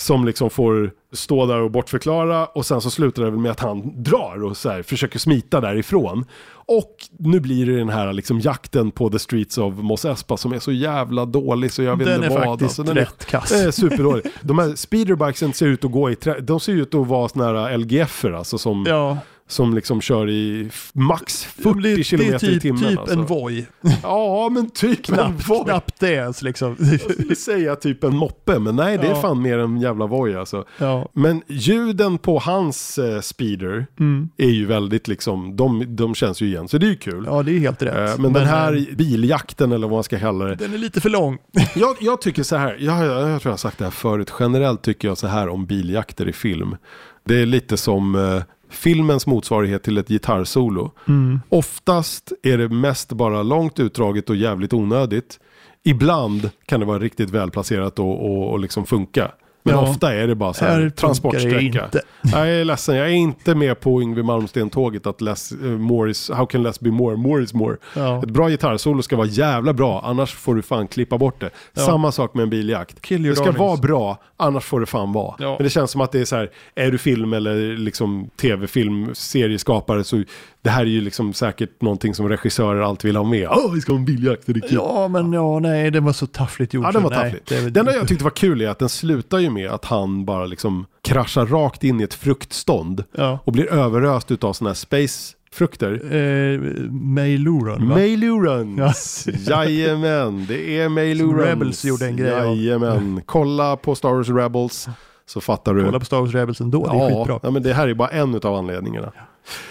[0.00, 3.60] Som liksom får stå där och bortförklara och sen så slutar det väl med att
[3.60, 6.24] han drar och så här, försöker smita därifrån.
[6.50, 10.52] Och nu blir det den här liksom jakten på the streets of Mos Espa som
[10.52, 12.44] är så jävla dålig så jag vet Den inte är vad.
[12.60, 13.48] faktiskt Alltså, den är- rätt kass.
[13.50, 14.24] den är superdålig.
[14.40, 17.44] De här speederbikesen ser ut att gå i trä, de ser ut att vara såna
[17.44, 19.18] här LGF-er alltså som, Ja,
[19.48, 22.82] som liksom kör i max det 40 blir- kilometer det är typ, i timmen.
[22.88, 23.14] typ alltså.
[23.18, 23.66] en Voi.
[24.02, 25.64] Ja, men typ en Knappt, Voi.
[25.64, 26.76] knappt det ens liksom.
[26.78, 29.20] Jag skulle säga typ en moppe, men nej det är Ja.
[29.20, 30.64] fan mer en jävla Voi alltså.
[30.78, 31.08] ja.
[31.12, 34.28] Men ljuden på hans eh, speeder Mm.
[34.36, 37.24] är ju väldigt liksom, de, de känns ju igen, så det är ju kul.
[37.26, 38.10] ja, det är helt rätt.
[38.10, 40.54] Eh, men, den här eh, biljakten eller vad man ska kalla det.
[40.54, 41.38] Den är lite för lång.
[41.74, 44.32] Jag, jag tycker så här, jag, jag, jag tror jag har sagt det här förut,
[44.40, 46.76] generellt tycker jag så här om biljakter i film.
[47.24, 50.92] Det är lite som eh, filmens motsvarighet till ett gitarrsolo.
[51.08, 51.40] Mm.
[51.48, 55.40] Oftast är det mest bara långt utdraget och jävligt onödigt.
[55.84, 59.30] Ibland kan det vara riktigt välplacerat och, och, och liksom funka.
[59.72, 59.90] Men Ja.
[59.90, 61.88] ofta är det bara så Här här transportsträcka.
[62.22, 66.30] Jag är ledsen, jag är inte med på Yngwie Malmsteen-tåget att less, eh, more is,
[66.30, 67.76] how can less be more, more is more.
[67.96, 68.18] Ja.
[68.22, 71.50] Ett bra gitarrsolo ska vara jävla bra, annars får du fan klippa bort det.
[71.74, 71.82] Ja.
[71.82, 73.02] Samma sak med en biljakt.
[73.02, 73.58] Kill your Det ska darlings.
[73.60, 75.34] vara bra, annars får det fan vara.
[75.38, 75.54] Ja.
[75.58, 79.10] Men det känns som att det är så här, är du film eller liksom tv-film,
[79.14, 80.22] serieskapare så
[80.62, 83.48] det här är ju liksom säkert någonting som regissörer alltid vill ha med.
[83.50, 84.68] Åh, vi ska ha en biljakt, det är kul.
[84.72, 86.84] Ja, men ja, nej, den var så taffligt gjord.
[86.84, 87.48] Ja, den var nej, taffligt.
[87.48, 90.24] det Det enda jag tyckte var kul är att den slutar ju med att han
[90.24, 93.38] bara liksom kraschar rakt in i ett fruktstånd Ja.
[93.44, 95.92] och blir överöst utav sådana här space-frukter.
[95.92, 97.94] Eh, Mayluron, va?
[97.94, 99.28] Maylurans!
[99.48, 101.46] Jajamän, det är Maylurans.
[101.46, 102.44] Rebels gjorde en grej av.
[102.56, 104.88] Jajamän, kolla på Star Wars Rebels
[105.26, 105.84] så fattar du.
[105.84, 107.40] Kolla på Star Wars Rebels ändå, det är ja, skitbra.
[107.42, 109.12] ja, men det här är bara en av anledningarna.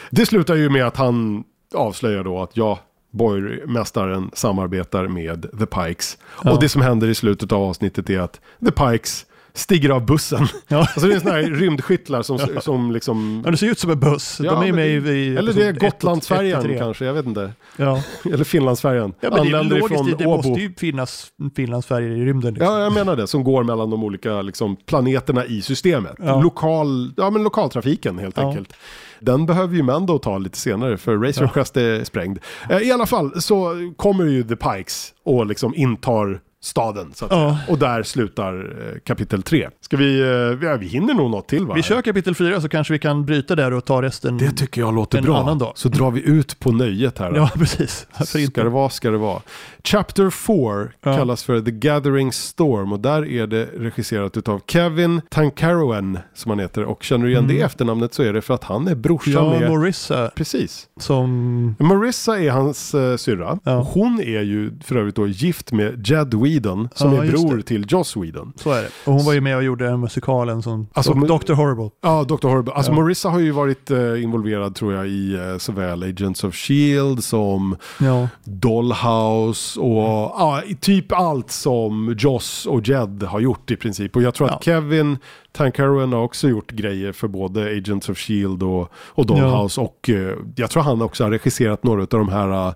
[0.09, 1.43] Det slutar ju med att han
[1.75, 2.79] avslöjar då att ja,
[3.11, 6.17] borgmästaren samarbetar med The Pikes.
[6.43, 6.51] Ja.
[6.51, 10.47] Och det som händer i slutet av avsnittet är att The Pikes stiger av bussen.
[10.67, 10.77] Ja.
[10.79, 12.61] Alltså det är sådana här rymdskyttlar som, Ja.
[12.61, 13.41] som liksom...
[13.45, 14.39] Ja, det ser ut som en buss.
[14.43, 15.35] Ja, De är med det- i...
[15.37, 17.51] Eller det är Gotlandsfärjan kanske, jag vet inte.
[17.77, 18.03] Ja,
[18.33, 19.13] Eller Finlandsfärjan.
[19.19, 19.91] ja men det är Anländer logiskt.
[20.01, 20.35] ifrån Det, det Åbo.
[20.49, 22.53] måste ju finnas Finlandsfärger i rymden.
[22.53, 22.73] Liksom.
[22.73, 23.27] Ja, jag menar det.
[23.27, 26.15] Som går mellan de olika liksom, planeterna i systemet.
[26.19, 28.73] Lokal, ja, men lokaltrafiken helt enkelt.
[29.19, 31.49] Den behöver ju Mando ta lite senare för Razor Ja.
[31.53, 32.39] Crest är sprängd.
[32.69, 37.11] Eh, I alla fall så kommer ju The Pikes och liksom intar staden.
[37.13, 37.37] Så att Ja.
[37.37, 37.59] säga.
[37.73, 38.53] Och där slutar
[38.93, 39.69] eh, kapitel 3.
[39.87, 41.73] Ska vi, eh, ja, vi hinner nog något till va?
[41.73, 44.37] Vi kör kapitel 4 så kanske vi kan bryta där och ta resten.
[44.37, 45.37] Det tycker jag låter bra.
[45.37, 45.71] annan dag.
[45.75, 47.33] Så drar vi ut på nöjet här.
[47.35, 48.07] Ja, precis.
[48.25, 48.63] Ska inte?
[48.63, 49.41] det vara, ska det vara.
[49.83, 51.17] Chapter 4 Ja.
[51.17, 56.59] kallas för The Gathering Storm och där är det regisserat av Kevin Tankaroen som han
[56.59, 56.83] heter.
[56.83, 59.53] Och känner du igen det efternamnet så är det för att han är brorsan Mm.
[59.53, 59.69] Ja, med...
[59.69, 60.87] Morissa Precis.
[60.99, 61.75] som...
[61.79, 63.59] Marissa är hans uh, syrra.
[63.63, 63.87] Ja.
[63.93, 67.85] Hon är ju för övrigt då gift med Jed Whedon som Ja, är bror till
[67.89, 68.53] Joss Whedon.
[68.55, 68.89] Så är det.
[69.05, 71.53] Och hon var ju med och gjorde musikalen som Alltså, Dr.
[71.53, 71.89] Horrible.
[72.01, 72.47] Ja, Dr.
[72.47, 72.73] Horrible.
[72.73, 72.95] Alltså Ja.
[73.01, 77.75] Marissa har ju varit eh, involverad tror jag i eh, såväl Agents of Shield som
[77.99, 78.27] Ja.
[78.43, 80.03] Dollhouse och
[80.37, 84.15] ja, i typ allt som Joss och Jed har gjort i princip.
[84.15, 84.55] Och jag tror Ja.
[84.55, 85.17] att Kevin
[85.51, 90.09] Tank Heroin har också gjort grejer för både Agents of Shield och, och Dollhouse och
[90.09, 92.73] eh, jag tror han också har regisserat några av de här, eh,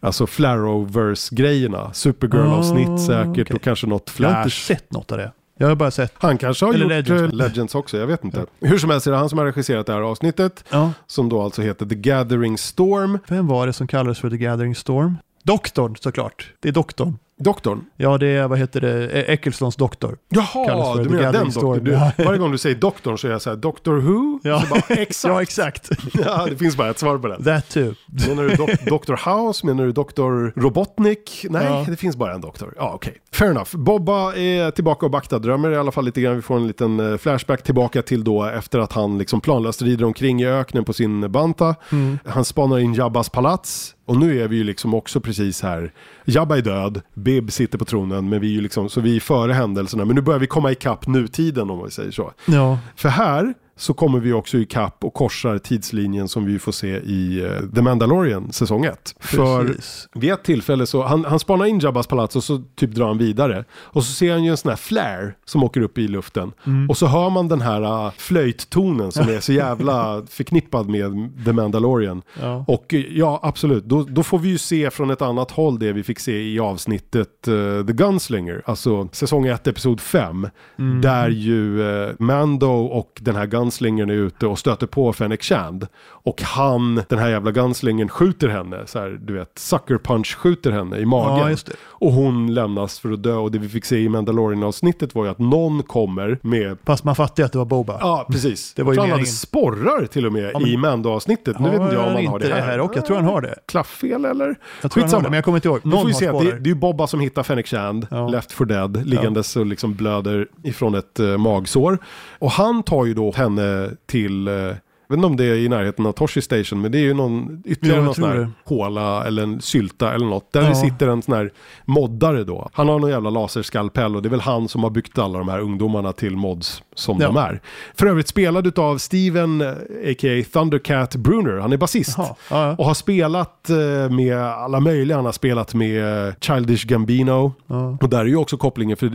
[0.00, 1.92] alltså Flarrowverse-grejerna.
[1.92, 3.54] Supergirl-avsnitt Ah, säkert okej.
[3.56, 4.66] och kanske något Jag har inte Flash.
[4.66, 5.32] sett något av det.
[5.60, 6.12] Jag har bara sett...
[6.18, 7.10] Han kanske har Eller gjort Legends.
[7.20, 7.34] Legends.
[7.34, 8.46] Legends också, jag vet inte.
[8.60, 10.64] Hur som helst är det han som har regisserat det här avsnittet.
[10.70, 10.92] Ja.
[11.06, 13.18] Som då alltså heter The Gathering Storm.
[13.28, 15.16] Vem var det som kallades för The Gathering Storm?
[15.42, 16.52] Doktorn såklart.
[16.60, 17.18] Det är doktorn.
[17.44, 17.84] Doktorn.
[17.96, 20.18] Ja, det är, vad heter det, E- Ecclestons doktor.
[20.28, 21.84] Jaha, du menar den doktorn.
[21.84, 24.40] Du, varje gång du säger doktorn så är jag så här, Doctor Who?
[24.42, 24.62] Ja.
[24.70, 25.24] Bara, exakt.
[25.34, 25.90] Ja, exakt.
[26.24, 27.44] ja, det finns bara ett svar på den.
[27.44, 27.94] That too.
[28.28, 29.30] Menar du dok- Dr.
[29.30, 29.66] House?
[29.66, 30.60] Menar du Dr.
[30.60, 31.46] Robotnik?
[31.50, 31.84] Nej, Ja.
[31.88, 32.74] det finns bara en doktor.
[32.76, 33.14] Ja, okej.
[33.32, 33.76] Fair enough.
[33.76, 36.36] Bobba är tillbaka och Bakta drömmer i alla fall lite grann.
[36.36, 40.04] Vi får en liten eh, flashback tillbaka till då efter att han liksom planlöst rider
[40.04, 41.74] omkring i öknen på sin Banta.
[41.92, 42.18] Mm.
[42.26, 43.94] Han spanar in Jabbas palats.
[44.06, 45.92] Och nu är vi ju liksom också precis här.
[46.24, 47.00] Jabba är död,
[47.30, 50.04] Bib sitter på tronen, men vi är ju liksom, så vi är före händelserna.
[50.04, 52.32] Men nu börjar vi komma ikapp nutiden om man säger så.
[52.46, 56.96] Ja, För här så kommer vi också ikapp och korsar tidslinjen som vi får se
[56.96, 59.14] i eh, The Mandalorian säsong 1.
[59.20, 59.76] För
[60.14, 63.18] vid ett tillfälle så, han, han spanar in Jabbas palats och så typ drar han
[63.18, 63.64] vidare.
[63.72, 66.52] Och så ser han ju en sån här flare som åker upp i luften.
[66.66, 66.90] Mm.
[66.90, 71.52] Och så hör man den här uh, flöjttonen som är så jävla förknippad med The
[71.52, 72.22] Mandalorian.
[72.40, 72.64] Ja.
[72.68, 73.84] Och eh, ja, absolut.
[73.84, 76.60] Då, då får vi ju se från ett annat håll det vi fick se i
[76.60, 78.62] avsnittet eh, The Gunslinger.
[78.64, 80.48] Alltså säsong 1, episod 5.
[80.78, 81.00] Mm.
[81.00, 85.86] Där ju eh, Mando och den här gunslingern är ute och stöter på Fennec Shand.
[86.02, 88.82] Och han, den här jävla gunslingern, skjuter henne.
[88.86, 91.56] Så här, du vet, sucker punch skjuter henne i magen.
[91.66, 91.72] Ja.
[91.82, 93.34] Och hon lämnas för att dö.
[93.34, 97.16] Och det vi fick se i Mandalorian-avsnittet var ju att någon kommer med Fast man
[97.16, 97.98] fattar ju att det var Boba.
[98.00, 98.74] Ja, precis.
[98.74, 101.58] Det var ju han hade sporrar till och med Ja, men- i Mando-avsnittet.
[101.58, 102.80] Nu vet inte jag om han har det här.
[102.80, 103.54] och jag tror han har det.
[103.66, 104.56] Klafffel eller?
[104.82, 105.80] Jag tror han har det, men jag kommer inte ihåg.
[105.82, 108.06] Du Någon får ju se att det, det är ju Bobba som hittar Fennec Shand.
[108.30, 111.98] Left for Dead, liggandes och liksom blöder ifrån ett uh, magsår.
[112.38, 113.59] Och han tar ju då henne
[114.06, 116.98] till, uh, jag vet inte om det är i närheten av Toshi Station, men det
[116.98, 118.50] är ju någon, ytterligare Ja, någon sån här det.
[118.64, 120.52] håla eller en sylta eller något.
[120.52, 120.68] Där Ja.
[120.68, 121.50] det sitter en sån här
[121.84, 122.70] moddare då.
[122.72, 125.48] Han har någon jävla laserskalpell och det är väl han som har byggt alla de
[125.48, 127.26] här ungdomarna till mods som Ja.
[127.26, 127.60] de är.
[127.94, 129.68] För övrigt spelad av Steven, eh,
[130.10, 130.44] a.k.a.
[130.52, 131.56] Thundercat Bruner.
[131.58, 132.14] Han är basist.
[132.18, 132.74] Ja, ja.
[132.78, 135.16] Och har spelat eh, med alla möjliga.
[135.16, 137.52] Han har spelat med eh, Childish Gambino.
[138.00, 139.06] Och där är ju också kopplingen för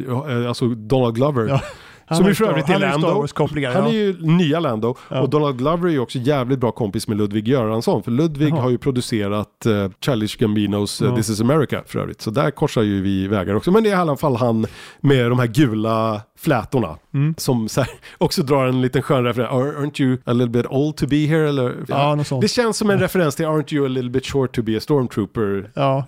[0.41, 1.61] eh, alltså Donald Glover.
[2.07, 2.15] Ja.
[2.15, 3.07] Han Som ju för övrigt är Lando.
[3.07, 3.87] Han ja.
[3.87, 4.95] är ju nya Lando.
[5.09, 5.21] Ja.
[5.21, 8.03] Och Donald Glover är ju också jävligt bra kompis med Ludwig Göransson.
[8.03, 8.61] För Ludwig Jaha.
[8.61, 11.15] har ju producerat uh, Childish Gambinos Ja.
[11.15, 12.21] This is America för övrigt.
[12.21, 13.71] Så där korsar ju vi vägar också.
[13.71, 14.65] Men det är i alla fall han
[15.01, 16.97] med de här gula flätorna.
[17.13, 17.35] Mm.
[17.37, 17.87] Som här,
[18.17, 19.51] också drar en liten skön referens.
[19.51, 21.49] "Are- Aren't you a little bit old to be here?
[21.49, 22.41] Eller, Ja, sånt.
[22.41, 24.79] Det känns som en referens till Aren't you a little bit short to be a
[24.79, 25.69] stormtrooper?
[25.73, 26.05] Ja,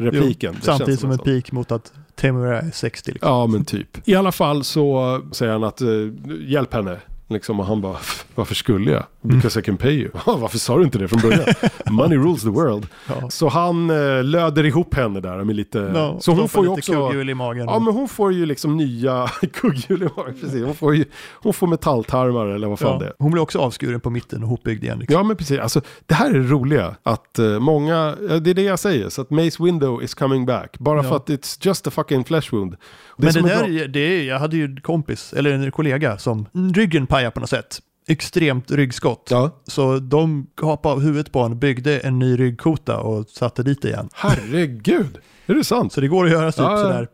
[0.61, 3.11] samtidigt som som en pik mot att Temura är 60.
[3.11, 3.29] Liksom.
[3.29, 4.07] Ja, men typ.
[4.07, 5.87] I alla fall så säger han att eh,
[6.39, 6.97] hjälp henne.
[7.29, 7.97] Liksom, och han bara,
[8.35, 9.03] varför skulle jag?
[9.21, 10.09] Because I can pay you.
[10.25, 11.45] "Ja, varför sa du inte det från början?
[11.89, 12.87] Money rules the world.
[13.07, 13.29] Ja.
[13.29, 15.91] Så han uh, löder ihop henne där med lite...
[15.95, 16.93] Ja, så hon får ju också...
[16.93, 17.65] kugghjul i magen.
[17.67, 20.33] Ja, men hon får ju liksom nya kugghjul i magen.
[20.41, 20.63] Precis.
[20.65, 23.13] Hon får ju hon får metalltarmar eller vad fan Ja, det är.
[23.19, 24.99] Hon blir också avskuren på mitten och hopbyggd igen.
[24.99, 25.13] Liksom.
[25.17, 26.95] Ja men precis, alltså, det här är det roliga.
[27.03, 30.77] Att eh, många, det är det jag säger, så att Mace Window is coming back.
[30.79, 31.03] Bara Ja.
[31.09, 32.71] för att it's just a fucking flesh wound.
[32.71, 32.77] Det
[33.17, 36.45] men det där, bra- det är, jag hade ju en kompis, eller en kollega, som
[36.75, 37.79] ryggen pajade på något sätt.
[38.07, 39.27] Extremt ryggskott.
[39.31, 39.61] Ja.
[39.67, 44.09] Så de kapade av huvudet på honom, byggde en ny ryggkota och satte dit igen.
[44.13, 45.17] Herregud,
[45.53, 45.93] är det sant?
[45.93, 47.07] Så det går att göra typ Ja, sådär.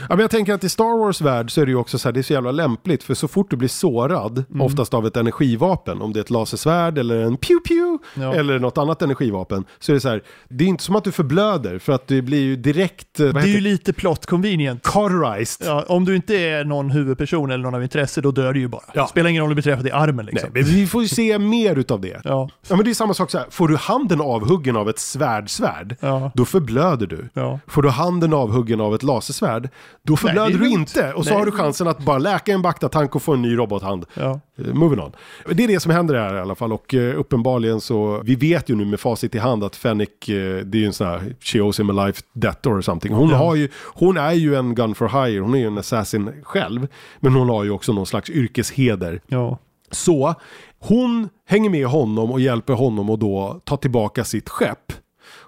[0.00, 2.08] Ja, men jag tänker att i Star Wars värld så är det ju också så
[2.08, 3.02] här, det är så jävla lämpligt.
[3.02, 4.60] För så fort du blir sårad, Mm.
[4.60, 8.34] oftast av ett energivapen, om det är ett lasersvärd eller en pew pew Ja.
[8.34, 11.12] eller något annat energivapen, så är det så här, det är inte som att du
[11.12, 14.82] förblöder för att det blir ju direkt, eh, Det är ju lite plot convenient.
[14.82, 15.66] cauterized.
[15.66, 18.68] Ja, om du inte är någon huvudperson eller någon av intresse, då dör du ju
[18.68, 18.82] bara.
[18.94, 19.06] Ja.
[19.06, 20.50] Spelar ingen roll om du blir träffad i armen Nej, liksom.
[20.54, 22.20] men vi får ju se mer utav det.
[22.24, 24.98] Ja, Ja men det är samma sak så här, får du handen avhuggen av ett
[24.98, 26.30] svärdsvärd, Ja.
[26.34, 27.28] då förblöder du.
[27.34, 27.58] ja.
[27.72, 29.68] Får du handen avhuggen av ett lasersvärd,
[30.02, 31.12] då förblöder du inte.
[31.12, 31.38] Och så Nej.
[31.38, 34.04] har du chansen att bara läka en baktatank och få en ny robothand.
[34.14, 34.40] ja.
[34.58, 35.12] Eh, Moving on.
[35.52, 38.68] Det är det som händer här i alla fall och uh, uppenbarligen så, vi vet
[38.68, 41.34] ju nu med facit i hand att Fennec, eh, det är ju en sån här,
[41.40, 43.12] she owes him a life debt or something.
[43.14, 43.36] Hon, Ja.
[43.36, 46.86] har ju, hon är ju en gun for hire, hon är ju en assassin själv.
[47.20, 49.20] Men hon har ju också någon slags yrkesheder.
[49.26, 49.58] ja.
[49.90, 50.34] Så
[50.78, 54.92] hon hänger med honom och hjälper honom att då ta tillbaka sitt skepp.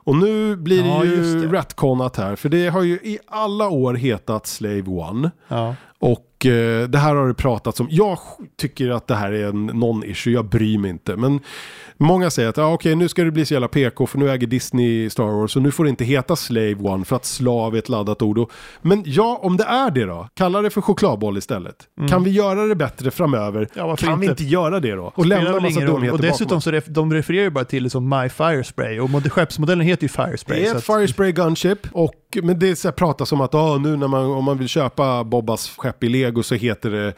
[0.04, 1.46] Och nu blir det Ja, ju det.
[1.58, 5.30] retconat här, för det har ju i alla år hetat Slave One.
[5.48, 5.74] ja.
[5.98, 7.86] Och eh, det här har det pratats om.
[7.90, 8.18] Jag
[8.56, 11.16] tycker att det här är en non-issue, jag bryr mig inte.
[11.16, 11.40] Men
[11.96, 14.46] många säger att ja, okej, nu ska det bli så jävla PK för nu äger
[14.46, 17.78] Disney Star Wars och nu får det inte heta Slave One för att slav är
[17.78, 18.38] ett laddat ord.
[18.38, 18.50] Och,
[18.82, 21.76] men ja, om det är det då, kalla det för chokladboll istället.
[22.10, 23.58] Kan vi göra det bättre framöver?
[23.58, 23.68] Mm.
[23.74, 24.42] Ja, kan vi inte?
[24.42, 25.12] inte göra det då?
[25.14, 26.60] Och lämna en massa dumheter Och dessutom bakom.
[26.60, 30.02] så ref, de refererar ju bara till det som My Firespray och mod- skeppsmodellen heter
[30.02, 30.60] ju Firespray.
[30.60, 34.08] Det är ett att- Firespray Gunship och men det pratas om att ah, nu när
[34.08, 37.12] man, om man vill köpa Bobbas skepp i Lego så heter det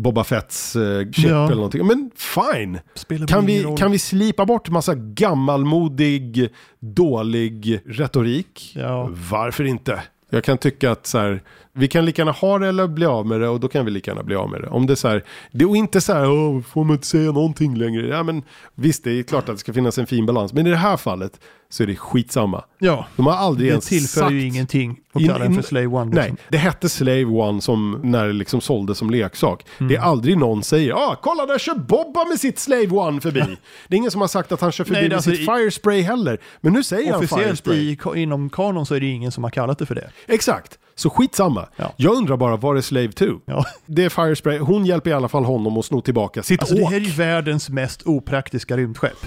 [0.00, 1.44] Boba Fetts eh, chip Ja.
[1.46, 1.86] eller någonting.
[1.86, 2.78] Men fine!
[2.94, 3.78] Spelar Kan vi, roll.
[3.78, 6.48] kan vi slipa bort massa gammalmodig,
[6.80, 8.72] dålig retorik?
[8.76, 9.10] Ja.
[9.30, 10.02] Varför inte?
[10.30, 13.26] Jag kan tycka att så här, vi kan lika gärna ha det eller bli av
[13.26, 14.68] med det och då kan vi lika gärna bli av med det.
[14.68, 17.32] Om det är så här, det är inte så här, Åh, får man inte säga
[17.32, 18.06] någonting längre?
[18.06, 18.42] Ja, men
[18.74, 20.96] visst, det är klart att det ska finnas en fin balans, men i det här
[20.96, 21.40] fallet
[21.72, 22.64] så är det skitsamma.
[22.78, 24.32] Ja, De har aldrig det ens tillför sagt...
[24.32, 26.04] ju ingenting att kalla den för Slave One.
[26.14, 26.36] Nej, Liksom.
[26.48, 29.66] det hette Slave One som när det liksom såldes som leksak.
[29.78, 29.96] Det Mm.
[29.96, 33.40] är aldrig någon säger ah, kolla där kör Bobba med sitt Slave One förbi.
[33.88, 35.40] det är ingen som har sagt att han kör förbi Nej, det med alltså sitt
[35.40, 36.38] i- Firespray heller.
[36.60, 38.16] Men nu säger han Officiellt Firespray.
[38.18, 40.10] i, inom kanon så är det ingen som har kallat det för det.
[40.26, 41.68] Exakt, så skitsamma.
[41.76, 41.92] Ja.
[41.96, 43.24] Jag undrar bara, var är Slave 2?
[43.44, 43.64] Ja.
[43.86, 46.82] Det är Firespray, hon hjälper i alla fall honom att sno tillbaka sitt Alltså det
[46.82, 46.90] åk.
[46.90, 49.18] här är ju världens mest opraktiska rymdskepp.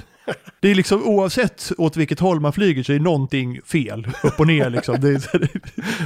[0.59, 4.47] Det är liksom oavsett åt vilket håll man flyger så är någonting fel, upp och
[4.47, 4.95] ner liksom.
[4.99, 5.47] Det är, Ja,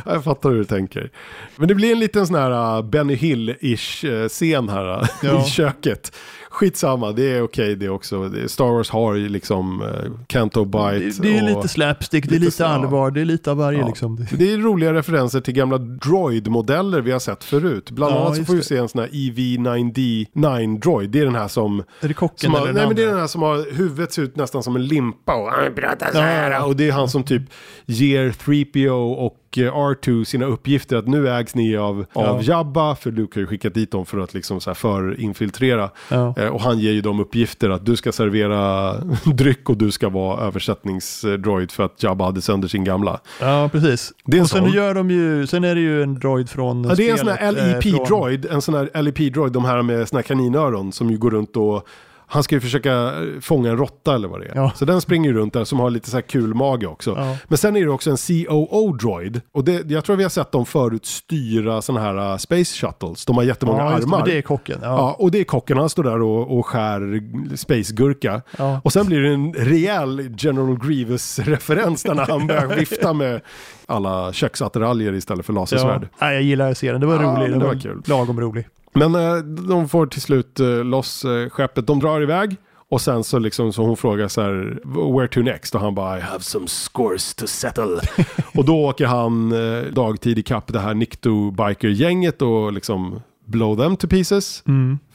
[0.14, 1.12] Jag fattar hur du tänker.
[1.56, 5.46] Men det blir en liten sån här uh, Benny Hill-ish uh, scen här uh, Ja.
[5.46, 6.12] i köket.
[6.58, 8.32] Skitsamma, det är okej det också.
[8.48, 9.88] Star Wars har ju liksom uh,
[10.28, 10.90] Canto Bite.
[11.00, 13.88] det, det är lite slapstick, det är lite allvar, det är lite av varje Ja.
[13.88, 14.26] liksom.
[14.32, 17.92] Det är roliga referenser till gamla droid-modeller vi har sett förut.
[17.92, 21.10] Bland Ja, annat så får vi se en sån här E EV9D9 droid.
[21.10, 21.84] Det är den här som...
[22.02, 24.14] Är det kocken som har, eller nej men det är den här som har huvudet
[24.14, 26.66] ser ut nästan som en limpa och han pratar så här.
[26.68, 27.42] Och det är han som typ
[27.86, 33.12] ger 3PO och eh, R2 sina uppgifter att nu ägs ni av, av Jabba för
[33.12, 35.90] Luke har ju skickat dit dem för att liksom så här förinfiltrera.
[36.10, 36.34] Ja.
[36.38, 38.94] Eh, och han ger ju dem uppgifter att du ska servera
[39.26, 43.20] dryck och du ska vara översättningsdroid för att Jabba hade sönder sin gamla.
[43.42, 44.14] Ja, precis.
[44.26, 44.74] Det är och sen sån.
[44.74, 47.28] gör de ju, sen är det ju en droid från Ja, det är en sån
[47.28, 51.10] här eh, från- LEP-droid, en sån här LEP-droid, de här med såna här kaninöron som
[51.12, 51.88] ju går runt och
[52.30, 54.56] han ska ju försöka eh, fånga en råtta eller vad det är.
[54.56, 54.72] Ja.
[54.76, 57.14] Så den springer ju runt där som har lite så här kul mage också.
[57.18, 57.38] Ja.
[57.48, 59.42] Men sen är det också en COO-droid.
[59.52, 63.26] Och det, jag tror vi har sett dem förut styra såna här uh, Space Shuttles.
[63.26, 64.18] De har jättemånga Ja, det, armar.
[64.18, 64.80] men det är kocken.
[64.82, 64.88] Ja.
[64.88, 67.22] Ja, och det är kocken, han står där och, och skär
[67.56, 68.42] space-gurka.
[68.84, 73.42] Och sen blir det en rejäl General Grievous-referens när han börjar vifta med
[73.86, 76.02] alla köksattiraljer istället för lasersvärd.
[76.04, 76.08] Ja.
[76.26, 77.50] Nej, jag gillar serien, det var Ja, rolig.
[77.50, 78.02] Det det var, var kul.
[78.06, 78.68] lagom rolig.
[78.98, 82.56] Men eh, de får till slut eh, loss eh, skeppet, de drar iväg.
[82.90, 84.80] Och sen så liksom så hon frågar så här,
[85.18, 85.76] where to next?
[85.76, 88.02] Och han bara, I have some scores to settle.
[88.56, 93.78] och då åker han eh, dagtid i kapp det här Nikto Biker-gänget och liksom blow
[93.78, 94.64] them to pieces.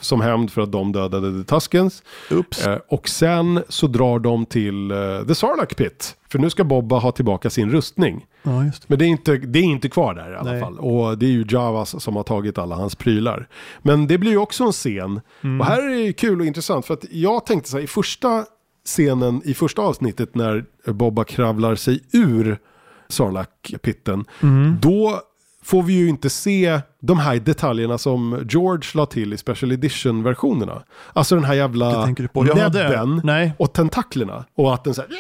[0.00, 2.02] Som hämnd för att de dödade The Tuskens.
[2.66, 4.96] Eh, och sen så drar de till eh,
[5.28, 6.16] The Sarlacc Pit.
[6.28, 8.26] För nu ska Bobba ha tillbaka sin rustning.
[8.42, 8.72] Ja, det.
[8.86, 10.60] Men det är, inte, det är inte kvar där i alla Nej.
[10.60, 10.78] fall.
[10.78, 13.48] Och det är ju Javas som har tagit alla hans prylar.
[13.82, 15.20] Men det blir ju också en scen.
[15.40, 15.60] Mm.
[15.60, 16.86] Och här är det kul och intressant.
[16.86, 18.44] För att jag tänkte så här, i första
[18.84, 22.59] scenen, i första avsnittet när Bobba kravlar sig ur
[23.09, 24.24] Sarlacc-pitten.
[24.42, 24.76] Mm.
[24.80, 25.20] Då
[25.62, 30.82] får vi ju inte se de här detaljerna som George la till i Special Edition-versionerna.
[31.12, 32.06] Alltså den här jävla
[32.54, 33.20] näbben
[33.58, 34.44] och tentaklerna.
[34.54, 35.10] Och att den så här,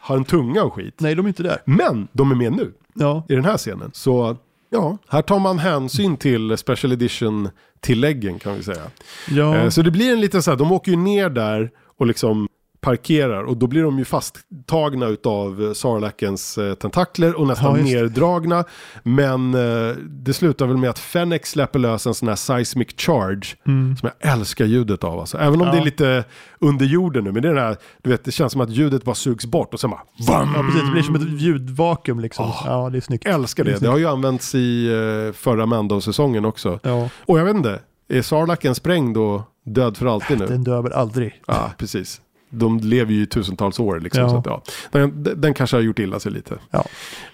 [0.00, 0.94] har en tunga och skit.
[1.00, 1.58] Nej, de är inte där.
[1.64, 3.90] Men de är med nu Ja, i den här scenen.
[3.94, 4.36] Så
[4.70, 8.82] ja, här tar man hänsyn till Special Edition-tilläggen kan vi säga.
[9.30, 9.56] ja.
[9.56, 12.48] Eh, Så det blir en liten så här, de åker ju ner där och liksom
[12.80, 18.02] parkerar och då blir de ju fasttagna utav Sarlackens eh, tentakler och nästan Ja, det.
[18.02, 18.64] nerdragna.
[19.02, 23.56] Men eh, det slutar väl med att Fennec släpper lös en sån här seismic charge
[23.64, 25.20] som jag älskar ljudet av.
[25.20, 25.38] Alltså.
[25.38, 25.66] Även om Mm.
[25.68, 25.72] Ja.
[25.72, 26.24] det är lite
[26.58, 29.04] under jorden nu, men det är den här, du vet, det känns som att ljudet
[29.04, 30.48] bara sugs bort och sen bara VAM!
[30.56, 30.82] ja, precis.
[30.82, 32.52] Det blir som ett ljudvakuum liksom.
[32.64, 33.26] Ja, det är snyggt.
[33.26, 33.78] Älskar det.
[33.80, 34.86] Det har ju använts i
[35.26, 36.78] eh, förra Mando-säsongen också.
[36.82, 40.46] Ja, Och jag vet inte, är Sarlacken sprängd och död för alltid nu?
[40.46, 41.42] den dör väl aldrig.
[41.46, 42.20] Ja, precis.
[42.50, 44.22] De lever ju i tusentals år liksom.
[44.22, 44.28] Ja.
[44.28, 44.62] Så att, ja.
[44.90, 46.54] den, den kanske har gjort illa sig lite.
[46.70, 46.84] Ja.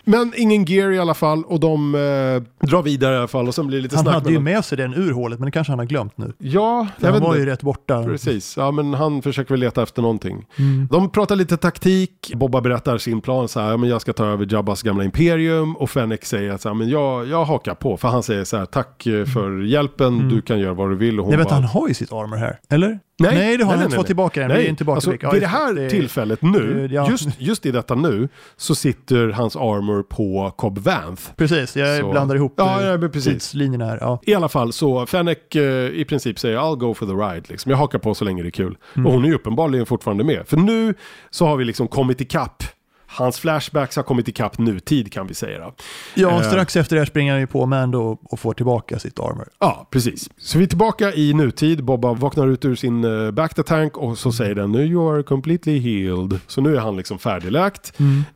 [0.05, 3.55] Men ingen gear i alla fall och de eh, drar vidare i alla fall och
[3.55, 5.53] sen blir det lite Han snack hade ju med sig den ur hålet, men det
[5.53, 6.33] kanske han har glömt nu.
[6.39, 7.41] Ja, jag han var inte.
[7.41, 8.05] ju rätt borta.
[8.05, 10.47] Precis, ja men han försöker väl leta efter någonting.
[10.59, 10.89] Mm.
[10.91, 14.27] De pratar lite taktik, Bobba berättar sin plan så här, ja, men jag ska ta
[14.27, 17.97] över Jabbas gamla imperium och Fennec säger att så här, men jag, jag hakar på.
[17.97, 21.21] För han säger så här, tack eh, för hjälpen, du kan göra vad du vill.
[21.21, 22.59] Och hon vet, bara, han har ju sitt armor här.
[22.69, 22.99] Eller?
[23.19, 24.51] Nej, det har han inte fått tillbaka än.
[24.51, 25.25] Är Nej, en tillbakablick.
[25.25, 25.91] alltså, Ja, vid det här det.
[25.91, 27.11] Tillfället nu, ja.
[27.11, 31.23] just, just i detta nu, så sitter hans armor på Cobb Vanth.
[31.37, 33.33] Precis, jag Så- blandar ihop Ja, eh, ja, precis.
[33.33, 33.99] tidslinjerna här.
[34.01, 34.21] Ja.
[34.23, 35.63] I alla fall så Fennec eh,
[36.01, 37.47] i princip säger I'll go for the ride.
[37.49, 37.71] Liksom.
[37.71, 38.77] Jag hakar på så länge det är kul.
[38.95, 39.07] Mm.
[39.07, 40.49] Och hon är ju uppenbarligen fortfarande med.
[40.49, 40.95] För nu
[41.31, 42.63] så har vi liksom kommit ikapp.
[43.07, 45.73] Hans flashbacks har kommit ikapp nutid kan vi säga.
[46.15, 46.49] Ja, Eh.
[46.51, 49.49] strax efter det här springer han ju på Mando och får tillbaka sitt armor.
[49.59, 50.31] Ja, precis.
[50.39, 51.85] Så vi är tillbaka i nutid.
[51.85, 55.15] Bobba vaknar ut ur sin uh, back the tank och så säger den nu you
[55.15, 56.41] are completely healed.
[56.47, 57.93] Så nu är han liksom färdigläkt.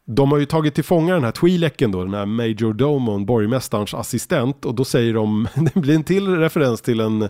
[0.07, 3.95] De har ju tagit till fånga den här Twi'leken då, den här Major Domon, borgmästarens
[3.95, 4.65] assistent.
[4.65, 7.29] Och då säger de, det blir en till referens till en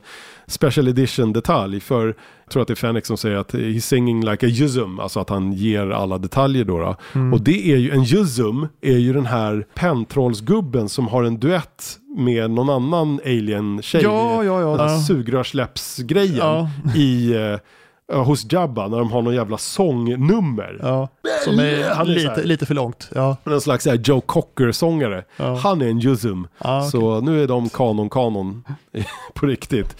[0.50, 1.80] special edition detalj.
[1.80, 5.00] För jag tror att det är Fennec som säger att he's singing like a yuzum,
[5.00, 6.78] alltså att han ger alla detaljer då.
[6.78, 6.96] då.
[7.32, 11.84] Och det är ju, en yuzum är ju den här pentrollsgubben som har en duett
[12.16, 14.02] med någon annan alien-tjej.
[14.02, 14.76] Ja, ja, ja.
[14.76, 15.00] Den här Ja.
[15.02, 16.70] sugrörsläppsgrejen Ja.
[16.96, 17.56] i, eh,
[18.12, 20.78] hos Jabba när de har någon jävla sångnummer.
[20.82, 21.08] Ja,
[21.44, 22.42] som är, Han är lite, här.
[22.44, 23.10] lite för långt.
[23.14, 23.36] Ja.
[23.44, 25.24] En slags här Joe Cocker-sångare.
[25.36, 25.54] Ja.
[25.54, 26.46] Han är en Yuzum.
[26.58, 26.90] Ja, okej.
[26.90, 28.64] Så nu är de kanon-kanon
[29.34, 29.96] på riktigt.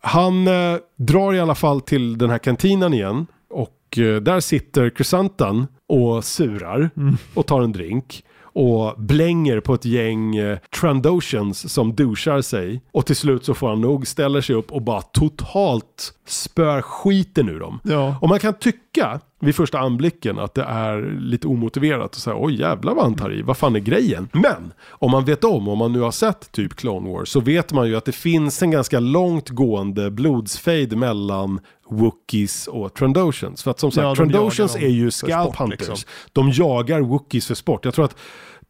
[0.00, 3.26] Han eh, drar i alla fall till den här kantinen igen.
[3.50, 7.16] Och eh, där sitter Chrysantan och surar Mm.
[7.34, 8.24] och tar en drink.
[8.54, 12.82] Och blänger på ett gäng eh, Trandoshans som duschar sig.
[12.92, 17.48] Och till slut så får han nog, ställer sig upp och bara totalt spör skiten
[17.48, 17.80] ur dem.
[17.84, 18.16] Ja.
[18.20, 22.60] Och man kan tycka vid första anblicken att det är lite omotiverat och säga oj
[22.60, 24.28] jävlar vad han tar i, vad fan är grejen?
[24.32, 27.72] Men om man vet om, om man nu har sett typ Clone Wars så vet
[27.72, 31.60] man ju att det finns en ganska långt gående blodsfejd mellan
[31.90, 33.62] Wookiees och Trandoshans.
[33.62, 35.78] För att som sagt, Ja, Trandoshans är ju scalp hunters.
[35.88, 35.96] liksom.
[36.32, 37.84] De jagar Wookiees för sport.
[37.84, 38.16] Jag tror att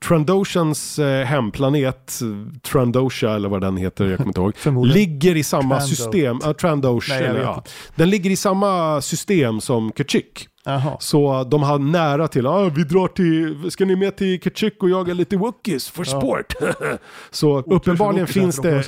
[0.09, 2.21] Trandoshans eh, hemplanet,
[2.63, 5.87] Trandosha eller vad den heter, jag kommer inte ihåg, ligger i samma Trando.
[5.87, 7.65] system, uh, Trandosh, Nej, eller, ja,
[7.95, 10.49] den ligger i samma system som Kachik.
[10.65, 10.97] Jaha.
[11.01, 14.91] Så de har nära till, ah, vi drar till, ska ni med till Kachik och
[14.91, 16.21] jaga lite Wookiees för Ja.
[16.21, 16.55] sport?
[17.31, 18.83] så uppenbarligen finns det...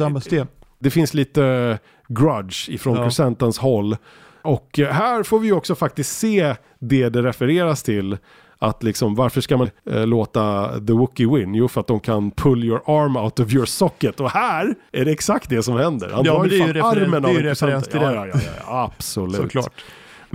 [0.78, 1.78] det, finns lite
[2.08, 3.02] grudge ifrån Ja.
[3.04, 3.96] Crescentans håll.
[4.42, 8.18] Och eh, här får vi också faktiskt se det det refereras till.
[8.58, 11.54] Att liksom, varför ska man eh, låta The Wookie win?
[11.54, 14.20] Jo, för att de kan pull your arm out of your socket.
[14.20, 16.10] Och här är det exakt det som händer.
[16.14, 18.08] Han Ja, drar fan ju referen- armen det är av ju en referens till ja,
[18.08, 18.14] det.
[18.14, 19.36] ja, ja, ja, absolut.
[19.36, 19.72] Såklart.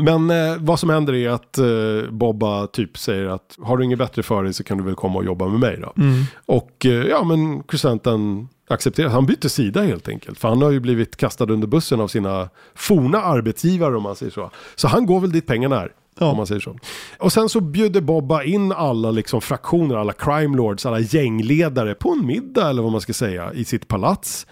[0.02, 4.00] Men eh, vad som händer är att eh, Bobba typ säger att har du inget
[4.00, 6.02] bättre för dig så kan du väl komma och jobba med mig då.
[6.04, 6.24] Mm.
[6.46, 10.40] Och eh, ja men Crescentan accepterar, han byter sida helt enkelt.
[10.40, 14.32] För han har ju blivit kastad under bussen av sina forna arbetsgivare om man säger
[14.32, 14.52] så.
[14.76, 15.92] Så han går väl dit pengarna är.
[16.20, 16.32] Ja.
[16.32, 16.78] Om man säger så.
[17.20, 22.12] Och sen så bjuder Bobba in alla liksom fraktioner, alla crime lords, alla gängledare på
[22.12, 24.48] en middag eller vad man ska säga i sitt palats.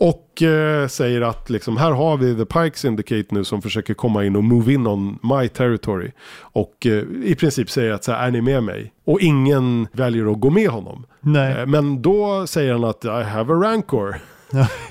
[0.00, 4.24] Och eh, säger att liksom, här har vi The Pike Syndicate nu som försöker komma
[4.24, 6.10] in och move in on my territory.
[6.40, 8.92] Och eh, i princip säger att så här, är ni med mig?
[9.06, 11.06] Och ingen väljer att gå med honom.
[11.20, 11.58] Nej.
[11.60, 14.16] Eh, men då säger han att I have a rancor.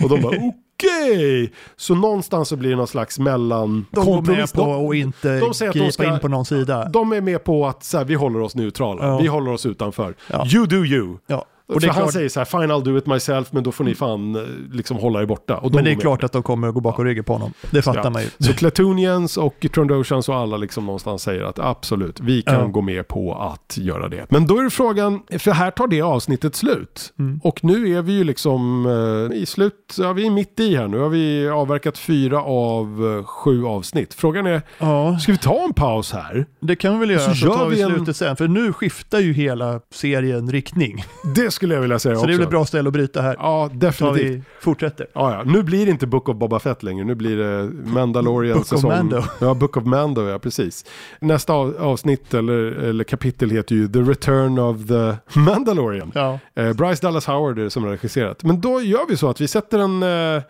[0.04, 1.54] och de bara okej.
[1.78, 5.54] Så någonstans så blir det någon slags mellan De går med på att inte de
[5.54, 6.90] säger att de ska- in på någon sida.
[6.90, 9.06] De är med på att så här, vi håller oss neutrala.
[9.08, 9.18] Ja.
[9.20, 10.14] Vi håller oss utanför.
[10.32, 10.46] Ja.
[10.54, 11.18] You do you.
[11.28, 11.46] Ja.
[11.70, 13.64] Och det För är han klart, säger så här, fine I'll do it myself, men
[13.64, 14.42] då får ni fan eh,
[14.72, 15.60] liksom hålla er borta.
[15.74, 17.54] Men det är klart att de kommer att gå bakom ryggen på honom.
[17.72, 18.10] Det fattar Ja.
[18.10, 18.28] man ju.
[18.40, 22.66] Så Klatunians och Trandoshans och alla liksom någonstans säger att absolut, vi kan Ja.
[22.68, 24.26] gå med på att göra det.
[24.30, 27.14] Men då är frågan, för här tar det avsnittet slut.
[27.20, 27.40] Mm.
[27.44, 28.86] Och nu är vi ju liksom
[29.32, 30.98] eh, i slut, ja vi är mitt i här nu.
[31.00, 34.14] har vi avverkat fyra av eh, sju avsnitt.
[34.14, 36.46] Frågan är, Ja, ska vi ta en paus här?
[36.60, 37.30] det kan vi väl göra.
[37.30, 38.36] Så Så, gör tar vi vi en- slutet sen.
[38.36, 41.04] För nu skiftar ju hela serien riktning.
[41.36, 42.28] Det skulle jag vilja säga Så också.
[42.28, 43.36] det blir ett bra ställe att bryta här.
[43.40, 44.32] Ja, definitivt.
[44.32, 45.08] vi fortsätter.
[45.14, 45.44] Ja, ja.
[45.46, 48.68] Nu blir det inte Book of Boba Fett längre, nu blir det Mandalorian Book of
[48.70, 48.90] säsong.
[48.92, 49.24] Mando.
[49.40, 50.86] Ja, Book of Mando, ja precis.
[51.20, 56.12] Nästa av, avsnitt eller, eller kapitel heter ju The Return of the Mandalorian.
[56.16, 56.40] Ja.
[56.56, 58.44] Eh, Bryce Dallas Howard är det som har regisserat.
[58.44, 60.04] Men då gör vi så att vi sätter en...
[60.36, 60.42] Eh,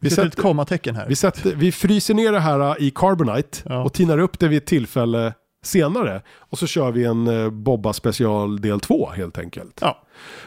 [0.00, 1.06] vi, sätter ett kommatecken här.
[1.08, 3.82] vi, sätter, vi fryser ner det här eh, i Carbonite Ja.
[3.84, 5.32] och tinar upp det vid ett tillfälle
[5.64, 6.22] senare.
[6.38, 9.78] Och så kör vi en eh, Bobba special del 2 helt enkelt.
[9.80, 10.02] Ja,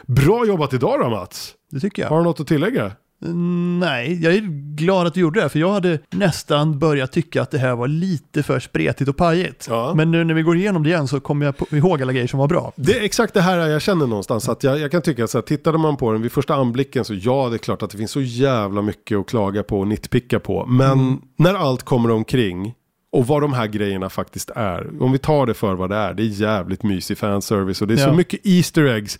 [0.06, 1.54] Bra jobbat idag då Mats!
[1.72, 2.08] det tycker jag.
[2.08, 2.92] Har du något att tillägga?
[3.24, 4.40] Mm, Nej, jag är
[4.76, 7.88] glad att du gjorde det, för jag hade nästan börjat tycka att det här var
[7.88, 9.66] lite för spretigt och pajigt.
[9.70, 9.92] Ja.
[9.96, 12.26] Men nu när vi går igenom det igen så kommer jag på- ihåg alla grejer
[12.26, 12.72] som var bra.
[12.76, 14.48] Det är exakt det här jag känner någonstans.
[14.48, 17.48] Att jag, jag kan tycka här, tittade man på den vid första anblicken så ja,
[17.48, 20.66] det är klart att det finns så jävla mycket att klaga på och nitpicka på.
[20.66, 22.74] Men när allt kommer omkring
[23.12, 25.02] och vad de här grejerna faktiskt är.
[25.02, 26.14] Om vi tar det för vad det är.
[26.14, 28.12] Det är jävligt mysig fanservice och det är så Ja.
[28.12, 29.18] mycket Easter eggs.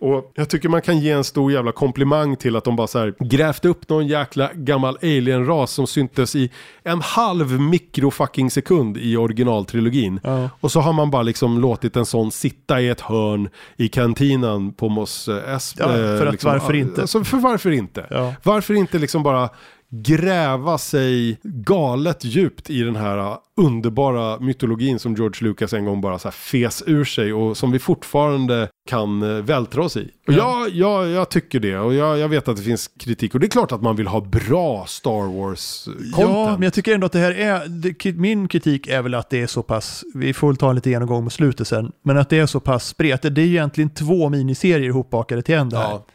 [0.00, 2.98] Och jag tycker man kan ge en stor jävla komplimang till att de bara så
[2.98, 6.50] här grävt upp någon jäkla gammal alien-ras som syntes i
[6.82, 10.20] en halv mikrofucking sekund i originaltrilogin.
[10.24, 10.50] Ja.
[10.60, 14.72] Och så har man bara liksom låtit en sån sitta i ett hörn i kantinan
[14.72, 15.76] på Mos Esp.
[15.80, 17.00] Ja, för eh, att liksom, varför inte?
[17.00, 18.06] Alltså, för varför inte?
[18.10, 18.34] Ja.
[18.42, 19.48] Varför inte liksom bara
[19.90, 26.18] gräva sig galet djupt i den här underbara mytologin som George Lucas en gång bara
[26.18, 30.10] så här fes ur sig och som vi fortfarande kan uh, vältra oss i.
[30.26, 30.66] Och Ja.
[30.68, 33.46] jag, jag, jag tycker det och jag, jag vet att det finns kritik och det
[33.46, 36.14] är klart att man vill ha bra Star Wars-content.
[36.16, 39.30] Ja, men jag tycker ändå att det här är, det, min kritik är väl att
[39.30, 42.18] det är så pass, vi får väl ta en lite genomgång mot slutet sen, men
[42.18, 43.34] att det är så pass spretigt.
[43.34, 45.90] Det är egentligen två miniserier ihopbakade till en det här.
[45.90, 46.06] Ja.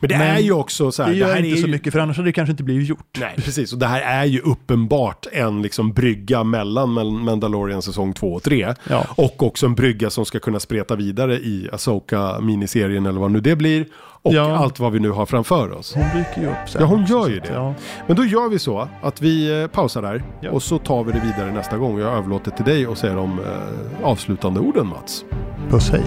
[0.00, 1.72] Men det Men är ju också så här, Det gör här inte är så ju,
[1.72, 3.18] mycket, för annars hade det kanske inte blivit gjort.
[3.20, 3.72] Nej, precis.
[3.72, 6.90] Och det här är ju uppenbart en liksom brygga mellan
[7.24, 8.74] Mandalorian säsong 2 och 3.
[8.88, 9.06] Ja.
[9.16, 13.40] Och också en brygga som ska kunna spreta vidare i Asoka miniserien eller vad nu
[13.40, 13.86] det blir.
[14.24, 14.56] Och Ja.
[14.56, 15.94] allt vad vi nu har framför oss.
[15.94, 16.80] Hon dyker ju upp sen.
[16.82, 17.52] Ja, hon gör ju det.
[17.52, 17.74] Ja.
[18.06, 20.22] Men då gör vi så att vi eh, pausar där.
[20.40, 20.50] Ja.
[20.50, 21.98] Och så tar vi det vidare nästa gång.
[21.98, 25.24] Jag överlåter till dig och säger de eh, avslutande orden Mats.
[25.70, 26.02] Puss hej.